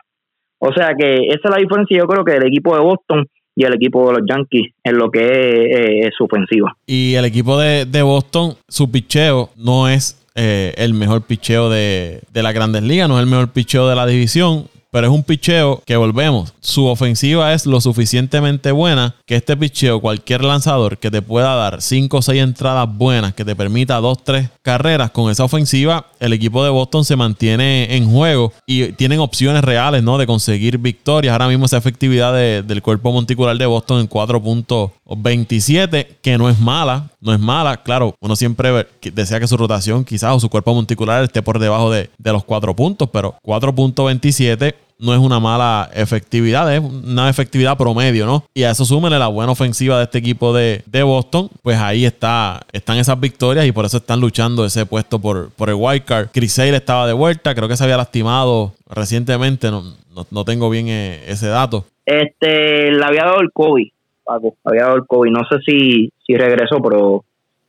O 0.59 0.73
sea 0.73 0.95
que 0.99 1.27
esa 1.29 1.40
es 1.45 1.51
la 1.51 1.59
diferencia, 1.59 1.99
yo 1.99 2.07
creo 2.07 2.25
que 2.25 2.37
el 2.37 2.47
equipo 2.47 2.75
de 2.75 2.83
Boston 2.83 3.27
y 3.55 3.64
el 3.64 3.75
equipo 3.75 4.09
de 4.09 4.19
los 4.19 4.29
Yankees 4.29 4.73
en 4.83 4.97
lo 4.97 5.11
que 5.11 5.21
es, 5.21 6.07
eh, 6.07 6.11
su 6.17 6.25
ofensiva. 6.25 6.75
Y 6.87 7.14
el 7.14 7.25
equipo 7.27 7.59
de, 7.59 8.03
Boston, 8.03 8.55
su 8.67 8.90
picheo 8.90 9.51
no 9.57 9.88
es 9.88 10.27
eh, 10.35 10.73
el 10.77 10.95
mejor 10.95 11.23
picheo 11.23 11.69
de, 11.69 12.23
de 12.33 12.43
las 12.43 12.55
grandes 12.55 12.83
ligas, 12.83 13.09
no 13.09 13.19
es 13.19 13.25
el 13.25 13.31
mejor 13.31 13.53
picheo 13.53 13.88
de 13.88 13.95
la 13.95 14.07
división 14.07 14.64
pero 14.94 15.09
es 15.09 15.12
un 15.12 15.24
picheo 15.24 15.83
que 15.85 15.96
volvemos. 15.96 16.54
Su 16.61 16.87
ofensiva 16.87 17.52
es 17.52 17.66
lo 17.66 17.80
suficientemente 17.80 18.70
buena 18.70 19.16
que 19.26 19.35
este 19.35 19.57
picheo, 19.57 20.00
cualquier 20.00 20.44
lanzador 20.44 20.98
que 20.98 21.11
te 21.11 21.20
pueda 21.20 21.52
dar 21.57 21.83
5 21.83 22.16
o 22.16 22.22
6 22.22 22.40
entradas 22.40 22.88
buenas, 22.96 23.35
que 23.35 23.44
te 23.44 23.57
permita 23.57 23.96
2 23.96 24.22
3 24.22 24.50
carreras, 24.62 25.11
con 25.11 25.33
esa 25.33 25.42
ofensiva, 25.42 26.07
el 26.24 26.32
equipo 26.32 26.64
de 26.64 26.70
Boston 26.70 27.04
se 27.04 27.16
mantiene 27.16 27.96
en 27.96 28.10
juego 28.10 28.52
y 28.66 28.92
tienen 28.92 29.20
opciones 29.20 29.62
reales, 29.62 30.02
¿no? 30.02 30.18
De 30.18 30.27
conseguir 30.27 30.79
victorias. 30.79 31.33
Ahora 31.33 31.48
mismo 31.48 31.66
esa 31.66 31.77
efectividad 31.77 32.33
del 32.35 32.83
cuerpo 32.83 33.12
monticular 33.12 33.56
de 33.56 33.66
Boston 33.66 34.00
en 34.00 34.08
4.27, 34.08 36.06
que 36.22 36.38
no 36.38 36.48
es 36.48 36.58
mala, 36.58 37.10
no 37.20 37.33
es 37.33 37.40
mala. 37.40 37.83
Claro, 37.83 38.14
uno 38.20 38.37
siempre 38.37 38.87
desea 39.12 39.40
que 39.40 39.46
su 39.46 39.56
rotación 39.56 40.04
quizás 40.04 40.35
o 40.35 40.40
su 40.40 40.48
cuerpo 40.48 40.75
monticular 40.75 41.25
esté 41.25 41.42
por 41.42 41.58
debajo 41.58 41.90
de, 41.90 42.10
de 42.18 42.33
los 42.33 42.44
4 42.44 42.75
puntos, 42.75 43.08
pero 43.12 43.37
4.27 43.44 44.75
no 44.99 45.13
es 45.13 45.19
una 45.19 45.40
mala 45.40 45.90
efectividad, 45.95 46.73
es 46.75 46.81
una 46.81 47.29
efectividad 47.29 47.77
promedio, 47.77 48.27
¿no? 48.27 48.45
Y 48.55 48.63
a 48.63 48.71
eso 48.71 48.85
súmele 48.85 49.19
la 49.19 49.29
buena 49.29 49.53
ofensiva 49.53 49.99
de 49.99 50.05
este 50.05 50.19
equipo 50.19 50.53
de, 50.53 50.83
Boston, 51.05 51.51
pues 51.63 51.79
ahí 51.79 52.07
está, 52.07 52.63
están 52.73 52.97
esas 52.99 53.19
victorias 53.21 53.67
y 53.67 53.73
por 53.73 53.85
eso 53.85 53.99
están 53.99 54.21
luchando 54.21 54.65
ese 54.65 54.87
puesto 54.87 55.19
por, 55.19 55.51
por 55.51 55.69
el 55.69 55.75
wild 55.75 56.05
card. 56.05 56.29
Chris 56.33 56.55
Sale 56.55 56.77
estaba 56.77 57.07
de 57.07 57.13
vuelta, 57.13 57.55
creo 57.55 57.69
que 57.69 57.77
se 57.77 57.85
había 57.85 57.97
lastimado 57.97 58.73
recientemente, 58.88 59.71
no, 59.71 59.83
no, 60.31 60.45
tengo 60.45 60.71
bien 60.71 60.88
eh, 60.88 61.21
ese 61.27 61.49
dato. 61.49 61.85
Este, 62.07 62.90
le 62.92 63.05
había 63.05 63.25
dado 63.25 63.40
el 63.40 63.51
COVID, 63.53 63.88
Paco, 64.25 64.57
había 64.65 64.85
dado 64.85 64.97
el 64.97 65.07
COVID, 65.07 65.31
no 65.31 65.45
sé 65.49 65.57
si, 65.67 66.11
si 66.27 66.37
regresó, 66.37 66.81
pero 66.81 67.25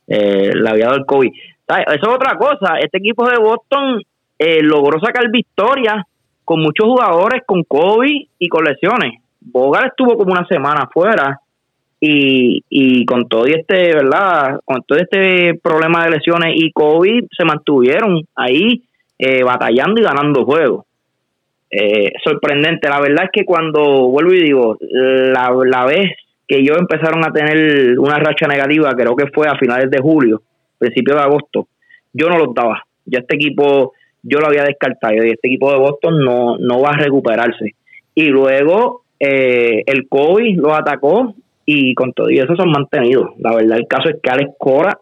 eh, 0.07 0.51
le 0.53 0.69
había 0.69 0.85
dado 0.85 0.97
el 0.97 1.05
COVID. 1.05 1.29
Eso 1.67 2.09
es 2.09 2.15
otra 2.15 2.37
cosa, 2.37 2.77
este 2.79 2.99
equipo 2.99 3.27
de 3.27 3.37
Boston 3.37 4.01
eh, 4.37 4.61
logró 4.61 4.99
sacar 4.99 5.29
victorias 5.31 6.03
con 6.45 6.61
muchos 6.61 6.85
jugadores 6.85 7.41
con 7.45 7.63
COVID 7.63 8.27
y 8.39 8.47
con 8.47 8.63
lesiones. 8.63 9.21
Bogar 9.41 9.87
estuvo 9.87 10.17
como 10.17 10.31
una 10.31 10.47
semana 10.47 10.83
afuera 10.83 11.39
y, 11.99 12.63
y 12.69 13.05
con 13.05 13.27
todo 13.27 13.45
este, 13.45 13.93
¿verdad? 13.93 14.59
Con 14.63 14.83
todo 14.83 14.99
este 14.99 15.59
problema 15.61 16.05
de 16.05 16.11
lesiones 16.11 16.53
y 16.55 16.71
COVID 16.71 17.25
se 17.35 17.45
mantuvieron 17.45 18.21
ahí 18.35 18.83
eh, 19.17 19.43
batallando 19.43 19.99
y 19.99 20.03
ganando 20.03 20.45
juegos. 20.45 20.85
Eh, 21.71 22.11
sorprendente, 22.23 22.87
la 22.87 23.01
verdad 23.01 23.25
es 23.25 23.31
que 23.33 23.43
cuando 23.43 24.07
vuelvo 24.07 24.33
y 24.33 24.43
digo, 24.43 24.77
la, 24.79 25.51
la 25.65 25.85
vez 25.85 26.11
que 26.47 26.59
ellos 26.59 26.77
empezaron 26.77 27.25
a 27.25 27.31
tener 27.31 27.99
una 27.99 28.17
racha 28.17 28.47
negativa, 28.47 28.91
creo 28.91 29.15
que 29.15 29.27
fue 29.33 29.47
a 29.47 29.57
finales 29.57 29.89
de 29.89 29.99
julio, 29.99 30.41
principio 30.77 31.15
de 31.15 31.21
agosto, 31.21 31.67
yo 32.13 32.29
no 32.29 32.37
los 32.37 32.53
daba. 32.53 32.83
Ya 33.05 33.19
este 33.19 33.35
equipo 33.35 33.93
yo 34.25 34.39
lo 34.39 34.47
había 34.47 34.63
descartado 34.63 35.13
y 35.23 35.29
este 35.29 35.47
equipo 35.47 35.71
de 35.71 35.77
Boston 35.77 36.19
no, 36.19 36.57
no 36.57 36.81
va 36.81 36.89
a 36.89 36.97
recuperarse. 36.97 37.75
Y 38.15 38.25
luego 38.25 39.03
eh, 39.19 39.83
el 39.85 40.07
COVID 40.09 40.57
lo 40.57 40.73
atacó 40.73 41.35
y 41.65 41.93
con 41.93 42.11
todo 42.13 42.29
y 42.29 42.39
eso 42.39 42.55
se 42.55 42.61
han 42.61 42.71
mantenido. 42.71 43.35
La 43.37 43.55
verdad, 43.55 43.77
el 43.77 43.87
caso 43.87 44.09
es 44.09 44.15
que 44.21 44.29
Alex 44.29 44.51
Cora, 44.57 44.97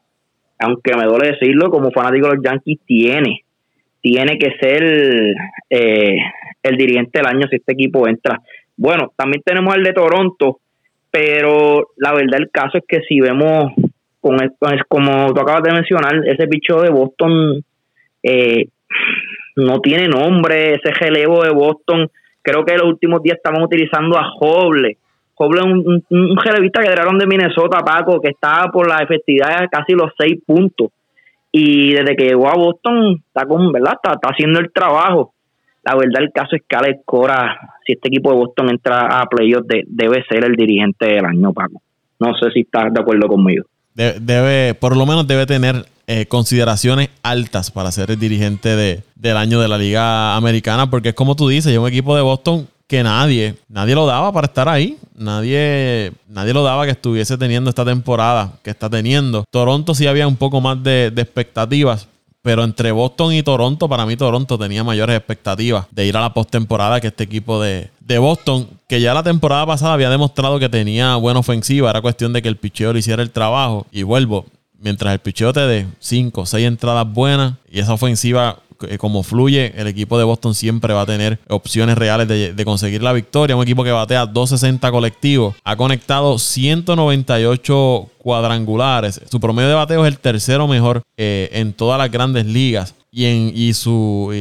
aunque 0.59 0.95
me 0.95 1.05
duele 1.05 1.31
decirlo, 1.31 1.69
como 1.69 1.91
fanático 1.91 2.27
de 2.27 2.35
los 2.35 2.43
Yankees, 2.43 2.79
tiene, 2.85 3.43
tiene 4.01 4.37
que 4.37 4.55
ser 4.59 5.35
eh, 5.69 6.17
el 6.61 6.77
dirigente 6.77 7.19
del 7.19 7.27
año 7.27 7.47
si 7.49 7.55
este 7.55 7.73
equipo 7.73 8.07
entra. 8.07 8.41
Bueno, 8.75 9.13
también 9.15 9.41
tenemos 9.45 9.73
el 9.75 9.83
de 9.83 9.93
Toronto, 9.93 10.59
pero 11.09 11.89
la 11.97 12.13
verdad, 12.13 12.39
el 12.39 12.49
caso 12.51 12.77
es 12.77 12.83
que 12.87 13.01
si 13.07 13.19
vemos, 13.19 13.71
con, 14.19 14.37
como 14.87 15.33
tú 15.33 15.41
acabas 15.41 15.63
de 15.63 15.71
mencionar, 15.71 16.27
ese 16.27 16.47
picho 16.47 16.81
de 16.81 16.89
Boston 16.89 17.63
eh, 18.23 18.67
no 19.55 19.79
tiene 19.79 20.07
nombre, 20.07 20.73
ese 20.75 20.91
relevo 20.91 21.43
de 21.43 21.51
Boston. 21.51 22.09
Creo 22.41 22.65
que 22.65 22.77
los 22.77 22.87
últimos 22.87 23.21
días 23.21 23.37
estaban 23.37 23.63
utilizando 23.63 24.17
a 24.17 24.31
Hoble. 24.39 24.97
Hoble 25.35 25.59
es 25.61 25.65
un, 25.65 26.03
un, 26.09 26.37
relevista 26.37 26.81
que 26.81 26.89
trajeron 26.89 27.17
de 27.17 27.27
Minnesota, 27.27 27.79
Paco, 27.79 28.19
que 28.21 28.29
estaba 28.29 28.71
por 28.71 28.87
la 28.87 28.97
efectividad 28.97 29.61
de 29.61 29.67
casi 29.69 29.93
los 29.93 30.11
seis 30.17 30.39
puntos. 30.45 30.89
Y 31.51 31.93
desde 31.93 32.15
que 32.15 32.25
llegó 32.25 32.49
a 32.49 32.55
Boston, 32.55 33.23
está, 33.27 33.45
con, 33.45 33.71
¿verdad? 33.71 33.93
Está, 33.93 34.19
haciendo 34.23 34.59
el 34.59 34.71
trabajo. 34.71 35.33
La 35.83 35.95
verdad, 35.95 36.23
el 36.23 36.31
caso 36.31 36.55
es 36.55 36.63
que 36.67 36.75
Alex 36.75 37.01
Cora, 37.05 37.59
si 37.85 37.93
este 37.93 38.07
equipo 38.07 38.31
de 38.31 38.37
Boston 38.37 38.69
entra 38.69 39.19
a 39.19 39.25
playoffs, 39.25 39.67
debe 39.85 40.23
ser 40.29 40.45
el 40.45 40.55
dirigente 40.55 41.07
del 41.07 41.25
año, 41.25 41.53
Paco. 41.53 41.81
No 42.19 42.33
sé 42.35 42.51
si 42.51 42.61
estás 42.61 42.93
de 42.93 43.01
acuerdo 43.01 43.27
conmigo. 43.27 43.65
Debe, 43.95 44.73
por 44.73 44.97
lo 44.97 45.05
menos 45.05 45.27
debe 45.27 45.45
tener 45.45 45.87
eh, 46.07 46.25
consideraciones 46.25 47.09
altas 47.21 47.71
para 47.71 47.91
ser 47.91 48.11
el 48.11 48.19
dirigente 48.19 48.75
de, 48.75 49.03
del 49.15 49.37
año 49.37 49.61
de 49.61 49.67
la 49.67 49.77
Liga 49.77 50.35
Americana, 50.35 50.89
porque 50.89 51.09
es 51.09 51.15
como 51.15 51.35
tú 51.35 51.47
dices, 51.47 51.71
hay 51.71 51.77
un 51.77 51.87
equipo 51.87 52.15
de 52.15 52.21
Boston 52.21 52.67
que 52.87 53.03
nadie, 53.03 53.55
nadie 53.69 53.95
lo 53.95 54.05
daba 54.05 54.31
para 54.31 54.47
estar 54.47 54.67
ahí. 54.69 54.97
Nadie, 55.15 56.11
nadie 56.27 56.53
lo 56.53 56.63
daba 56.63 56.85
que 56.85 56.91
estuviese 56.91 57.37
teniendo 57.37 57.69
esta 57.69 57.85
temporada 57.85 58.53
que 58.63 58.71
está 58.71 58.89
teniendo. 58.89 59.45
Toronto 59.49 59.93
sí 59.93 60.07
había 60.07 60.27
un 60.27 60.35
poco 60.35 60.59
más 60.59 60.81
de 60.83 61.13
expectativas, 61.15 62.07
pero 62.43 62.65
entre 62.65 62.91
Boston 62.91 63.33
y 63.33 63.41
Toronto, 63.41 63.87
para 63.87 64.05
mí 64.05 64.17
Toronto 64.17 64.59
tenía 64.59 64.83
mayores 64.83 65.15
expectativas 65.15 65.87
de 65.91 66.05
ir 66.05 66.17
a 66.17 66.21
la 66.21 66.33
postemporada 66.33 66.99
que 66.99 67.07
este 67.07 67.23
equipo 67.23 67.61
de, 67.61 67.89
de, 68.01 68.17
Boston, 68.19 68.67
que 68.89 68.99
ya 68.99 69.13
la 69.13 69.23
temporada 69.23 69.65
pasada 69.65 69.93
había 69.93 70.09
demostrado 70.09 70.59
que 70.59 70.67
tenía 70.67 71.15
buena 71.15 71.39
ofensiva. 71.39 71.89
Era 71.89 72.01
cuestión 72.01 72.33
de 72.33 72.41
que 72.41 72.49
el 72.49 72.57
picheo 72.57 72.91
le 72.91 72.99
hiciera 72.99 73.23
el 73.23 73.31
trabajo. 73.31 73.87
Y 73.93 74.03
vuelvo, 74.03 74.45
mientras 74.77 75.13
el 75.13 75.19
picheo 75.19 75.53
te 75.53 75.61
dé 75.61 75.87
5 75.99 76.41
o 76.41 76.45
6 76.45 76.67
entradas 76.67 77.11
buenas 77.11 77.53
y 77.71 77.79
esa 77.79 77.93
ofensiva 77.93 78.59
como 78.97 79.23
fluye, 79.23 79.73
el 79.75 79.87
equipo 79.87 80.17
de 80.17 80.23
Boston 80.23 80.55
siempre 80.55 80.93
va 80.93 81.01
a 81.01 81.05
tener 81.05 81.39
opciones 81.47 81.97
reales 81.97 82.27
de, 82.27 82.65
conseguir 82.65 83.03
la 83.03 83.13
victoria. 83.13 83.55
Un 83.55 83.63
equipo 83.63 83.83
que 83.83 83.91
batea 83.91 84.25
260 84.25 84.91
colectivos, 84.91 85.55
ha 85.63 85.75
conectado 85.75 86.37
198 86.37 88.09
cuadrangulares. 88.17 89.21
Su 89.29 89.39
promedio 89.39 89.69
de 89.69 89.75
bateo 89.75 90.05
es 90.05 90.13
el 90.13 90.19
tercero 90.19 90.67
mejor 90.67 91.01
eh, 91.17 91.49
en 91.53 91.73
todas 91.73 91.97
las 91.97 92.11
grandes 92.11 92.45
ligas. 92.45 92.95
Y, 93.11 93.25
en, 93.25 93.51
y 93.53 93.73
su. 93.73 94.33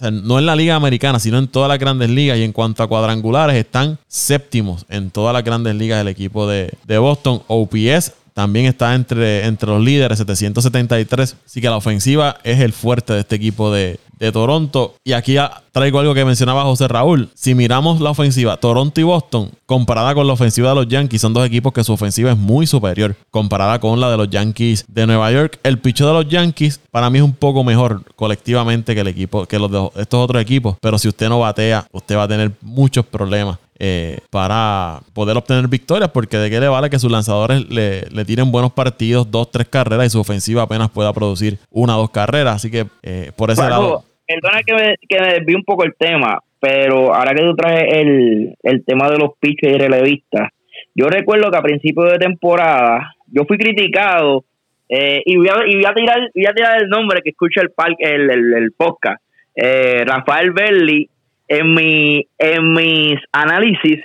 no 0.00 0.38
en 0.38 0.46
la 0.46 0.54
liga 0.54 0.76
americana, 0.76 1.18
sino 1.18 1.38
en 1.38 1.48
todas 1.48 1.68
las 1.68 1.78
grandes 1.78 2.10
ligas. 2.10 2.38
Y 2.38 2.44
en 2.44 2.52
cuanto 2.52 2.82
a 2.82 2.88
cuadrangulares, 2.88 3.56
están 3.56 3.98
séptimos 4.06 4.86
en 4.88 5.10
todas 5.10 5.32
las 5.32 5.42
grandes 5.42 5.74
ligas 5.74 5.98
del 5.98 6.08
equipo 6.08 6.46
de, 6.46 6.72
de 6.84 6.98
Boston. 6.98 7.42
OPS 7.48 8.12
también 8.34 8.66
está 8.66 8.94
entre, 8.94 9.46
entre 9.46 9.68
los 9.68 9.82
líderes, 9.82 10.18
773. 10.18 11.36
Así 11.44 11.60
que 11.60 11.68
la 11.68 11.76
ofensiva 11.76 12.38
es 12.44 12.60
el 12.60 12.72
fuerte 12.72 13.12
de 13.12 13.20
este 13.20 13.36
equipo 13.36 13.72
de, 13.72 13.98
Toronto. 14.32 14.94
Y 15.02 15.14
aquí 15.14 15.36
traigo 15.72 15.98
algo 15.98 16.14
que 16.14 16.24
mencionaba 16.24 16.62
José 16.62 16.86
Raúl. 16.86 17.28
Si 17.34 17.56
miramos 17.56 18.00
la 18.00 18.10
ofensiva, 18.10 18.56
Toronto 18.56 19.00
y 19.00 19.04
Boston, 19.04 19.50
comparada 19.66 20.14
con 20.14 20.28
la 20.28 20.34
ofensiva 20.34 20.68
de 20.68 20.74
los 20.76 20.86
Yankees, 20.86 21.20
son 21.20 21.34
dos 21.34 21.44
equipos 21.44 21.72
que 21.72 21.82
su 21.82 21.92
ofensiva 21.92 22.30
es 22.30 22.38
muy 22.38 22.68
superior 22.68 23.16
comparada 23.32 23.80
con 23.80 23.98
la 23.98 24.12
de 24.12 24.16
los 24.16 24.30
Yankees 24.30 24.84
de 24.86 25.08
Nueva 25.08 25.32
York. 25.32 25.58
El 25.64 25.80
picho 25.80 26.06
de 26.06 26.12
los 26.12 26.28
Yankees 26.28 26.80
para 26.92 27.10
mí 27.10 27.18
es 27.18 27.24
un 27.24 27.32
poco 27.32 27.64
mejor 27.64 28.04
colectivamente 28.14 28.94
que 28.94 29.00
el 29.00 29.08
equipo, 29.08 29.44
que 29.46 29.58
los 29.58 29.72
de 29.72 29.90
estos 30.00 30.20
otros 30.22 30.40
equipos. 30.40 30.76
Pero 30.80 31.00
si 31.00 31.08
usted 31.08 31.28
no 31.28 31.40
batea, 31.40 31.88
usted 31.90 32.16
va 32.16 32.22
a 32.22 32.28
tener 32.28 32.52
muchos 32.60 33.04
problemas 33.04 33.58
eh, 33.84 34.18
para 34.30 35.00
poder 35.12 35.36
obtener 35.36 35.66
victorias, 35.66 36.08
porque 36.10 36.36
de 36.36 36.50
qué 36.50 36.60
le 36.60 36.68
vale 36.68 36.88
que 36.88 37.00
sus 37.00 37.10
lanzadores 37.10 37.68
le, 37.68 38.24
tiren 38.24 38.52
buenos 38.52 38.72
partidos, 38.72 39.28
dos, 39.28 39.50
tres 39.50 39.66
carreras 39.66 40.06
y 40.06 40.10
su 40.10 40.20
ofensiva 40.20 40.62
apenas 40.62 40.88
pueda 40.88 41.12
producir 41.12 41.58
una 41.68 41.96
o 41.96 42.02
dos 42.02 42.10
carreras. 42.10 42.54
Así 42.54 42.70
que 42.70 42.86
eh, 43.02 43.32
por 43.36 43.50
ese 43.50 43.68
lado. 43.68 44.04
Perdona 44.24 44.62
que 44.64 44.72
me, 44.72 44.94
que 45.08 45.20
me 45.20 45.32
desvíe 45.32 45.56
un 45.56 45.64
poco 45.64 45.82
el 45.82 45.94
tema, 45.98 46.38
pero 46.60 47.12
ahora 47.12 47.34
que 47.34 47.42
tú 47.42 47.56
traes 47.56 47.92
el, 47.92 48.54
el 48.62 48.84
tema 48.84 49.10
de 49.10 49.18
los 49.18 49.30
pitches 49.40 49.74
y 49.74 49.78
relevistas, 49.78 50.50
yo 50.94 51.08
recuerdo 51.08 51.50
que 51.50 51.58
a 51.58 51.62
principio 51.62 52.04
de 52.04 52.18
temporada 52.18 53.16
yo 53.26 53.42
fui 53.48 53.58
criticado 53.58 54.44
eh, 54.88 55.22
y, 55.24 55.38
voy 55.38 55.48
a, 55.48 55.66
y 55.66 55.74
voy 55.74 55.86
a 55.86 55.92
tirar 55.92 56.20
voy 56.32 56.46
a 56.46 56.52
tirar 56.52 56.80
el 56.80 56.88
nombre 56.88 57.20
que 57.20 57.30
escucha 57.30 57.62
el, 57.62 57.72
el, 57.98 58.30
el, 58.30 58.54
el 58.54 58.72
podcast. 58.76 59.20
Rafael 59.56 60.52
Berli 60.52 61.10
en, 61.48 61.74
mi, 61.74 62.26
en 62.38 62.72
mis 62.72 63.18
análisis 63.32 64.00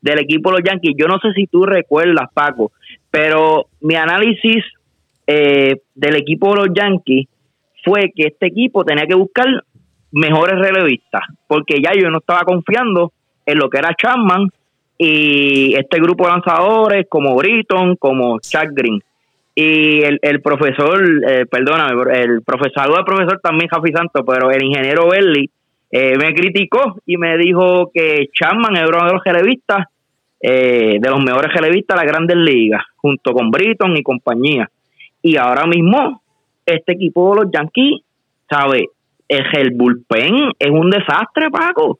del 0.00 0.18
equipo 0.20 0.50
de 0.50 0.58
los 0.58 0.68
Yankees, 0.68 0.94
yo 0.98 1.06
no 1.06 1.18
sé 1.18 1.32
si 1.34 1.46
tú 1.46 1.66
recuerdas, 1.66 2.28
Paco, 2.32 2.72
pero 3.10 3.66
mi 3.80 3.96
análisis 3.96 4.64
eh, 5.26 5.80
del 5.94 6.16
equipo 6.16 6.50
de 6.50 6.56
los 6.56 6.68
Yankees 6.74 7.28
fue 7.84 8.12
que 8.14 8.28
este 8.28 8.46
equipo 8.46 8.84
tenía 8.84 9.06
que 9.06 9.14
buscar 9.14 9.46
mejores 10.12 10.58
relevistas, 10.58 11.22
porque 11.46 11.80
ya 11.82 11.92
yo 11.94 12.10
no 12.10 12.18
estaba 12.18 12.42
confiando 12.42 13.12
en 13.46 13.58
lo 13.58 13.68
que 13.70 13.78
era 13.78 13.94
Chapman 13.94 14.48
y 14.98 15.74
este 15.74 15.98
grupo 15.98 16.24
de 16.24 16.32
lanzadores 16.32 17.06
como 17.08 17.34
Britton, 17.36 17.96
como 17.96 18.38
Chuck 18.40 18.70
Green. 18.72 19.00
Y 19.54 20.02
el, 20.02 20.18
el 20.22 20.40
profesor, 20.42 21.02
eh, 21.28 21.46
perdóname, 21.46 22.20
el 22.20 22.42
profesor, 22.42 22.98
el 22.98 23.04
profesor 23.04 23.40
también 23.42 23.68
Javi 23.68 23.92
Santos, 23.92 24.22
pero 24.26 24.50
el 24.50 24.62
ingeniero 24.62 25.08
Berli 25.08 25.50
eh, 25.90 26.16
me 26.16 26.32
criticó 26.32 26.96
y 27.04 27.16
me 27.16 27.36
dijo 27.36 27.90
que 27.92 28.28
Chapman 28.32 28.76
era 28.76 28.86
uno 28.86 29.06
de 29.06 29.12
los 29.14 29.24
relevistas, 29.24 29.86
eh, 30.40 30.98
de 31.00 31.10
los 31.10 31.22
mejores 31.22 31.52
relevistas 31.52 31.98
de 31.98 32.04
las 32.04 32.12
grandes 32.12 32.36
ligas, 32.36 32.82
junto 32.96 33.32
con 33.32 33.50
Britton 33.50 33.96
y 33.96 34.02
compañía. 34.02 34.70
Y 35.22 35.36
ahora 35.36 35.66
mismo, 35.66 36.22
este 36.64 36.92
equipo 36.92 37.34
de 37.34 37.42
los 37.42 37.52
Yankees, 37.52 38.02
¿sabe? 38.48 38.88
El, 39.28 39.70
bullpen 39.72 40.52
es 40.58 40.70
un 40.70 40.90
desastre, 40.90 41.50
Paco. 41.50 41.98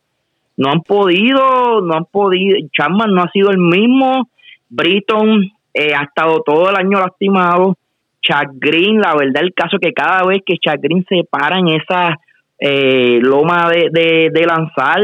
No 0.56 0.70
han 0.70 0.82
podido, 0.82 1.80
no 1.80 1.94
han 1.94 2.04
podido, 2.04 2.56
Chapman 2.72 3.12
no 3.12 3.22
ha 3.22 3.30
sido 3.30 3.50
el 3.50 3.58
mismo, 3.58 4.28
Britton 4.68 5.50
eh, 5.74 5.94
ha 5.94 6.04
estado 6.04 6.42
todo 6.44 6.70
el 6.70 6.76
año 6.76 6.98
lastimado, 6.98 7.76
Chad 8.22 8.48
Green, 8.54 9.00
la 9.00 9.14
verdad 9.16 9.42
el 9.42 9.54
caso 9.54 9.78
que 9.78 9.92
cada 9.92 10.24
vez 10.26 10.42
que 10.44 10.58
Chad 10.58 10.78
Green 10.80 11.04
se 11.08 11.24
para 11.28 11.58
en 11.58 11.68
esa 11.68 12.16
eh, 12.60 13.18
loma 13.22 13.70
de, 13.70 14.30
de, 14.32 14.46
lanzar, 14.46 15.00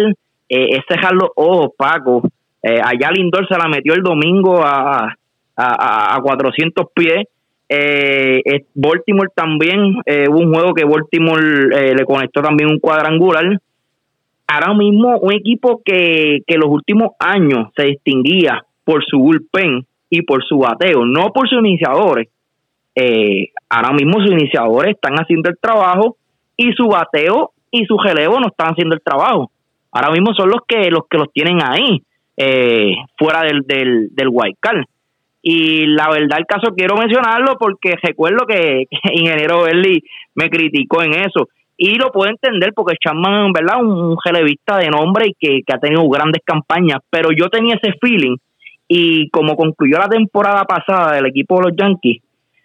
eh, 0.49 0.69
es 0.71 0.83
dejar 0.89 1.15
los 1.15 1.31
ojos, 1.35 1.71
Paco. 1.77 2.23
Eh, 2.63 2.81
allá 2.83 3.11
Lindor 3.13 3.49
se 3.49 3.57
la 3.57 3.69
metió 3.69 3.95
el 3.95 4.03
domingo 4.03 4.63
a, 4.65 5.15
a, 5.57 6.17
a 6.17 6.21
400 6.21 6.87
pies. 6.95 7.25
Eh, 7.69 8.43
Baltimore 8.75 9.31
también, 9.35 9.97
hubo 10.31 10.39
un 10.39 10.53
juego 10.55 10.75
que 10.75 10.85
Baltimore 10.85 11.95
le 11.95 12.05
conectó 12.05 12.43
también 12.43 12.71
un 12.71 12.79
cuadrangular. 12.79 13.59
ahora 14.47 14.75
mismo 14.75 15.19
un 15.19 15.33
equipo 15.35 15.81
que, 15.85 16.41
que 16.47 16.57
los 16.57 16.69
últimos 16.69 17.13
años 17.19 17.69
se 17.77 17.87
distinguía 17.87 18.63
por 18.85 19.05
su 19.05 19.19
bullpen 19.19 19.85
y 20.09 20.23
por 20.23 20.45
su 20.45 20.59
bateo, 20.59 21.05
no 21.05 21.33
por 21.33 21.49
sus 21.49 21.59
iniciadores. 21.59 22.29
Eh, 22.95 23.49
ahora 23.69 23.93
mismo 23.93 24.21
sus 24.21 24.31
iniciadores 24.31 24.95
están 24.95 25.17
haciendo 25.17 25.51
el 25.51 25.59
trabajo 25.61 26.17
y 26.57 26.73
su 26.73 26.89
bateo 26.89 27.53
y 27.71 27.85
su 27.85 27.99
relevo 27.99 28.41
no 28.41 28.49
están 28.49 28.73
haciendo 28.73 28.95
el 28.95 29.03
trabajo. 29.03 29.51
Ahora 29.93 30.11
mismo 30.11 30.35
son 30.35 30.51
los 30.51 30.61
que 30.67 30.91
los 30.91 31.07
que 31.09 31.19
los 31.19 31.33
tienen 31.33 31.59
ahí, 31.63 32.03
eh, 32.37 32.97
fuera 33.19 33.43
del, 33.43 33.63
del, 33.63 34.09
del 34.15 34.31
Y 35.43 35.87
la 35.87 36.09
verdad, 36.11 36.39
el 36.39 36.47
caso 36.47 36.75
quiero 36.75 36.97
mencionarlo 36.97 37.57
porque 37.59 37.95
recuerdo 38.03 38.47
que, 38.49 38.87
Ingeniero 39.13 39.63
Berli 39.63 40.03
me 40.35 40.51
criticó 40.51 41.03
en 41.03 41.15
eso. 41.15 41.49
Y 41.79 41.97
lo 41.97 42.11
puedo 42.11 42.31
entender 42.31 42.73
porque 42.75 42.97
Chapman, 42.99 43.53
¿verdad? 43.53 43.83
Un, 43.83 44.17
relevista 44.25 44.79
de 44.79 44.89
nombre 44.89 45.27
y 45.29 45.35
que, 45.39 45.61
que 45.67 45.75
ha 45.75 45.79
tenido 45.79 46.09
grandes 46.09 46.43
campañas. 46.45 47.01
Pero 47.11 47.31
yo 47.33 47.49
tenía 47.51 47.75
ese 47.75 47.95
feeling 48.01 48.37
y 48.89 49.29
como 49.31 49.57
concluyó 49.57 49.99
la 49.99 50.09
temporada 50.09 50.65
pasada 50.65 51.15
del 51.15 51.27
equipo 51.27 51.57
de 51.57 51.69
los 51.69 51.77
Yankees, 51.77 52.23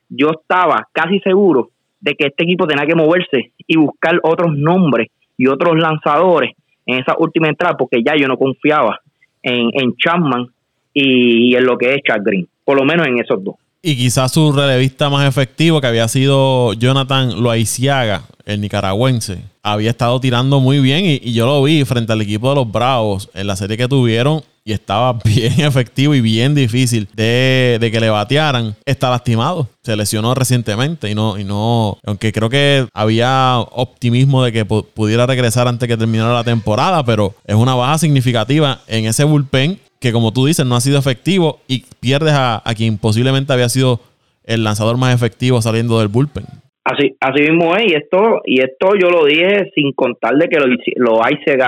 yo 0.08 0.30
estaba 0.32 0.88
casi 0.94 1.20
seguro 1.20 1.70
de 2.02 2.16
que 2.16 2.28
este 2.28 2.44
equipo 2.44 2.68
tenía 2.68 2.86
que 2.86 2.96
moverse 2.96 3.52
y 3.68 3.78
buscar 3.78 4.20
otros 4.24 4.58
nombres 4.58 5.08
y 5.38 5.48
otros 5.48 5.78
lanzadores 5.78 6.52
en 6.86 7.00
esa 7.00 7.16
última 7.18 7.48
entrada, 7.48 7.78
porque 7.78 8.04
ya 8.04 8.16
yo 8.16 8.28
no 8.28 8.38
confiaba 8.38 9.00
en, 9.44 9.70
en 9.74 9.96
Chapman 9.96 10.48
y, 10.94 11.56
en 11.56 11.66
lo 11.66 11.78
que 11.78 11.94
es 11.94 12.02
Chad 12.04 12.22
Green, 12.24 12.48
por 12.66 12.78
lo 12.78 12.84
menos 12.84 13.08
en 13.08 13.20
esos 13.20 13.44
dos. 13.44 13.56
Y 13.84 13.96
quizás 13.96 14.32
su 14.32 14.52
relevista 14.52 15.10
más 15.10 15.28
efectivo, 15.28 15.82
que 15.82 15.88
había 15.88 16.08
sido 16.08 16.74
Jonathan 16.74 17.42
Loaiziaga, 17.42 18.24
el 18.46 18.62
nicaragüense, 18.62 19.40
había 19.64 19.90
estado 19.90 20.20
tirando 20.20 20.60
muy 20.60 20.80
bien 20.80 21.06
y, 21.06 21.34
yo 21.34 21.48
lo 21.48 21.64
vi 21.64 21.84
frente 21.84 22.14
al 22.14 22.22
equipo 22.22 22.50
de 22.50 22.56
los 22.56 22.72
Bravos 22.72 23.30
en 23.34 23.48
la 23.48 23.56
serie 23.56 23.78
que 23.78 23.88
tuvieron 23.88 24.44
y 24.64 24.74
estaba 24.74 25.14
bien 25.26 25.60
efectivo 25.62 26.14
y 26.14 26.22
bien 26.22 26.54
difícil 26.54 27.08
de, 27.16 27.90
que 27.92 28.00
le 28.00 28.12
batearan, 28.12 28.76
está 28.86 29.10
lastimado. 29.10 29.68
Se 29.82 29.96
lesionó 29.96 30.36
recientemente 30.36 31.10
y 31.10 31.16
no, 31.16 31.40
y 31.40 31.44
no, 31.44 31.98
aunque 32.06 32.32
creo 32.32 32.52
que 32.52 32.88
había 32.94 33.58
optimismo 33.72 34.44
de 34.44 34.52
que 34.52 34.64
pudiera 34.64 35.26
regresar 35.26 35.68
antes 35.68 35.88
que 35.88 35.98
terminara 35.98 36.34
la 36.34 36.44
temporada, 36.44 37.04
pero 37.04 37.34
es 37.46 37.56
una 37.56 37.74
baja 37.74 37.98
significativa 37.98 38.82
en 38.86 39.06
ese 39.08 39.24
bullpen 39.24 39.80
que 40.02 40.12
como 40.12 40.34
tú 40.34 40.48
dices 40.48 40.66
no 40.66 40.76
ha 40.76 40.82
sido 40.82 41.00
efectivo 41.00 41.60
y 41.68 41.86
pierdes 42.02 42.34
a, 42.34 42.62
a 42.68 42.74
quien 42.74 42.98
posiblemente 42.98 43.54
había 43.54 43.70
sido 43.70 44.02
el 44.44 44.64
lanzador 44.64 44.98
más 44.98 45.16
efectivo 45.16 45.62
saliendo 45.62 46.00
del 46.00 46.10
bullpen. 46.10 46.44
Así, 46.84 47.16
así 47.20 47.44
mismo 47.44 47.76
es, 47.76 47.92
y 47.92 47.94
esto, 47.94 48.42
y 48.44 48.60
esto 48.60 48.96
yo 49.00 49.12
lo 49.12 49.26
dije 49.26 49.70
sin 49.76 49.94
contar 49.94 50.34
de 50.34 50.48
que 50.50 50.60
lo, 50.60 50.66
lo 50.66 51.22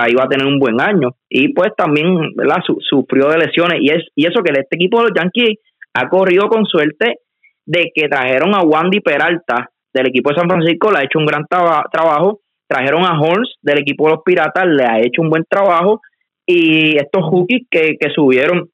iba 0.08 0.24
a 0.24 0.28
tener 0.28 0.44
un 0.44 0.58
buen 0.58 0.80
año, 0.80 1.14
y 1.28 1.52
pues 1.54 1.70
también 1.76 2.34
¿verdad? 2.34 2.56
sufrió 2.80 3.28
de 3.28 3.38
lesiones, 3.38 3.78
y, 3.80 3.90
es, 3.90 4.02
y 4.16 4.26
eso 4.26 4.42
que 4.42 4.50
este 4.50 4.74
equipo 4.74 4.98
de 4.98 5.04
los 5.04 5.12
Yankees 5.14 5.60
ha 5.94 6.08
corrido 6.08 6.48
con 6.48 6.66
suerte 6.66 7.18
de 7.64 7.92
que 7.94 8.08
trajeron 8.08 8.56
a 8.56 8.62
Wandy 8.62 9.00
Peralta 9.00 9.70
del 9.92 10.08
equipo 10.08 10.30
de 10.30 10.36
San 10.36 10.48
Francisco, 10.48 10.90
le 10.90 10.98
ha 10.98 11.04
hecho 11.04 11.20
un 11.20 11.26
gran 11.26 11.44
trabajo, 11.46 12.40
trajeron 12.66 13.04
a 13.04 13.16
Holmes 13.20 13.54
del 13.62 13.78
equipo 13.78 14.06
de 14.06 14.14
los 14.14 14.22
Piratas, 14.24 14.66
le 14.66 14.84
ha 14.84 14.98
hecho 14.98 15.22
un 15.22 15.30
buen 15.30 15.44
trabajo, 15.48 16.00
y 16.46 16.96
estos 16.96 17.22
hookies 17.24 17.66
que, 17.70 17.96
que 17.98 18.10
subieron 18.10 18.68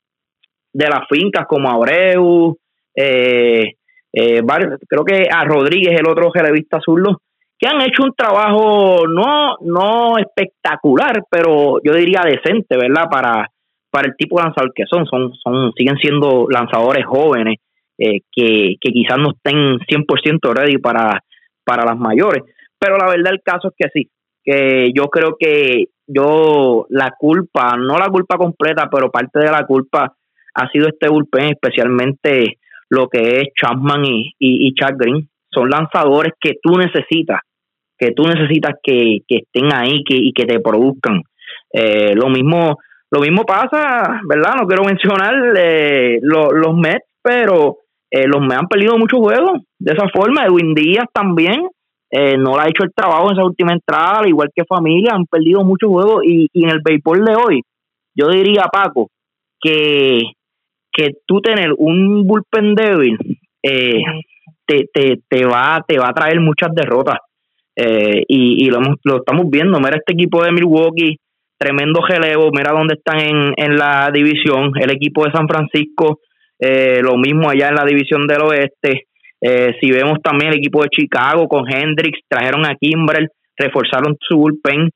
de 0.72 0.86
las 0.88 1.06
fincas 1.08 1.46
como 1.48 1.70
Abreu, 1.70 2.56
eh, 2.94 3.74
eh, 4.12 4.42
creo 4.88 5.04
que 5.04 5.28
a 5.30 5.44
Rodríguez, 5.44 5.98
el 5.98 6.08
otro 6.08 6.30
relevista 6.32 6.80
zurdo, 6.84 7.20
que 7.58 7.68
han 7.68 7.82
hecho 7.82 8.04
un 8.04 8.14
trabajo 8.14 9.06
no, 9.06 9.56
no 9.60 10.18
espectacular, 10.18 11.24
pero 11.30 11.78
yo 11.84 11.94
diría 11.94 12.22
decente, 12.24 12.76
¿verdad? 12.76 13.08
Para, 13.10 13.48
para 13.90 14.08
el 14.08 14.16
tipo 14.16 14.38
de 14.38 14.44
lanzador 14.44 14.72
que 14.74 14.84
son, 14.86 15.04
son, 15.06 15.34
son 15.34 15.72
siguen 15.76 15.96
siendo 15.98 16.46
lanzadores 16.48 17.04
jóvenes 17.04 17.58
eh, 17.98 18.20
que, 18.32 18.76
que 18.80 18.92
quizás 18.92 19.18
no 19.18 19.32
estén 19.32 19.78
100% 19.80 20.54
ready 20.54 20.78
para, 20.78 21.22
para 21.64 21.84
las 21.84 21.98
mayores, 21.98 22.42
pero 22.78 22.96
la 22.96 23.08
verdad 23.08 23.32
el 23.32 23.42
caso 23.42 23.68
es 23.68 23.74
que 23.76 23.88
sí, 23.92 24.08
que 24.44 24.90
yo 24.94 25.08
creo 25.08 25.36
que 25.38 25.86
yo 26.06 26.86
la 26.88 27.14
culpa, 27.18 27.76
no 27.76 27.98
la 27.98 28.08
culpa 28.08 28.36
completa, 28.36 28.88
pero 28.90 29.10
parte 29.10 29.38
de 29.40 29.50
la 29.50 29.64
culpa 29.64 30.14
ha 30.54 30.68
sido 30.70 30.88
este 30.88 31.08
bullpen, 31.08 31.50
especialmente 31.50 32.58
lo 32.88 33.08
que 33.08 33.38
es 33.38 33.48
Chapman 33.54 34.04
y, 34.04 34.34
y, 34.38 34.74
Chad 34.74 34.96
Green. 34.98 35.28
Son 35.52 35.68
lanzadores 35.68 36.32
que 36.40 36.54
tú 36.62 36.76
necesitas, 36.76 37.40
que 37.96 38.12
tú 38.12 38.24
necesitas 38.24 38.74
que, 38.82 39.18
estén 39.28 39.72
ahí 39.72 40.02
que, 40.04 40.16
y 40.16 40.32
que 40.32 40.46
te 40.46 40.60
produzcan. 40.60 41.22
Eh, 41.72 42.14
lo 42.14 42.28
mismo 42.28 42.78
lo 43.12 43.20
mismo 43.20 43.44
pasa, 43.44 44.20
¿verdad? 44.28 44.54
No 44.60 44.66
quiero 44.68 44.84
mencionar 44.84 45.34
eh, 45.56 46.20
los 46.22 46.74
Mets, 46.76 47.06
pero 47.20 47.78
eh, 48.08 48.26
los 48.28 48.40
Mets 48.40 48.60
han 48.60 48.68
perdido 48.68 48.96
muchos 48.98 49.18
juegos. 49.18 49.62
De 49.80 49.92
esa 49.94 50.08
forma, 50.08 50.44
Edwin 50.44 50.74
Díaz 50.74 51.06
también 51.12 51.66
no 52.12 52.56
le 52.56 52.62
ha 52.62 52.68
hecho 52.68 52.84
el 52.84 52.92
trabajo 52.94 53.28
en 53.28 53.32
esa 53.32 53.44
última 53.44 53.72
entrada, 53.72 54.26
igual 54.26 54.48
que 54.54 54.64
familia, 54.64 55.12
han 55.14 55.26
perdido 55.26 55.64
muchos 55.64 55.90
juegos. 55.90 56.24
Y, 56.24 56.48
y 56.52 56.64
en 56.64 56.70
el 56.70 56.80
béisbol 56.84 57.24
de 57.24 57.34
hoy, 57.36 57.62
yo 58.14 58.28
diría, 58.28 58.64
Paco, 58.72 59.08
que 59.60 60.22
que 60.92 61.10
tú 61.26 61.40
tener 61.40 61.72
un 61.76 62.26
bullpen 62.26 62.74
débil 62.74 63.16
eh, 63.62 64.02
te, 64.66 64.86
te, 64.92 65.20
te, 65.28 65.44
va, 65.44 65.84
te 65.86 65.98
va 65.98 66.08
a 66.08 66.14
traer 66.14 66.40
muchas 66.40 66.74
derrotas. 66.74 67.18
Eh, 67.76 68.24
y, 68.28 68.64
y 68.64 68.70
lo, 68.70 68.80
lo, 69.04 69.16
estamos 69.18 69.46
viendo. 69.50 69.78
Mira 69.78 69.96
este 69.96 70.12
equipo 70.12 70.42
de 70.42 70.52
Milwaukee, 70.52 71.16
tremendo 71.58 72.00
relevo. 72.06 72.50
Mira 72.52 72.72
dónde 72.72 72.94
están 72.94 73.20
en, 73.20 73.54
en 73.56 73.76
la 73.76 74.10
división. 74.12 74.72
El 74.80 74.90
equipo 74.90 75.24
de 75.24 75.32
San 75.32 75.48
Francisco, 75.48 76.20
eh, 76.58 77.00
lo 77.02 77.16
mismo 77.16 77.48
allá 77.48 77.68
en 77.68 77.76
la 77.76 77.84
división 77.84 78.26
del 78.26 78.42
oeste. 78.42 79.06
Si 79.40 79.90
vemos 79.90 80.18
también 80.22 80.52
el 80.52 80.58
equipo 80.58 80.82
de 80.82 80.90
Chicago 80.90 81.48
con 81.48 81.64
Hendrix, 81.66 82.18
trajeron 82.28 82.66
a 82.66 82.74
Kimbrel, 82.74 83.28
reforzaron 83.56 84.16
su 84.20 84.36
bullpen. 84.36 84.90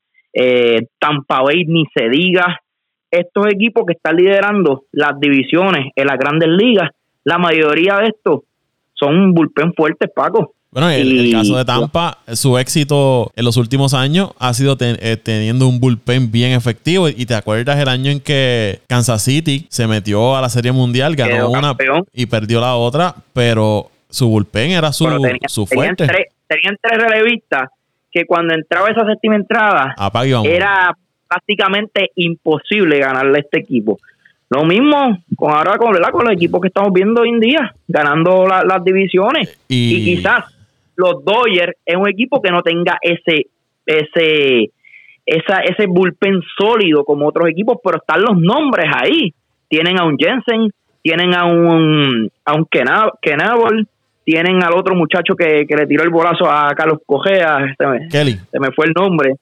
Tampa 0.99 1.43
Bay 1.43 1.65
ni 1.67 1.85
se 1.97 2.09
diga 2.09 2.61
estos 3.15 3.47
equipos 3.47 3.85
que 3.87 3.93
están 3.93 4.17
liderando 4.17 4.85
las 4.93 5.19
divisiones 5.21 5.93
en 5.95 6.07
las 6.07 6.19
grandes 6.19 6.49
ligas, 6.49 6.91
la 7.23 7.39
mayoría 7.39 7.99
de 7.99 8.09
estos 8.09 8.41
son 8.93 9.33
bullpen 9.33 9.73
fuertes, 9.75 10.11
Paco. 10.15 10.55
Bueno, 10.71 10.91
en 10.91 11.07
el, 11.07 11.31
caso 11.31 11.57
de 11.57 11.65
Tampa, 11.65 12.19
su 12.33 12.59
éxito 12.59 13.31
en 13.37 13.45
los 13.45 13.57
últimos 13.57 13.95
años 13.95 14.33
ha 14.41 14.53
sido 14.55 14.77
eh, 14.81 15.17
teniendo 15.23 15.69
un 15.69 15.79
bullpen 15.79 16.33
bien 16.33 16.51
efectivo. 16.51 17.09
Y 17.09 17.27
te 17.27 17.37
acuerdas 17.37 17.79
el 17.79 17.89
año 17.89 18.11
en 18.11 18.19
que 18.19 18.81
Kansas 18.89 19.23
City 19.23 19.67
se 19.69 19.87
metió 19.87 20.37
a 20.37 20.41
la 20.41 20.49
Serie 20.49 20.73
Mundial, 20.73 21.15
ganó 21.15 21.51
una 21.51 21.77
y 22.13 22.27
perdió 22.27 22.61
la 22.61 22.75
otra, 22.75 23.15
pero 23.33 23.89
su 24.15 24.29
bullpen 24.29 24.71
era 24.71 24.93
su, 24.93 25.07
su 25.49 25.67
fuerte. 25.67 26.07
Tenían 26.47 26.77
tres, 26.81 26.99
relevistas 27.03 27.69
que 28.13 28.25
cuando 28.27 28.55
entraba 28.55 28.89
esa 28.89 29.05
séptima 29.05 29.35
entrada 29.35 29.95
era 30.45 30.97
prácticamente 31.27 32.11
imposible 32.15 33.01
ganarle 33.01 33.39
a 33.39 33.41
este 33.41 33.59
equipo. 33.59 33.99
Lo 34.51 34.65
mismo 34.65 35.19
con 35.37 35.53
ahora 35.53 35.77
con, 35.79 35.97
con 36.13 36.25
los 36.27 36.35
equipos 36.35 36.61
que 36.61 36.69
estamos 36.69 36.93
viendo 36.93 37.23
hoy 37.23 37.31
en 37.31 37.41
día, 37.41 37.75
ganando 37.89 38.47
las 38.47 38.85
divisiones. 38.85 39.59
Y, 39.67 40.05
quizás 40.05 40.45
los 40.95 41.25
Dodgers 41.25 41.73
es 41.85 41.97
un 41.97 42.09
equipo 42.09 42.41
que 42.41 42.53
no 42.53 42.63
tenga 42.63 42.99
ese, 43.03 43.47
ese, 43.85 44.71
esa, 45.27 45.59
ese 45.59 45.87
bullpen 45.89 46.41
sólido 46.57 47.05
como 47.05 47.27
otros 47.27 47.49
equipos, 47.49 47.79
pero 47.83 47.97
están 47.97 48.23
los 48.23 48.39
nombres 48.39 48.87
ahí. 48.95 49.35
Tienen 49.69 49.99
a 49.99 50.05
un 50.05 50.17
Jensen, 50.17 50.71
tienen 51.03 51.35
a 51.35 51.47
un, 51.47 52.31
a 52.45 52.55
un 52.55 52.65
Kenable, 52.67 53.87
tienen 54.25 54.63
al 54.63 54.75
otro 54.75 54.95
muchacho 54.95 55.35
que, 55.37 55.67
le 55.69 55.87
tiró 55.87 56.03
el 56.03 56.11
bolazo 56.11 56.51
a 56.51 56.75
Carlos 56.75 57.01
Cogea, 57.05 57.75
se 57.77 57.87
me, 57.87 58.09
Kelly. 58.09 58.39
se 58.51 58.61
me 58.61 58.71
fue 58.73 58.87
el 58.87 58.93
nombre, 58.93 59.35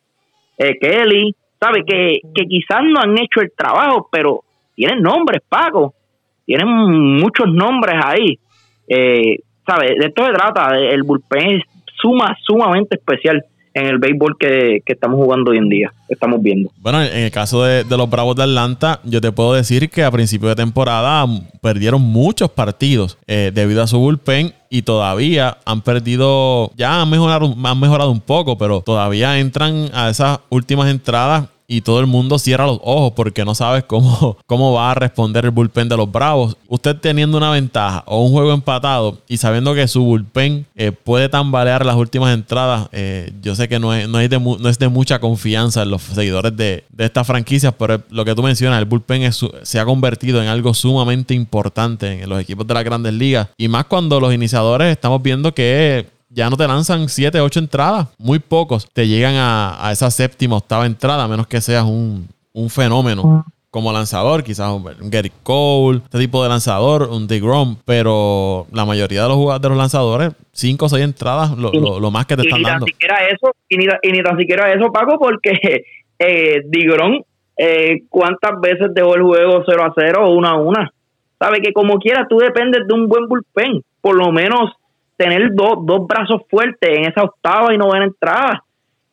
eh, 0.58 0.78
Kelly, 0.80 1.34
¿sabe? 1.58 1.84
Que, 1.86 2.20
que 2.34 2.44
quizás 2.46 2.82
no 2.82 3.00
han 3.00 3.16
hecho 3.18 3.40
el 3.40 3.52
trabajo, 3.56 4.08
pero 4.10 4.42
tienen 4.74 5.00
nombres, 5.00 5.42
Paco. 5.48 5.94
Tienen 6.44 6.68
muchos 6.68 7.46
nombres 7.46 7.96
ahí. 8.04 8.38
Eh, 8.88 9.38
¿Sabe? 9.64 9.94
De 9.98 10.06
esto 10.06 10.26
se 10.26 10.32
trata. 10.32 10.76
El 10.76 11.04
bullpen 11.04 11.56
es 11.56 11.62
suma, 12.00 12.36
sumamente 12.42 12.96
especial 12.96 13.44
en 13.74 13.86
el 13.86 13.98
béisbol 13.98 14.36
que, 14.38 14.82
estamos 14.86 15.16
jugando 15.16 15.50
hoy 15.50 15.58
en 15.58 15.68
día, 15.68 15.92
estamos 16.08 16.42
viendo. 16.42 16.70
Bueno, 16.78 17.02
en 17.02 17.24
el 17.24 17.30
caso 17.30 17.64
de, 17.64 17.84
los 17.84 18.10
Bravos 18.10 18.36
de 18.36 18.42
Atlanta, 18.42 19.00
yo 19.04 19.20
te 19.20 19.32
puedo 19.32 19.54
decir 19.54 19.90
que 19.90 20.04
a 20.04 20.10
principio 20.10 20.48
de 20.48 20.56
temporada 20.56 21.26
perdieron 21.60 22.02
muchos 22.02 22.50
partidos 22.50 23.18
eh, 23.26 23.50
debido 23.54 23.82
a 23.82 23.86
su 23.86 23.98
bullpen 23.98 24.52
y 24.68 24.82
todavía 24.82 25.58
han 25.64 25.82
perdido, 25.82 26.72
ya 26.76 27.02
han 27.02 27.10
mejorado, 27.10 27.54
han 27.62 27.80
mejorado 27.80 28.10
un 28.10 28.20
poco, 28.20 28.56
pero 28.56 28.80
todavía 28.80 29.38
entran 29.38 29.88
a 29.92 30.10
esas 30.10 30.40
últimas 30.48 30.90
entradas 30.90 31.48
y 31.66 31.80
todo 31.80 32.00
el 32.00 32.06
mundo 32.06 32.38
cierra 32.38 32.66
los 32.66 32.78
ojos 32.82 33.12
porque 33.14 33.44
no 33.44 33.54
sabes 33.54 33.84
cómo, 33.84 34.38
cómo 34.46 34.72
va 34.72 34.90
a 34.90 34.94
responder 34.94 35.44
el 35.44 35.50
bullpen 35.50 35.88
de 35.88 35.96
los 35.96 36.10
Bravos. 36.10 36.56
Usted 36.68 36.96
teniendo 36.96 37.38
una 37.38 37.50
ventaja 37.50 38.02
o 38.06 38.24
un 38.24 38.32
juego 38.32 38.52
empatado 38.52 39.18
y 39.28 39.36
sabiendo 39.36 39.74
que 39.74 39.88
su 39.88 40.04
bullpen 40.04 40.66
eh, 40.76 40.92
puede 40.92 41.28
tambalear 41.28 41.86
las 41.86 41.96
últimas 41.96 42.34
entradas, 42.34 42.88
eh, 42.92 43.32
yo 43.42 43.54
sé 43.54 43.68
que 43.68 43.78
no 43.78 43.94
es, 43.94 44.08
no, 44.08 44.18
de, 44.18 44.28
no 44.38 44.68
es 44.68 44.78
de 44.78 44.88
mucha 44.88 45.18
confianza 45.18 45.82
en 45.82 45.90
los 45.90 46.02
seguidores 46.02 46.56
de, 46.56 46.84
de 46.90 47.04
estas 47.04 47.26
franquicias, 47.26 47.74
pero 47.78 48.02
lo 48.10 48.24
que 48.24 48.34
tú 48.34 48.42
mencionas, 48.42 48.78
el 48.78 48.86
bullpen 48.86 49.30
se 49.62 49.80
ha 49.80 49.84
convertido 49.84 50.42
en 50.42 50.48
algo 50.48 50.74
sumamente 50.74 51.34
importante 51.34 52.22
en 52.22 52.28
los 52.28 52.40
equipos 52.40 52.66
de 52.66 52.74
las 52.74 52.84
grandes 52.84 53.12
ligas 53.14 53.48
y 53.56 53.68
más 53.68 53.86
cuando 53.86 54.20
los 54.20 54.34
iniciadores 54.34 54.92
estamos 54.92 55.22
viendo 55.22 55.54
que 55.54 56.06
ya 56.34 56.48
no 56.48 56.56
te 56.56 56.66
lanzan 56.66 57.08
7, 57.08 57.40
8 57.40 57.60
entradas. 57.60 58.08
Muy 58.18 58.38
pocos 58.38 58.90
te 58.92 59.06
llegan 59.06 59.34
a, 59.36 59.90
esa 59.92 60.10
séptima, 60.10 60.56
octava 60.56 60.86
entrada, 60.86 61.24
a 61.24 61.28
menos 61.28 61.46
que 61.46 61.60
seas 61.60 61.84
un, 61.84 62.28
fenómeno 62.68 63.44
como 63.70 63.90
lanzador, 63.90 64.44
quizás 64.44 64.70
un 64.70 65.10
Gary 65.10 65.32
Cole, 65.42 66.00
este 66.04 66.18
tipo 66.18 66.42
de 66.42 66.50
lanzador, 66.50 67.08
un 67.10 67.26
DeGrom, 67.26 67.76
pero 67.86 68.66
la 68.70 68.84
mayoría 68.84 69.22
de 69.22 69.28
los 69.28 69.36
jugadores 69.38 69.62
de 69.62 69.68
los 69.70 69.78
lanzadores, 69.78 70.32
5 70.52 70.84
o 70.84 70.88
6 70.90 71.04
entradas, 71.04 71.56
lo, 71.56 72.10
más 72.10 72.26
que 72.26 72.36
te 72.36 72.42
están 72.42 72.62
dando. 72.62 72.84
Ni 72.84 72.92
siquiera 72.92 73.16
eso, 73.28 73.54
y 73.70 73.78
ni, 73.78 73.86
ni 73.86 74.22
tan 74.22 74.36
siquiera 74.38 74.70
eso, 74.74 74.92
Paco, 74.92 75.18
porque 75.18 75.52
eh, 76.18 76.62
DeGrom, 76.66 77.22
eh, 77.56 78.02
¿cuántas 78.10 78.60
veces 78.60 78.88
dejó 78.94 79.14
el 79.14 79.22
juego 79.22 79.62
0 79.66 79.84
a 79.84 79.92
0 79.94 80.18
o 80.22 80.34
1 80.34 80.48
a 80.48 80.54
1? 80.60 80.90
Sabe 81.38 81.60
que 81.62 81.72
como 81.72 81.98
quiera 81.98 82.26
tú 82.28 82.38
dependes 82.38 82.86
de 82.86 82.94
un 82.94 83.08
buen 83.08 83.26
bullpen, 83.26 83.82
por 84.02 84.16
lo 84.16 84.32
menos 84.32 84.70
tener 85.22 85.54
dos, 85.54 85.86
dos 85.86 86.06
brazos 86.08 86.42
fuertes 86.50 86.90
en 86.90 87.04
esa 87.04 87.22
octava 87.22 87.72
y 87.72 87.78
novena 87.78 88.06
entrada. 88.06 88.64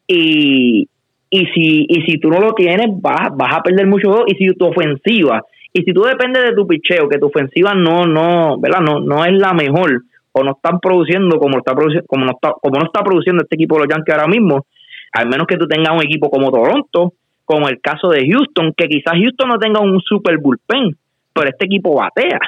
Y, 0.07 0.88
y 1.30 1.45
si, 1.53 1.86
y 1.88 2.01
si 2.01 2.20
tú 2.20 2.30
no 2.30 2.39
lo 2.39 2.53
tienes, 2.53 2.88
vas, 2.99 3.30
vas 3.36 3.55
a 3.55 3.62
perder 3.62 3.86
mucho 3.86 4.26
Y 4.26 4.34
si 4.36 4.47
tu 4.55 4.66
ofensiva, 4.66 5.43
y 5.72 5.84
si 5.84 5.93
tú 5.93 6.01
dependes 6.01 6.43
de 6.43 6.55
tu 6.55 6.66
picheo, 6.66 7.07
que 7.07 7.20
tu 7.20 7.28
ofensiva 7.28 7.76
no, 7.76 8.05
no, 8.05 8.57
¿verdad? 8.60 8.82
No, 8.82 8.99
no 8.99 9.24
es 9.24 9.34
la 9.34 9.53
mejor, 9.53 10.01
o 10.32 10.43
no 10.43 10.51
están 10.51 10.80
produciendo 10.80 11.38
como 11.38 11.60
está 11.60 11.74
produciendo, 11.74 12.07
como 12.07 12.26
no 12.26 12.32
está, 12.32 12.53
como 12.60 12.80
no 12.80 12.86
está 12.86 13.03
produciendo 13.03 13.43
este 13.43 13.55
equipo 13.55 13.76
de 13.76 13.82
los 13.82 13.89
Yankees 13.89 14.16
ahora 14.16 14.28
mismo, 14.28 14.66
al 15.14 15.28
menos 15.30 15.45
que 15.45 15.57
tú 15.57 15.68
tengas 15.68 15.95
un 15.95 16.03
equipo 16.03 16.30
como 16.32 16.51
Toronto, 16.51 17.14
como 17.45 17.68
el 17.68 17.80
caso 17.82 18.10
de 18.10 18.28
Houston, 18.28 18.74
que 18.76 18.88
quizás 18.88 19.14
Houston 19.14 19.49
no 19.49 19.60
tenga 19.60 19.80
un 19.80 19.99
super 20.01 20.38
bullpen, 20.39 20.95
pero 21.34 21.49
este 21.49 21.66
equipo 21.66 21.95
batea, 21.95 22.39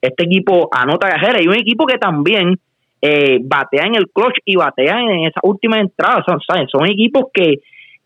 este 0.00 0.24
equipo 0.24 0.68
anota 0.70 1.08
cajera, 1.10 1.42
y 1.42 1.48
un 1.48 1.56
equipo 1.56 1.84
que 1.86 1.98
también 1.98 2.58
eh, 3.00 3.38
batea 3.40 3.84
en 3.86 3.94
el 3.96 4.10
clutch 4.10 4.38
y 4.44 4.56
batea 4.56 5.00
en 5.00 5.26
esa 5.26 5.40
última 5.42 5.78
entrada. 5.78 6.24
Son, 6.26 6.38
son 6.68 6.86
equipos 6.86 7.26
que, 7.32 7.60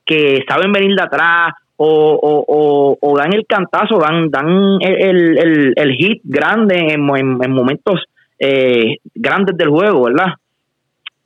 que 0.04 0.44
saben 0.48 0.72
venir 0.72 0.94
de 0.96 1.02
atrás 1.02 1.52
o, 1.84 2.98
o, 3.00 3.18
dan 3.18 3.32
el 3.32 3.46
cantazo, 3.46 3.98
dan, 3.98 4.30
dan 4.30 4.78
el, 4.80 5.72
el, 5.76 5.92
hit 5.94 6.20
grande 6.22 6.76
en, 6.92 7.00
momentos 7.00 8.04
eh, 8.38 8.98
grandes 9.14 9.56
del 9.56 9.68
juego, 9.68 10.04
¿verdad? 10.04 10.34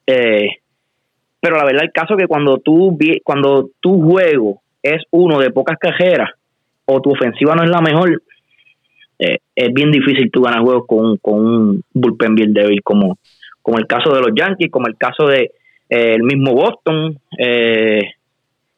Eh, 0.07 0.49
pero 1.41 1.57
la 1.57 1.65
verdad 1.65 1.85
el 1.85 1.93
caso 1.93 2.15
es 2.15 2.21
que 2.21 2.29
cuando 2.29 2.59
tú 2.59 2.97
cuando 3.23 3.71
tu 3.81 4.01
juego 4.01 4.63
es 4.83 5.03
uno 5.11 5.39
de 5.39 5.51
pocas 5.51 5.79
cajeras 5.79 6.31
o 6.87 7.01
tu 7.03 7.11
ofensiva 7.11 7.55
no 7.55 7.65
es 7.65 7.71
la 7.71 7.81
mejor, 7.81 8.23
eh, 9.19 9.39
es 9.55 9.73
bien 9.75 9.91
difícil 9.91 10.31
tú 10.31 10.43
ganar 10.43 10.63
juegos 10.63 10.85
con, 10.87 11.17
con 11.19 11.35
un 11.35 11.83
bullpen 11.93 12.35
bien 12.35 12.55
débil 12.55 12.83
como, 12.83 13.19
como 13.67 13.79
el 13.79 13.89
caso 13.89 14.15
de 14.15 14.21
los 14.21 14.31
Yankees, 14.33 14.71
como 14.71 14.87
el 14.87 14.97
caso 14.97 15.27
de 15.27 15.51
eh, 15.91 16.15
el 16.15 16.23
mismo 16.23 16.53
Boston, 16.53 17.19
eh, 17.37 18.01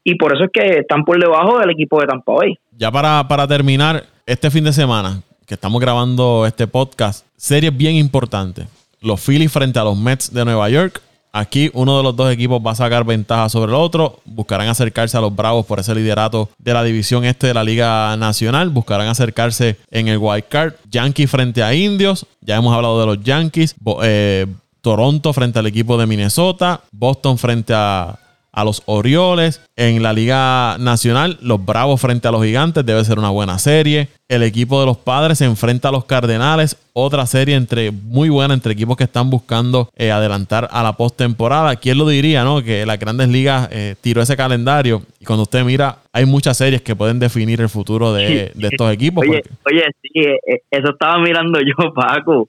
y 0.03 0.14
por 0.14 0.34
eso 0.34 0.45
es 0.45 0.51
que 0.51 0.78
están 0.78 1.05
por 1.05 1.20
debajo 1.20 1.59
del 1.59 1.68
equipo 1.68 2.01
de 2.01 2.07
Tampa 2.07 2.32
Bay. 2.32 2.55
Ya 2.74 2.91
para, 2.91 3.28
para 3.28 3.47
terminar, 3.47 4.05
este 4.24 4.51
fin 4.51 4.64
de 4.64 4.72
semana 4.72 5.20
que 5.47 5.53
estamos 5.53 5.78
grabando 5.78 6.47
este 6.47 6.66
podcast, 6.66 7.26
series 7.36 7.76
bien 7.76 7.97
importantes. 7.97 8.66
Los 9.03 9.22
Phillies 9.22 9.53
frente 9.53 9.78
a 9.78 9.84
los 9.84 9.99
Mets 9.99 10.32
de 10.32 10.43
Nueva 10.47 10.70
York. 10.70 11.03
Aquí 11.32 11.70
uno 11.74 11.99
de 11.99 12.03
los 12.03 12.16
dos 12.16 12.32
equipos 12.32 12.62
va 12.66 12.70
a 12.70 12.74
sacar 12.74 13.05
ventaja 13.05 13.51
sobre 13.51 13.72
el 13.72 13.76
otro. 13.76 14.20
Buscarán 14.24 14.68
acercarse 14.68 15.18
a 15.18 15.20
los 15.20 15.36
Bravos 15.36 15.66
por 15.66 15.80
ese 15.80 15.95
liderato 15.95 16.49
de 16.57 16.72
la 16.72 16.82
división 16.82 17.26
este 17.26 17.49
de 17.49 17.53
la 17.55 17.62
Liga 17.62 18.16
Nacional. 18.16 18.70
Buscarán 18.70 19.09
acercarse 19.09 19.76
en 19.91 20.09
el 20.09 20.16
Wild 20.16 20.45
Card. 20.49 20.72
Yankees 20.91 21.30
frente 21.30 21.62
a 21.62 21.74
Indios. 21.74 22.26
Ya 22.41 22.57
hemos 22.57 22.74
hablado 22.74 22.99
de 23.01 23.07
los 23.07 23.22
Yankees. 23.22 23.76
Eh, 24.03 24.47
Toronto 24.81 25.33
frente 25.33 25.59
al 25.59 25.66
equipo 25.66 25.99
de 25.99 26.07
Minnesota, 26.07 26.83
Boston 26.93 27.39
frente 27.39 27.72
a, 27.74 28.18
a 28.59 28.64
los 28.64 28.82
Orioles. 28.86 29.64
En 29.76 30.02
la 30.02 30.12
Liga 30.12 30.76
Nacional, 30.80 31.38
los 31.40 31.64
Bravos 31.64 32.00
frente 32.00 32.26
a 32.26 32.32
los 32.32 32.44
Gigantes 32.44 32.84
debe 32.84 33.04
ser 33.04 33.16
una 33.16 33.30
buena 33.30 33.56
serie. 33.61 34.09
El 34.28 34.42
equipo 34.42 34.80
de 34.80 34.86
los 34.86 34.96
Padres 34.96 35.38
se 35.38 35.44
enfrenta 35.44 35.90
a 35.90 35.92
los 35.92 36.06
Cardenales. 36.06 36.76
Otra 36.92 37.24
serie 37.26 37.54
entre 37.54 37.92
muy 37.92 38.28
buena 38.28 38.54
entre 38.54 38.72
equipos 38.72 38.96
que 38.96 39.04
están 39.04 39.30
buscando 39.30 39.88
eh, 39.96 40.11
adelantar 40.11 40.68
a 40.72 40.82
la 40.82 40.94
postemporada. 40.94 41.76
¿Quién 41.76 41.98
lo 41.98 42.09
diría, 42.09 42.42
no? 42.42 42.61
Que 42.61 42.84
las 42.84 42.98
Grandes 42.98 43.28
Ligas 43.28 43.68
eh, 43.70 43.94
tiró 44.00 44.22
ese 44.22 44.36
calendario 44.36 45.02
y 45.20 45.24
cuando 45.24 45.44
usted 45.44 45.62
mira, 45.62 45.98
hay 46.12 46.26
muchas 46.26 46.59
series 46.59 46.82
que 46.82 46.96
pueden 46.96 47.20
definir 47.20 47.61
el 47.61 47.68
futuro 47.68 48.12
de, 48.12 48.52
estos 48.61 48.92
equipos. 48.92 49.22
Oye, 49.22 49.40
oye, 49.70 49.84
sí, 50.02 50.11
eh, 50.18 50.62
eso 50.68 50.90
estaba 50.90 51.20
mirando 51.20 51.61
yo, 51.64 51.94
Paco. 51.94 52.48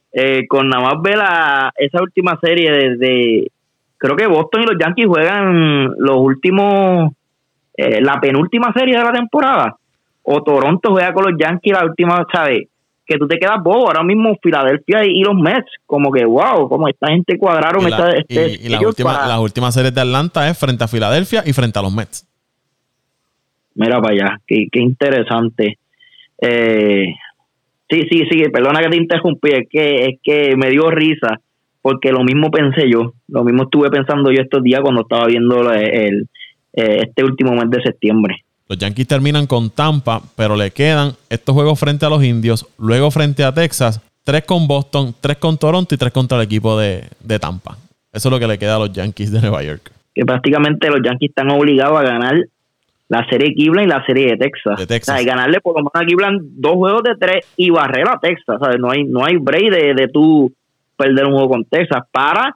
con 0.49 0.69
nada 0.69 0.85
más 0.85 1.01
ver 1.03 1.19
esa 1.77 2.01
última 2.01 2.39
serie 2.41 2.71
de 2.97 3.51
creo 3.99 4.15
que 4.15 4.25
Boston 4.25 4.63
y 4.63 4.65
los 4.65 4.77
Yankees 4.79 5.05
juegan 5.05 5.93
los 5.97 6.17
últimos, 6.17 7.11
eh, 7.75 8.01
la 8.01 8.19
penúltima 8.19 8.73
serie 8.73 8.97
de 8.97 9.03
la 9.03 9.11
temporada. 9.11 9.75
O 10.23 10.41
Toronto 10.41 10.91
juega 10.91 11.13
con 11.13 11.31
los 11.31 11.39
Yankees 11.39 11.73
la 11.73 11.85
última, 11.85 12.25
¿sabes? 12.31 12.67
Que 13.05 13.17
tú 13.17 13.27
te 13.27 13.37
quedas 13.37 13.61
bobo. 13.61 13.87
Ahora 13.87 14.03
mismo 14.03 14.35
Filadelfia 14.41 15.05
y, 15.05 15.21
los 15.21 15.35
Mets, 15.35 15.71
como 15.85 16.11
que 16.11 16.23
wow, 16.25 16.69
como 16.69 16.87
esta 16.87 17.07
gente 17.07 17.37
cuadraron. 17.37 17.85
Y, 17.87 17.89
la, 17.89 18.09
este, 18.11 18.69
las 18.69 19.39
últimas 19.39 19.73
series 19.73 19.93
de 19.93 20.01
Atlanta 20.01 20.49
es 20.49 20.57
frente 20.57 20.83
a 20.83 20.87
Filadelfia 20.87 21.43
y 21.45 21.53
frente 21.53 21.77
a 21.77 21.81
los 21.81 21.93
Mets. 21.93 22.25
Mira 23.75 24.01
para 24.01 24.13
allá, 24.13 24.41
qué, 24.47 24.67
qué 24.71 24.79
interesante. 24.79 25.77
Eh, 26.41 27.15
sí, 27.89 28.07
sí, 28.09 28.23
sí, 28.29 28.43
perdona 28.51 28.81
que 28.81 28.89
te 28.89 28.97
interrumpí, 28.97 29.49
es 29.51 29.67
que, 29.69 30.05
es 30.05 30.19
que 30.23 30.55
me 30.55 30.69
dio 30.69 30.89
risa 30.89 31.39
porque 31.81 32.11
lo 32.11 32.23
mismo 32.23 32.51
pensé 32.51 32.89
yo, 32.89 33.13
lo 33.31 33.43
mismo 33.43 33.63
estuve 33.63 33.89
pensando 33.89 34.31
yo 34.31 34.41
estos 34.41 34.63
días 34.63 34.81
cuando 34.81 35.01
estaba 35.01 35.25
viendo 35.25 35.71
el, 35.71 36.27
eh, 36.73 37.03
este 37.03 37.23
último 37.23 37.53
mes 37.53 37.69
de 37.69 37.81
septiembre. 37.81 38.43
Los 38.67 38.77
Yankees 38.77 39.07
terminan 39.07 39.47
con 39.47 39.71
Tampa, 39.71 40.21
pero 40.35 40.55
le 40.55 40.71
quedan 40.71 41.13
estos 41.29 41.55
juegos 41.55 41.79
frente 41.79 42.05
a 42.05 42.09
los 42.09 42.23
Indios, 42.23 42.67
luego 42.77 43.09
frente 43.09 43.43
a 43.43 43.51
Texas, 43.51 43.99
tres 44.23 44.43
con 44.43 44.67
Boston, 44.67 45.15
tres 45.19 45.37
con 45.37 45.57
Toronto 45.57 45.95
y 45.95 45.97
tres 45.97 46.13
contra 46.13 46.37
el 46.37 46.43
equipo 46.43 46.77
de, 46.77 47.03
Tampa. 47.41 47.77
Eso 48.13 48.29
es 48.29 48.31
lo 48.31 48.39
que 48.39 48.47
le 48.47 48.59
queda 48.59 48.75
a 48.75 48.79
los 48.79 48.91
Yankees 48.91 49.31
de 49.31 49.41
Nueva 49.41 49.63
York. 49.63 49.91
Que 50.13 50.23
prácticamente 50.23 50.89
los 50.89 51.01
Yankees 51.03 51.29
están 51.29 51.49
obligados 51.49 51.99
a 51.99 52.03
ganar 52.03 52.35
la 53.07 53.27
serie 53.27 53.53
Cleveland 53.55 53.87
y 53.87 53.89
la 53.89 54.05
serie 54.05 54.27
de 54.27 54.37
Texas. 54.37 54.87
De 54.87 54.97
O 54.97 55.01
sea, 55.01 55.19
y 55.19 55.25
ganarle 55.25 55.61
por 55.61 55.73
lo 55.73 55.79
menos 55.79 55.91
a 55.95 56.05
Cleveland 56.05 56.41
dos 56.57 56.73
juegos 56.73 57.03
de 57.03 57.15
tres 57.19 57.45
y 57.57 57.71
barrer 57.71 58.07
a 58.07 58.19
Texas. 58.19 58.57
¿sabes? 58.59 58.79
No 58.79 58.91
hay, 58.91 59.03
no 59.03 59.25
hay 59.25 59.37
break 59.37 59.71
de, 59.71 59.93
de 59.95 60.07
tú 60.09 60.53
perder 60.95 61.25
un 61.25 61.31
juego 61.31 61.49
con 61.49 61.65
Texas 61.65 62.03
para 62.11 62.55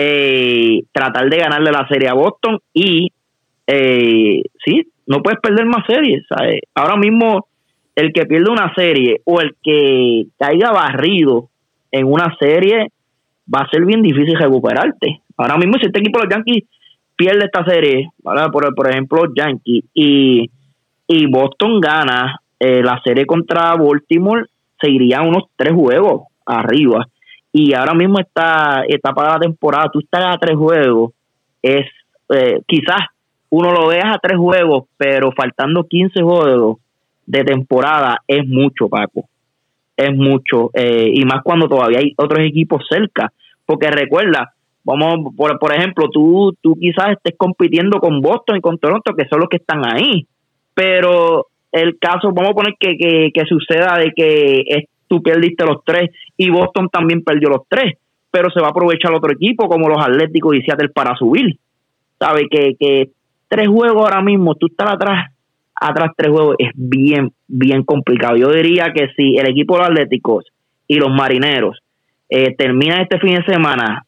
eh, 0.00 0.84
tratar 0.92 1.28
de 1.28 1.38
ganarle 1.38 1.72
la 1.72 1.88
serie 1.88 2.08
a 2.08 2.14
Boston 2.14 2.60
y 2.72 3.10
eh, 3.66 4.42
sí, 4.64 4.86
no 5.08 5.20
puedes 5.22 5.40
perder 5.40 5.66
más 5.66 5.84
series. 5.88 6.24
Ahora 6.72 6.96
mismo 6.96 7.48
el 7.96 8.12
que 8.12 8.24
pierde 8.24 8.48
una 8.48 8.72
serie 8.76 9.20
o 9.24 9.40
el 9.40 9.56
que 9.60 10.26
caiga 10.38 10.70
barrido 10.70 11.48
en 11.90 12.06
una 12.06 12.32
serie 12.38 12.92
va 13.52 13.62
a 13.62 13.70
ser 13.70 13.84
bien 13.84 14.00
difícil 14.02 14.38
recuperarte. 14.38 15.20
Ahora 15.36 15.56
mismo 15.56 15.74
si 15.80 15.86
este 15.86 15.98
equipo 15.98 16.20
de 16.20 16.26
los 16.26 16.34
Yankees 16.36 16.64
pierde 17.16 17.46
esta 17.46 17.64
serie, 17.64 18.08
por, 18.22 18.74
por 18.76 18.88
ejemplo 18.88 19.24
los 19.24 19.34
Yankees 19.34 19.84
y, 19.94 20.48
y 21.08 21.26
Boston 21.26 21.80
gana 21.80 22.40
eh, 22.60 22.84
la 22.84 23.00
serie 23.02 23.26
contra 23.26 23.74
Baltimore, 23.74 24.44
se 24.80 24.90
irían 24.90 25.26
unos 25.26 25.46
tres 25.56 25.74
juegos 25.74 26.22
arriba 26.46 27.04
y 27.52 27.74
ahora 27.74 27.94
mismo 27.94 28.18
está 28.20 28.82
etapa 28.86 29.24
de 29.24 29.30
la 29.30 29.38
temporada, 29.40 29.90
tú 29.92 30.00
estás 30.00 30.34
a 30.34 30.38
tres 30.38 30.56
juegos, 30.56 31.12
es 31.62 31.86
eh, 32.30 32.60
quizás 32.66 33.00
uno 33.50 33.72
lo 33.72 33.88
veas 33.88 34.14
a 34.14 34.18
tres 34.18 34.36
juegos, 34.36 34.84
pero 34.96 35.32
faltando 35.32 35.84
15 35.84 36.22
juegos 36.22 36.78
de 37.26 37.44
temporada 37.44 38.22
es 38.26 38.46
mucho, 38.46 38.88
Paco. 38.88 39.28
Es 39.96 40.14
mucho. 40.14 40.70
Eh, 40.74 41.10
y 41.14 41.24
más 41.24 41.42
cuando 41.42 41.68
todavía 41.68 41.98
hay 42.00 42.12
otros 42.16 42.40
equipos 42.46 42.84
cerca. 42.88 43.32
Porque 43.64 43.90
recuerda, 43.90 44.52
vamos, 44.84 45.34
por, 45.36 45.58
por 45.58 45.74
ejemplo, 45.74 46.08
tú, 46.10 46.54
tú 46.60 46.76
quizás 46.78 47.12
estés 47.12 47.34
compitiendo 47.36 47.98
con 48.00 48.20
Boston 48.20 48.56
y 48.56 48.60
con 48.60 48.78
Toronto, 48.78 49.14
que 49.14 49.26
son 49.28 49.40
los 49.40 49.48
que 49.48 49.56
están 49.56 49.82
ahí. 49.84 50.26
Pero 50.74 51.46
el 51.72 51.98
caso, 51.98 52.32
vamos 52.32 52.50
a 52.50 52.54
poner 52.54 52.74
que, 52.78 52.96
que, 52.96 53.30
que 53.32 53.44
suceda 53.46 53.98
de 53.98 54.12
que 54.14 54.86
tú 55.08 55.22
perdiste 55.22 55.64
los 55.64 55.84
tres 55.84 56.10
y 56.36 56.50
Boston 56.50 56.88
también 56.88 57.22
perdió 57.22 57.48
los 57.48 57.62
tres, 57.68 57.94
pero 58.30 58.50
se 58.50 58.60
va 58.60 58.68
a 58.68 58.70
aprovechar 58.70 59.12
otro 59.12 59.32
equipo 59.32 59.68
como 59.68 59.88
los 59.88 60.00
Atléticos 60.00 60.56
y 60.56 60.62
Seattle 60.62 60.90
para 60.90 61.16
subir. 61.16 61.56
Sabe 62.18 62.48
que, 62.50 62.74
que 62.78 63.10
tres 63.48 63.68
juegos 63.68 64.02
ahora 64.02 64.22
mismo, 64.22 64.54
tú 64.54 64.66
estás 64.66 64.92
atrás 64.92 65.32
atrás 65.80 66.10
tres 66.16 66.30
juegos 66.30 66.56
es 66.58 66.70
bien, 66.74 67.32
bien 67.46 67.84
complicado. 67.84 68.36
Yo 68.36 68.50
diría 68.50 68.92
que 68.94 69.08
si 69.16 69.36
el 69.36 69.48
equipo 69.48 69.74
de 69.74 69.80
los 69.80 69.88
Atléticos 69.90 70.44
y 70.86 70.96
los 70.96 71.10
Marineros 71.10 71.78
eh, 72.28 72.54
terminan 72.56 73.02
este 73.02 73.18
fin 73.18 73.36
de 73.36 73.44
semana 73.44 74.04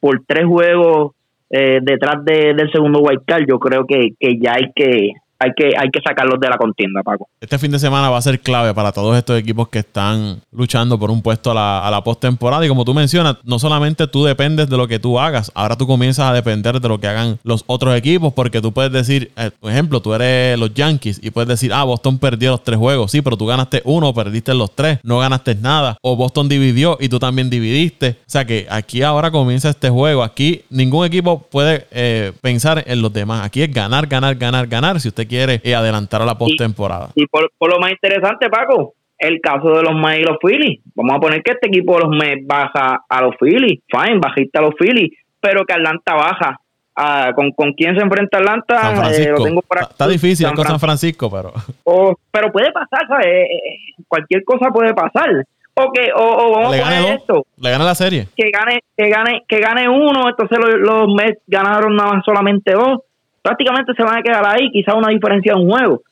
por 0.00 0.22
tres 0.26 0.46
juegos 0.46 1.12
eh, 1.50 1.80
detrás 1.82 2.24
del 2.24 2.70
segundo 2.72 3.00
wild 3.00 3.22
card, 3.26 3.44
yo 3.48 3.58
creo 3.58 3.86
que, 3.86 4.10
que 4.18 4.38
ya 4.38 4.54
hay 4.54 4.72
que 4.74 5.12
hay 5.42 5.50
que, 5.56 5.66
hay 5.76 5.88
que 5.90 6.00
sacarlos 6.06 6.38
de 6.40 6.48
la 6.48 6.56
contienda, 6.56 7.02
Paco. 7.02 7.28
Este 7.40 7.58
fin 7.58 7.72
de 7.72 7.78
semana 7.78 8.10
va 8.10 8.18
a 8.18 8.22
ser 8.22 8.40
clave 8.40 8.72
para 8.74 8.92
todos 8.92 9.16
estos 9.16 9.38
equipos 9.38 9.68
que 9.68 9.80
están 9.80 10.40
luchando 10.52 10.98
por 10.98 11.10
un 11.10 11.20
puesto 11.20 11.50
a 11.50 11.54
la, 11.54 11.86
a 11.86 11.90
la 11.90 12.04
postemporada. 12.04 12.64
Y 12.64 12.68
como 12.68 12.84
tú 12.84 12.94
mencionas, 12.94 13.36
no 13.44 13.58
solamente 13.58 14.06
tú 14.06 14.24
dependes 14.24 14.68
de 14.68 14.76
lo 14.76 14.86
que 14.86 14.98
tú 14.98 15.18
hagas, 15.18 15.50
ahora 15.54 15.76
tú 15.76 15.86
comienzas 15.86 16.30
a 16.30 16.32
depender 16.32 16.80
de 16.80 16.88
lo 16.88 17.00
que 17.00 17.08
hagan 17.08 17.38
los 17.42 17.64
otros 17.66 17.96
equipos, 17.96 18.32
porque 18.32 18.60
tú 18.60 18.72
puedes 18.72 18.92
decir, 18.92 19.32
eh, 19.36 19.50
por 19.58 19.72
ejemplo, 19.72 20.00
tú 20.00 20.14
eres 20.14 20.58
los 20.58 20.72
Yankees 20.74 21.18
y 21.22 21.30
puedes 21.30 21.48
decir, 21.48 21.72
ah, 21.72 21.84
Boston 21.84 22.18
perdió 22.18 22.52
los 22.52 22.62
tres 22.62 22.78
juegos. 22.78 23.10
Sí, 23.10 23.20
pero 23.22 23.36
tú 23.36 23.46
ganaste 23.46 23.82
uno, 23.84 24.14
perdiste 24.14 24.54
los 24.54 24.74
tres, 24.74 25.00
no 25.02 25.18
ganaste 25.18 25.54
nada. 25.56 25.96
O 26.02 26.14
Boston 26.14 26.48
dividió 26.48 26.96
y 27.00 27.08
tú 27.08 27.18
también 27.18 27.50
dividiste. 27.50 28.16
O 28.20 28.30
sea 28.30 28.44
que 28.44 28.66
aquí 28.70 29.02
ahora 29.02 29.30
comienza 29.30 29.70
este 29.70 29.90
juego. 29.90 30.22
Aquí 30.22 30.62
ningún 30.70 31.04
equipo 31.04 31.40
puede 31.50 31.86
eh, 31.90 32.32
pensar 32.40 32.84
en 32.86 33.02
los 33.02 33.12
demás. 33.12 33.44
Aquí 33.44 33.62
es 33.62 33.72
ganar, 33.72 34.06
ganar, 34.06 34.36
ganar, 34.36 34.66
ganar. 34.66 35.00
Si 35.00 35.08
usted 35.08 35.26
quiere 35.32 35.60
eh, 35.64 35.74
adelantar 35.74 36.20
a 36.20 36.26
la 36.26 36.36
postemporada. 36.36 37.08
Y, 37.14 37.26
por, 37.26 37.48
lo 37.60 37.78
más 37.78 37.90
interesante, 37.90 38.50
Paco, 38.50 38.92
el 39.18 39.40
caso 39.40 39.70
de 39.70 39.82
los 39.82 39.94
Mets 39.94 40.20
y 40.20 40.24
los 40.24 40.36
Phillies. 40.42 40.80
Vamos 40.94 41.16
a 41.16 41.20
poner 41.20 41.42
que 41.42 41.52
este 41.52 41.68
equipo 41.68 41.94
de 41.94 42.00
los 42.00 42.10
Mets 42.10 42.46
baja 42.46 43.02
a 43.08 43.22
los 43.22 43.34
Phillies, 43.40 43.80
fine, 43.88 44.18
bajista 44.18 44.58
a 44.58 44.62
los 44.62 44.74
Phillies, 44.78 45.10
pero 45.40 45.64
que 45.64 45.72
Atlanta 45.72 46.14
baja. 46.14 46.58
Ah, 46.94 47.32
¿con, 47.34 47.52
¿Con 47.52 47.72
quién 47.72 47.96
se 47.96 48.02
enfrenta 48.02 48.36
Atlanta? 48.36 48.78
San 48.78 48.96
Francisco. 48.96 49.46
Eh, 49.46 49.60
está, 49.80 50.06
difícil 50.06 50.52
con 50.52 50.66
San 50.66 50.78
Francisco, 50.78 51.30
pero... 51.30 51.54
pero 52.30 52.52
puede 52.52 52.70
pasar, 52.70 53.08
¿sabes? 53.08 53.26
Eh, 53.26 54.04
cualquier 54.06 54.44
cosa 54.44 54.68
puede 54.68 54.92
pasar. 54.92 55.46
O, 55.72 55.90
que, 55.90 56.10
o, 56.14 56.52
vamos 56.52 56.78
a 56.78 56.82
poner 56.82 57.14
esto. 57.14 57.46
Le 57.56 57.70
gana 57.70 57.84
la 57.84 57.94
serie. 57.94 58.28
Que 58.36 58.50
gane, 58.50 58.80
que 58.94 59.08
gane, 59.08 59.42
que 59.48 59.58
gane 59.58 59.88
uno, 59.88 60.28
entonces 60.28 60.58
los, 60.58 60.74
los 60.74 61.14
Mets 61.14 61.40
ganaron 61.46 61.96
nada 61.96 62.12
más 62.12 62.24
solamente 62.26 62.72
dos 62.72 62.98
prácticamente 63.42 63.92
se 63.94 64.02
van 64.02 64.18
a 64.18 64.22
quedar 64.22 64.46
ahí, 64.46 64.70
quizás 64.70 64.94
una 64.94 65.08
diferencia 65.08 65.54
de 65.54 65.60
un 65.60 65.70
juego. 65.70 66.02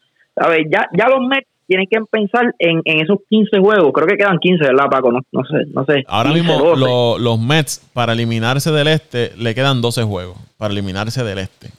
ver, 0.48 0.66
Ya, 0.70 0.88
ya 0.92 1.08
los 1.08 1.20
Mets 1.26 1.46
tienen 1.66 1.86
que 1.88 2.00
pensar 2.10 2.52
en, 2.58 2.82
esos 2.84 3.18
15 3.28 3.58
juegos. 3.58 3.92
Creo 3.94 4.06
que 4.08 4.16
quedan 4.16 4.38
15, 4.38 4.64
¿verdad, 4.64 4.86
Paco? 4.90 5.12
No, 5.12 5.20
no 5.30 5.44
sé, 5.44 5.66
no 5.72 5.84
sé. 5.84 6.04
Ahora 6.08 6.32
mismo 6.32 6.74
los 6.74 7.40
Mets, 7.40 7.88
para 7.92 8.12
eliminarse 8.12 8.72
del 8.72 8.88
este, 8.88 9.32
le 9.36 9.54
quedan 9.54 9.80
12 9.80 10.02
juegos. 10.02 10.36
Para 10.58 10.72
eliminarse 10.72 11.22
del 11.22 11.38
este. 11.38 11.70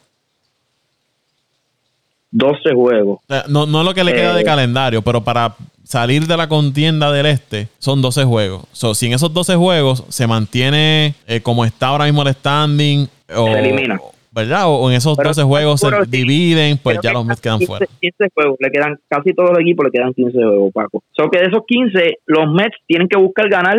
12 2.31 2.73
juegos. 2.73 3.19
no, 3.49 3.65
no 3.65 3.83
lo 3.83 3.93
que 3.93 4.05
le 4.05 4.13
queda 4.13 4.33
de 4.33 4.41
eh. 4.41 4.45
calendario, 4.45 5.01
pero 5.01 5.21
para 5.21 5.55
salir 5.83 6.25
de 6.25 6.37
la 6.37 6.47
contienda 6.47 7.11
del 7.11 7.25
este 7.25 7.67
son 7.77 8.01
12 8.01 8.23
juegos. 8.23 8.63
si 8.97 9.07
en 9.07 9.13
esos 9.13 9.33
12 9.33 9.57
juegos 9.57 10.05
se 10.07 10.25
mantiene 10.25 11.15
eh, 11.27 11.41
como 11.41 11.65
está 11.65 11.87
ahora 11.87 12.05
mismo 12.05 12.21
el 12.21 12.33
standing, 12.33 13.09
o, 13.35 13.47
se 13.47 13.59
elimina. 13.59 13.99
¿Verdad? 14.31 14.63
O, 14.67 14.89
en 14.89 14.95
esos 14.95 15.17
12 15.17 15.43
juegos 15.43 15.81
se 15.81 15.89
dividen, 16.07 16.77
pues 16.77 16.99
ya 17.03 17.11
los 17.11 17.25
Mets 17.25 17.41
quedan 17.41 17.61
fuera. 17.61 17.85
15 17.99 18.29
juegos, 18.33 18.57
le 18.59 18.71
quedan, 18.71 18.97
casi 19.07 19.33
todos 19.33 19.51
los 19.51 19.59
equipos 19.59 19.85
le 19.85 19.91
quedan 19.91 20.13
15 20.13 20.31
juegos, 20.31 20.73
Paco. 20.73 21.03
So 21.11 21.29
que 21.29 21.39
de 21.39 21.45
esos 21.45 21.63
15, 21.67 22.19
los 22.27 22.51
Mets 22.51 22.77
tienen 22.87 23.07
que 23.07 23.17
buscar 23.17 23.49
ganar 23.49 23.77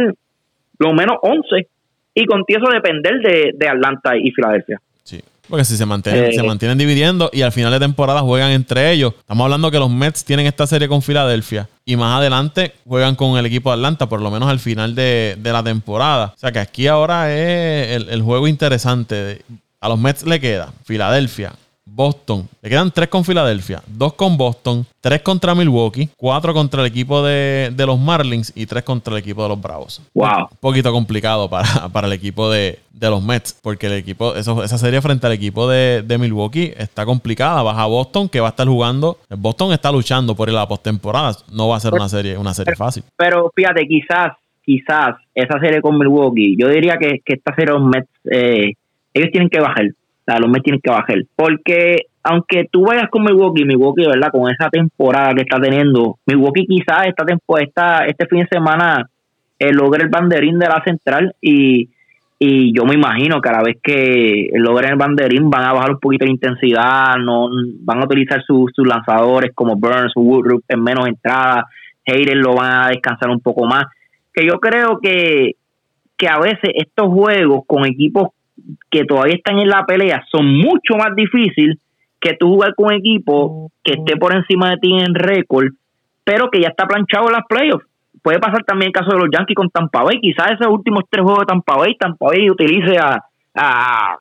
lo 0.78 0.92
menos 0.92 1.16
11 1.22 1.66
y 2.14 2.26
con 2.26 2.44
eso 2.46 2.66
depender 2.70 3.14
de, 3.20 3.52
de 3.54 3.68
Atlanta 3.68 4.16
y 4.16 4.30
Filadelfia. 4.30 4.80
Sí. 5.02 5.20
Porque 5.48 5.64
si 5.64 5.76
se 5.76 5.86
mantienen, 5.86 6.32
se 6.32 6.40
eh. 6.40 6.46
mantienen 6.46 6.78
dividiendo 6.78 7.30
y 7.32 7.42
al 7.42 7.52
final 7.52 7.72
de 7.72 7.80
temporada 7.80 8.20
juegan 8.20 8.50
entre 8.50 8.92
ellos. 8.92 9.14
Estamos 9.18 9.44
hablando 9.44 9.70
que 9.70 9.78
los 9.78 9.90
Mets 9.90 10.24
tienen 10.24 10.46
esta 10.46 10.66
serie 10.66 10.88
con 10.88 11.02
Filadelfia 11.02 11.68
y 11.84 11.96
más 11.96 12.18
adelante 12.18 12.72
juegan 12.86 13.16
con 13.16 13.38
el 13.38 13.46
equipo 13.46 13.70
de 13.70 13.74
Atlanta, 13.74 14.08
por 14.08 14.20
lo 14.20 14.30
menos 14.30 14.48
al 14.48 14.58
final 14.58 14.94
de, 14.94 15.36
de 15.38 15.52
la 15.52 15.62
temporada. 15.62 16.32
O 16.36 16.38
sea 16.38 16.52
que 16.52 16.58
aquí 16.58 16.86
ahora 16.86 17.32
es 17.34 17.96
el, 17.96 18.08
el 18.10 18.22
juego 18.22 18.46
interesante. 18.46 19.42
A 19.82 19.88
los 19.88 19.98
Mets 19.98 20.24
le 20.24 20.38
queda 20.38 20.72
Filadelfia, 20.84 21.54
Boston. 21.84 22.48
Le 22.62 22.70
quedan 22.70 22.92
tres 22.92 23.08
con 23.08 23.24
Filadelfia, 23.24 23.82
dos 23.88 24.12
con 24.12 24.36
Boston, 24.36 24.86
tres 25.00 25.22
contra 25.22 25.56
Milwaukee, 25.56 26.08
cuatro 26.16 26.54
contra 26.54 26.82
el 26.82 26.86
equipo 26.86 27.20
de, 27.20 27.74
los 27.76 27.98
Marlins 27.98 28.52
y 28.54 28.66
tres 28.66 28.84
contra 28.84 29.12
el 29.12 29.18
equipo 29.18 29.42
de 29.42 29.48
los 29.48 29.60
Bravos. 29.60 30.00
Wow. 30.14 30.46
Un 30.52 30.56
poquito 30.60 30.92
complicado 30.92 31.50
para, 31.50 31.88
para 31.92 32.06
el 32.06 32.12
equipo 32.12 32.48
de, 32.48 32.78
los 33.00 33.24
Mets, 33.24 33.58
porque 33.60 33.88
el 33.88 33.94
equipo, 33.94 34.36
esa 34.36 34.78
serie 34.78 35.02
frente 35.02 35.26
al 35.26 35.32
equipo 35.32 35.68
de, 35.68 36.16
Milwaukee 36.16 36.72
está 36.76 37.04
complicada. 37.04 37.64
Baja 37.64 37.86
Boston, 37.86 38.28
que 38.28 38.38
va 38.38 38.46
a 38.46 38.50
estar 38.50 38.68
jugando. 38.68 39.18
Boston 39.36 39.72
está 39.72 39.90
luchando 39.90 40.36
por 40.36 40.48
la 40.48 40.68
postemporada. 40.68 41.32
No 41.52 41.66
va 41.66 41.78
a 41.78 41.80
ser 41.80 41.92
una 41.92 42.08
serie, 42.08 42.38
una 42.38 42.54
serie 42.54 42.76
fácil. 42.76 43.02
Pero 43.16 43.50
fíjate, 43.56 43.84
quizás, 43.88 44.34
quizás 44.62 45.16
esa 45.34 45.58
serie 45.58 45.82
con 45.82 45.98
Milwaukee, 45.98 46.54
yo 46.56 46.68
diría 46.68 46.96
que, 46.98 47.20
que 47.24 47.34
esta 47.34 47.52
serie 47.56 47.74
los 47.74 47.82
Mets. 47.82 48.08
Eh, 48.30 48.74
ellos 49.14 49.30
tienen 49.30 49.48
que 49.48 49.60
bajar. 49.60 49.86
Sea, 50.24 50.38
los 50.38 50.50
Mets 50.50 50.62
tienen 50.62 50.80
que 50.82 50.90
bajar. 50.90 51.16
Porque 51.34 52.06
aunque 52.22 52.68
tú 52.70 52.84
vayas 52.86 53.08
con 53.10 53.24
Milwaukee, 53.24 53.64
Milwaukee, 53.64 54.06
¿verdad? 54.06 54.30
Con 54.30 54.50
esa 54.50 54.70
temporada 54.70 55.34
que 55.34 55.42
está 55.42 55.60
teniendo, 55.60 56.18
Milwaukee 56.26 56.66
quizás 56.66 57.06
esta 57.06 57.24
temporada, 57.24 58.06
este 58.06 58.26
fin 58.26 58.40
de 58.40 58.48
semana 58.50 59.08
eh, 59.58 59.72
logre 59.72 60.04
el 60.04 60.08
banderín 60.08 60.58
de 60.58 60.66
la 60.68 60.82
central 60.84 61.34
y, 61.40 61.88
y 62.38 62.72
yo 62.76 62.84
me 62.84 62.94
imagino 62.94 63.40
que 63.40 63.48
a 63.48 63.52
la 63.52 63.62
vez 63.62 63.76
que 63.82 64.50
logren 64.54 64.90
el 64.90 64.98
banderín 64.98 65.48
van 65.48 65.64
a 65.64 65.72
bajar 65.72 65.90
un 65.92 66.00
poquito 66.00 66.24
la 66.24 66.32
intensidad, 66.32 67.16
no 67.18 67.48
van 67.80 68.00
a 68.00 68.04
utilizar 68.04 68.42
sus, 68.42 68.72
lanzadores 68.78 69.52
como 69.54 69.76
Burns, 69.76 70.12
Woodruff 70.16 70.64
en 70.68 70.82
menos 70.82 71.06
entradas, 71.06 71.64
Hayden 72.04 72.40
lo 72.40 72.54
van 72.54 72.84
a 72.84 72.88
descansar 72.88 73.30
un 73.30 73.40
poco 73.40 73.66
más. 73.66 73.84
Que 74.32 74.44
yo 74.44 74.58
creo 74.58 74.98
que, 75.00 75.52
que 76.16 76.28
a 76.28 76.38
veces 76.38 76.70
estos 76.74 77.08
juegos 77.12 77.62
con 77.66 77.84
equipos 77.84 78.30
que 78.90 79.04
todavía 79.04 79.34
están 79.34 79.58
en 79.58 79.68
la 79.68 79.84
pelea 79.86 80.24
son 80.30 80.46
mucho 80.46 80.96
más 80.96 81.14
difíciles 81.16 81.78
que 82.20 82.36
tú 82.38 82.48
jugar 82.48 82.74
con 82.74 82.86
un 82.86 82.94
equipo 82.94 83.72
que 83.82 83.94
esté 83.94 84.16
por 84.16 84.34
encima 84.34 84.70
de 84.70 84.76
ti 84.76 84.92
en 84.92 85.14
récord, 85.14 85.72
pero 86.24 86.50
que 86.50 86.60
ya 86.60 86.68
está 86.68 86.86
planchado 86.86 87.26
en 87.26 87.32
las 87.32 87.46
playoffs. 87.48 87.86
Puede 88.22 88.38
pasar 88.38 88.62
también 88.64 88.88
el 88.88 88.92
caso 88.92 89.10
de 89.10 89.18
los 89.18 89.28
Yankees 89.32 89.56
con 89.56 89.68
Tampa 89.70 90.04
Bay. 90.04 90.20
Quizás 90.20 90.52
esos 90.52 90.68
últimos 90.72 91.02
tres 91.10 91.24
juegos 91.24 91.40
de 91.40 91.46
Tampa 91.46 91.76
Bay, 91.76 91.96
Tampa 91.96 92.26
Bay 92.26 92.48
utilice 92.48 92.96
a, 92.96 93.18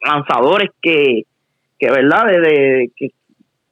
lanzadores 0.04 0.72
que, 0.82 1.22
que 1.78 1.92
verdad, 1.92 2.26
de, 2.26 2.92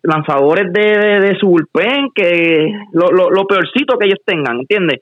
lanzadores 0.04 0.72
de, 0.72 1.20
de, 1.20 1.38
su 1.40 1.48
bullpen, 1.48 2.12
que 2.14 2.72
lo, 2.94 3.08
lo, 3.08 3.32
lo 3.32 3.46
peorcito 3.48 3.98
que 3.98 4.06
ellos 4.06 4.20
tengan, 4.24 4.60
¿entiendes? 4.60 5.02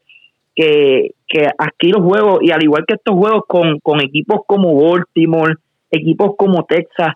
Que, 0.57 1.11
que 1.27 1.47
aquí 1.55 1.91
los 1.91 2.03
juegos, 2.03 2.39
y 2.41 2.51
al 2.51 2.63
igual 2.63 2.83
que 2.87 2.95
estos 2.95 3.15
juegos 3.15 3.43
con, 3.47 3.79
con 3.79 4.01
equipos 4.01 4.39
como 4.47 4.73
Baltimore, 4.75 5.53
equipos 5.91 6.31
como 6.35 6.65
Texas, 6.65 7.13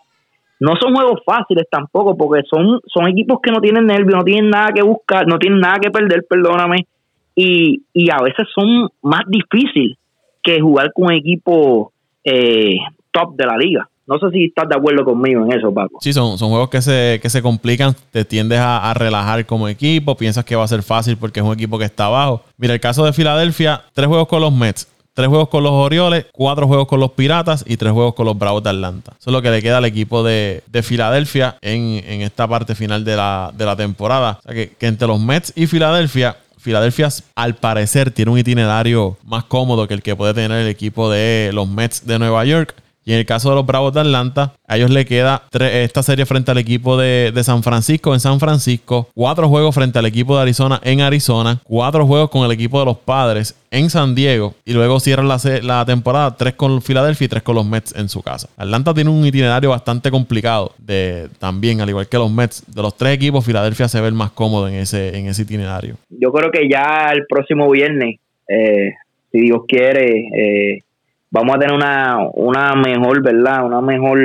no 0.60 0.76
son 0.80 0.94
juegos 0.94 1.22
fáciles 1.26 1.66
tampoco, 1.70 2.16
porque 2.16 2.44
son, 2.48 2.80
son 2.86 3.08
equipos 3.08 3.40
que 3.42 3.52
no 3.52 3.60
tienen 3.60 3.88
nervios, 3.88 4.14
no 4.14 4.24
tienen 4.24 4.52
nada 4.52 4.70
que 4.76 4.84
buscar, 4.84 5.26
no 5.26 5.40
tienen 5.40 5.60
nada 5.60 5.80
que 5.82 5.90
perder, 5.90 6.24
perdóname, 6.30 6.86
y, 7.34 7.82
y 7.94 8.12
a 8.12 8.22
veces 8.22 8.48
son 8.54 8.90
más 9.02 9.24
difíciles 9.28 9.98
que 10.44 10.62
jugar 10.62 10.92
con 10.94 11.12
equipos 11.12 11.88
eh, 12.24 12.78
top 13.10 13.36
de 13.36 13.46
la 13.48 13.58
liga. 13.58 13.90
No 14.08 14.18
sé 14.18 14.30
si 14.32 14.46
estás 14.46 14.68
de 14.68 14.76
acuerdo 14.76 15.06
conmigo 15.06 15.46
en 15.46 15.54
eso, 15.54 15.74
Paco. 15.74 16.00
Sí, 16.02 16.12
son, 16.12 16.38
son 16.38 16.50
juegos 16.50 16.70
que 16.70 16.82
se, 16.82 17.20
que 17.22 17.30
se 17.30 17.42
complican, 17.42 17.96
te 18.12 18.26
tiendes 18.26 18.60
a, 18.60 18.94
relajar 18.94 19.46
como 19.46 19.68
equipo, 19.68 20.16
piensas 20.16 20.44
que 20.44 20.56
va 20.56 20.64
a 20.64 20.68
ser 20.68 20.84
fácil 20.84 21.18
porque 21.18 21.40
es 21.40 21.46
un 21.46 21.54
equipo 21.54 21.78
que 21.78 21.86
está 21.86 22.06
abajo. 22.06 22.44
Mira, 22.58 22.74
el 22.74 22.80
caso 22.80 23.06
de 23.06 23.14
Filadelfia, 23.14 23.82
tres 23.94 24.08
juegos 24.08 24.28
con 24.28 24.42
los 24.42 24.52
Mets, 24.52 24.88
tres 25.14 25.28
juegos 25.28 25.50
con 25.50 25.64
los 25.64 25.72
Orioles, 25.72 26.26
cuatro 26.32 26.68
juegos 26.68 26.88
con 26.88 27.00
los 27.00 27.12
Piratas 27.12 27.64
y 27.68 27.78
tres 27.78 27.94
juegos 27.94 28.16
con 28.16 28.26
los 28.26 28.38
Bravos 28.38 28.64
de 28.64 28.72
Atlanta. 28.72 29.14
Eso 29.20 29.30
es 29.30 29.34
lo 29.34 29.42
que 29.42 29.52
le 29.52 29.62
queda 29.62 29.78
al 29.78 29.86
equipo 29.86 30.24
de, 30.24 30.64
Filadelfia 30.84 31.58
en, 31.62 32.22
esta 32.22 32.48
parte 32.48 32.76
final 32.76 33.06
de 33.06 33.16
la, 33.16 33.76
temporada. 33.78 34.40
O 34.40 34.42
sea 34.42 34.54
que, 34.54 34.72
que 34.72 34.88
entre 34.88 35.08
los 35.08 35.20
Mets 35.20 35.54
y 35.56 35.68
Filadelfia 35.68 36.36
Filadelfia 36.62 37.10
al 37.34 37.56
parecer 37.56 38.12
tiene 38.12 38.30
un 38.30 38.38
itinerario 38.38 39.18
más 39.24 39.46
cómodo 39.46 39.88
que 39.88 39.96
el 39.96 40.04
que 40.04 40.16
puede 40.16 40.36
tener 40.36 40.62
el 40.62 40.68
equipo 40.68 41.10
de 41.10 41.50
los 41.54 41.68
Mets 41.68 42.06
de 42.06 42.20
Nueva 42.20 42.46
York. 42.46 42.76
Y 43.04 43.14
en 43.14 43.20
el 43.20 43.26
caso 43.26 43.50
de 43.50 43.56
los 43.56 43.66
Bravos 43.66 43.94
de 43.94 44.02
Atlanta, 44.02 44.54
a 44.68 44.78
ellos 44.78 44.92
le 44.92 45.06
queda 45.06 45.44
esta 45.52 46.04
serie 46.04 46.26
frente 46.26 46.52
al 46.52 46.58
equipo 46.58 46.98
de, 46.98 47.32
San 47.42 47.64
Francisco 47.64 48.14
en 48.14 48.20
San 48.20 48.40
Francisco, 48.40 49.10
cuatro 49.16 49.50
juegos 49.50 49.74
frente 49.74 49.98
al 49.98 50.06
equipo 50.06 50.36
de 50.36 50.44
Arizona 50.44 50.80
en 50.84 51.02
Arizona, 51.02 51.60
cuatro 51.64 52.06
juegos 52.06 52.30
con 52.30 52.46
el 52.46 52.52
equipo 52.52 52.80
de 52.80 52.86
los 52.86 52.98
Padres 52.98 53.58
en 53.72 53.90
San 53.90 54.14
Diego 54.14 54.54
y 54.64 54.74
luego 54.74 55.00
cierran 55.00 55.28
la, 55.28 55.40
la 55.64 55.86
temporada 55.86 56.36
tres 56.38 56.54
con 56.54 56.82
Filadelfia 56.82 57.26
y 57.26 57.28
tres 57.30 57.42
con 57.42 57.56
los 57.56 57.66
Mets 57.66 57.96
en 57.96 58.10
su 58.10 58.22
casa. 58.22 58.48
Atlanta 58.58 58.94
tiene 58.94 59.10
un 59.10 59.26
itinerario 59.26 59.72
bastante 59.72 60.12
complicado 60.12 60.74
de 60.78 61.30
también, 61.40 61.82
al 61.82 61.90
igual 61.90 62.08
que 62.08 62.18
los 62.18 62.32
Mets, 62.32 62.64
de 62.68 62.82
los 62.82 62.96
tres 62.96 63.16
equipos, 63.16 63.44
Filadelfia 63.44 63.88
se 63.88 64.00
ve 64.00 64.08
el 64.08 64.14
más 64.14 64.32
cómodo 64.32 64.68
en 64.68 64.76
ese, 64.76 65.18
en 65.18 65.28
ese 65.28 65.42
itinerario. 65.42 65.96
Yo 66.10 66.32
creo 66.32 66.52
que 66.52 66.70
ya 66.70 67.12
el 67.12 67.26
próximo 67.28 67.70
viernes, 67.72 68.20
eh, 68.48 68.92
si 69.32 69.42
Dios 69.42 69.62
quiere, 69.68 70.28
eh, 70.36 70.84
vamos 71.32 71.56
a 71.56 71.60
tener 71.60 71.76
una, 71.76 72.20
una 72.34 72.76
mejor, 72.76 73.24
¿verdad? 73.24 73.66
Una 73.66 73.82
mejor, 73.82 74.20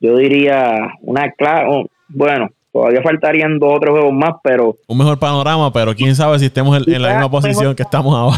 yo 0.00 0.16
diría, 0.16 0.94
una 1.02 1.30
claro, 1.32 1.84
bueno, 2.08 2.48
Todavía 2.72 3.02
faltarían 3.02 3.58
dos 3.58 3.74
o 3.74 3.80
tres 3.80 3.90
juegos 3.90 4.12
más, 4.12 4.34
pero... 4.44 4.76
Un 4.86 4.98
mejor 4.98 5.18
panorama, 5.18 5.72
pero 5.72 5.92
quién 5.92 6.14
sabe 6.14 6.38
si 6.38 6.46
estemos 6.46 6.86
en, 6.86 7.02
la 7.02 7.10
misma 7.10 7.28
posición 7.28 7.74
que 7.74 7.82
estamos 7.82 8.14
ahora. 8.14 8.36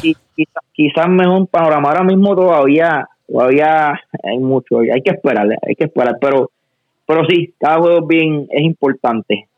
Quizás 0.73 1.09
mejor 1.09 1.47
panorama. 1.49 1.91
Ahora 1.91 2.03
mismo 2.03 2.35
todavía 2.35 3.07
todavía 3.31 4.01
hay 4.23 4.39
mucho, 4.39 4.79
hay 4.79 5.03
que 5.03 5.11
esperar, 5.11 5.47
hay 5.67 5.75
que 5.75 5.85
esperar, 5.85 6.17
pero 6.21 6.51
pero 7.07 7.25
sí, 7.27 7.53
cada 7.59 7.79
juego 7.79 8.07
bien 8.07 8.47
es 8.51 8.63
importante. 8.63 9.49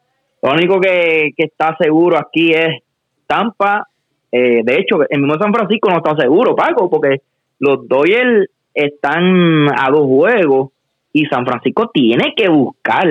Lo 0.42 0.52
único 0.52 0.80
que, 0.80 1.32
está 1.36 1.76
seguro 1.78 2.18
aquí 2.18 2.52
es 2.52 2.82
Tampa. 3.26 3.86
Eh, 4.32 4.62
de 4.64 4.74
hecho, 4.80 4.98
el 5.08 5.20
mismo 5.20 5.38
San 5.38 5.52
Francisco 5.52 5.88
no 5.88 5.98
está 5.98 6.16
seguro, 6.16 6.56
Paco, 6.56 6.90
porque 6.90 7.20
los 7.64 7.88
Dodgers 7.88 8.50
están 8.74 9.68
a 9.68 9.90
dos 9.90 10.06
juegos 10.06 10.72
y 11.12 11.26
San 11.26 11.46
Francisco 11.46 11.90
tiene 11.92 12.34
que 12.36 12.48
buscar 12.48 13.08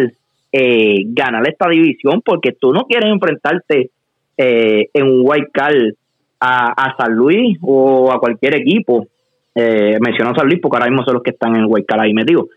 eh, 0.51 1.03
ganar 1.07 1.47
esta 1.47 1.69
división 1.69 2.21
porque 2.23 2.51
tú 2.51 2.73
no 2.73 2.83
quieres 2.83 3.09
enfrentarte 3.11 3.89
eh, 4.37 4.89
en 4.93 5.07
un 5.07 5.25
card 5.51 5.93
a, 6.39 6.95
San 6.97 7.13
Luis 7.13 7.57
o 7.61 8.11
a 8.11 8.19
cualquier 8.19 8.55
equipo. 8.55 9.07
Eh, 9.55 9.97
mencionó 10.01 10.35
San 10.35 10.47
Luis 10.47 10.59
porque 10.61 10.77
ahora 10.77 10.89
mismo 10.89 11.05
son 11.05 11.15
los 11.15 11.23
que 11.23 11.31
están 11.31 11.55
en 11.55 11.63
el 11.63 11.99
ahí 11.99 12.13
metidos. 12.13 12.47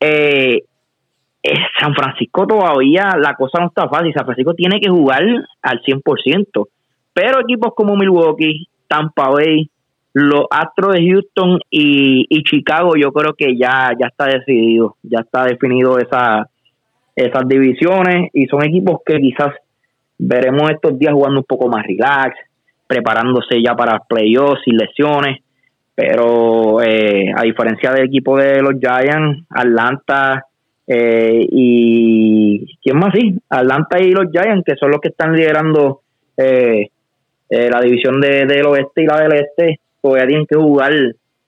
Eh, 0.00 0.62
San 1.78 1.94
Francisco 1.94 2.46
todavía 2.46 3.16
la 3.18 3.34
cosa 3.34 3.60
no 3.60 3.68
está 3.68 3.88
fácil. 3.88 4.12
San 4.14 4.24
Francisco 4.24 4.54
tiene 4.54 4.80
que 4.80 4.88
jugar 4.88 5.22
al 5.62 5.82
100%. 5.82 6.68
Pero 7.12 7.40
equipos 7.40 7.74
como 7.74 7.96
Milwaukee, 7.96 8.66
Tampa 8.86 9.28
Bay, 9.28 9.68
los 10.18 10.46
Astros 10.50 10.94
de 10.94 11.08
Houston 11.08 11.60
y, 11.70 12.42
Chicago, 12.44 12.92
yo 12.96 13.12
creo 13.12 13.34
que 13.34 13.56
ya, 13.56 13.90
ya 13.98 14.06
está 14.08 14.26
decidido. 14.26 14.96
Ya 15.02 15.20
está 15.20 15.44
definido 15.44 15.98
esa, 15.98 16.48
esas 17.14 17.48
divisiones 17.48 18.30
y 18.32 18.46
son 18.46 18.64
equipos 18.64 19.00
que 19.04 19.18
quizás 19.18 19.54
veremos 20.18 20.70
estos 20.70 20.98
días 20.98 21.12
jugando 21.12 21.40
un 21.40 21.46
poco 21.46 21.68
más 21.68 21.86
relax, 21.86 22.36
preparándose 22.86 23.62
ya 23.62 23.74
para 23.74 24.00
playoffs 24.00 24.62
y 24.66 24.72
lesiones. 24.72 25.42
Pero 25.94 26.80
eh, 26.80 27.32
a 27.36 27.42
diferencia 27.42 27.92
del 27.92 28.06
equipo 28.06 28.36
de 28.36 28.62
los 28.62 28.74
Giants, 28.80 29.44
Atlanta, 29.50 30.44
eh, 30.90 31.46
y 31.50 32.78
quién 32.82 32.98
más 32.98 33.12
sí, 33.12 33.36
Atlanta 33.50 34.00
y 34.00 34.10
los 34.10 34.30
Giants, 34.32 34.64
que 34.64 34.76
son 34.76 34.90
los 34.90 35.00
que 35.00 35.08
están 35.08 35.34
liderando 35.34 36.00
eh, 36.36 36.88
eh, 37.50 37.70
la 37.70 37.80
división 37.80 38.20
de, 38.20 38.46
del 38.46 38.66
oeste 38.66 39.02
y 39.02 39.06
la 39.06 39.20
del 39.20 39.32
este, 39.34 39.80
todavía 40.08 40.26
tienen 40.26 40.46
que 40.46 40.56
jugar 40.56 40.92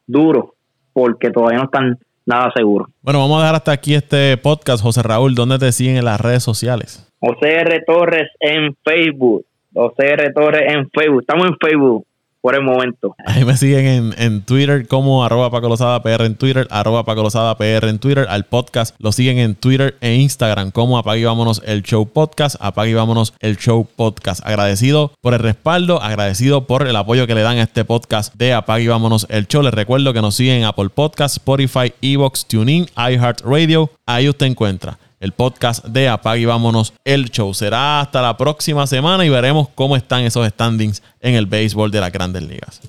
duro, 0.07 0.55
porque 0.93 1.31
todavía 1.31 1.59
no 1.59 1.65
están 1.65 1.99
nada 2.27 2.53
seguros. 2.55 2.89
Bueno, 3.03 3.21
vamos 3.21 3.39
a 3.39 3.41
dejar 3.41 3.55
hasta 3.57 3.73
aquí 3.73 3.95
este 3.95 4.37
podcast. 4.37 4.83
José 4.83 5.03
Raúl, 5.03 5.35
¿dónde 5.35 5.59
te 5.59 5.73
siguen 5.73 5.97
en 5.97 6.05
las 6.05 6.21
redes 6.21 6.43
sociales? 6.43 7.11
José 7.21 7.61
R. 7.61 7.83
Torres 7.87 8.29
en 8.41 8.77
Facebook. 8.85 9.45
José 9.73 10.13
R. 10.13 10.33
Torres 10.33 10.63
en 10.73 10.89
Facebook. 10.91 11.21
Estamos 11.21 11.47
en 11.49 11.57
Facebook 11.61 12.07
por 12.41 12.55
el 12.55 12.63
momento. 12.63 13.15
Ahí 13.27 13.45
me 13.45 13.57
siguen 13.57 14.15
en, 14.17 14.43
Twitter 14.43 14.87
como 14.89 15.25
arroba 15.25 15.51
Paco 15.51 15.75
PR 16.03 16.25
en 16.25 16.35
Twitter, 16.37 16.67
arroba 16.71 17.05
Paco 17.05 17.29
PR 17.57 17.89
en 17.89 17.99
Twitter. 17.99 18.27
Al 18.29 18.45
podcast 18.45 18.95
lo 18.99 19.13
siguen 19.13 19.39
en 19.39 19.55
Twitter 19.55 19.97
e 20.01 20.15
Instagram 20.17 20.71
como 20.71 20.99
Apague 20.99 21.25
Vámonos 21.25 21.63
el 21.65 21.83
Show 21.83 22.07
Podcast, 22.07 22.57
Apague 22.61 22.95
Vámonos 22.95 23.35
el 23.41 23.57
Show 23.59 23.87
Podcast. 23.97 24.45
Agradecido 24.45 25.13
por 25.21 25.35
el 25.35 25.41
respaldo, 25.41 26.03
agradecido 26.03 26.67
por 26.67 26.87
el 26.87 26.97
apoyo 26.97 27.27
que 27.27 27.35
le 27.35 27.43
dan 27.43 27.59
a 27.59 27.63
este 27.63 27.85
podcast 27.85 28.35
de 28.35 28.55
Apague 28.55 28.89
Vámonos 28.89 29.27
el 29.29 29.47
Show. 29.47 29.63
Les 29.63 29.75
recuerdo 29.75 30.13
que 30.13 30.23
nos 30.23 30.35
siguen 30.35 30.59
en 30.59 30.65
Apple 30.65 30.89
Podcast, 30.89 31.37
Spotify, 31.37 31.93
Evox, 32.01 32.47
TuneIn, 32.47 32.87
iHeartRadio. 32.97 33.91
Ahí 34.07 34.29
usted 34.29 34.47
encuentra 34.47 34.99
el 35.21 35.33
podcast 35.33 35.85
de 35.85 36.09
Apague 36.09 36.41
y 36.41 36.45
Vámonos 36.47 36.95
el 37.05 37.31
show. 37.31 37.53
Será 37.53 38.01
hasta 38.01 38.23
la 38.23 38.37
próxima 38.37 38.87
semana 38.87 39.25
y 39.25 39.29
veremos 39.29 39.69
cómo 39.75 39.97
están 39.97 40.23
esos 40.23 40.49
standings 40.49 41.03
en 41.21 41.35
el 41.35 41.47
béisbol 41.47 41.91
de 41.91 42.01
las 42.01 42.11
grandes 42.11 42.43
ligas. 42.43 42.81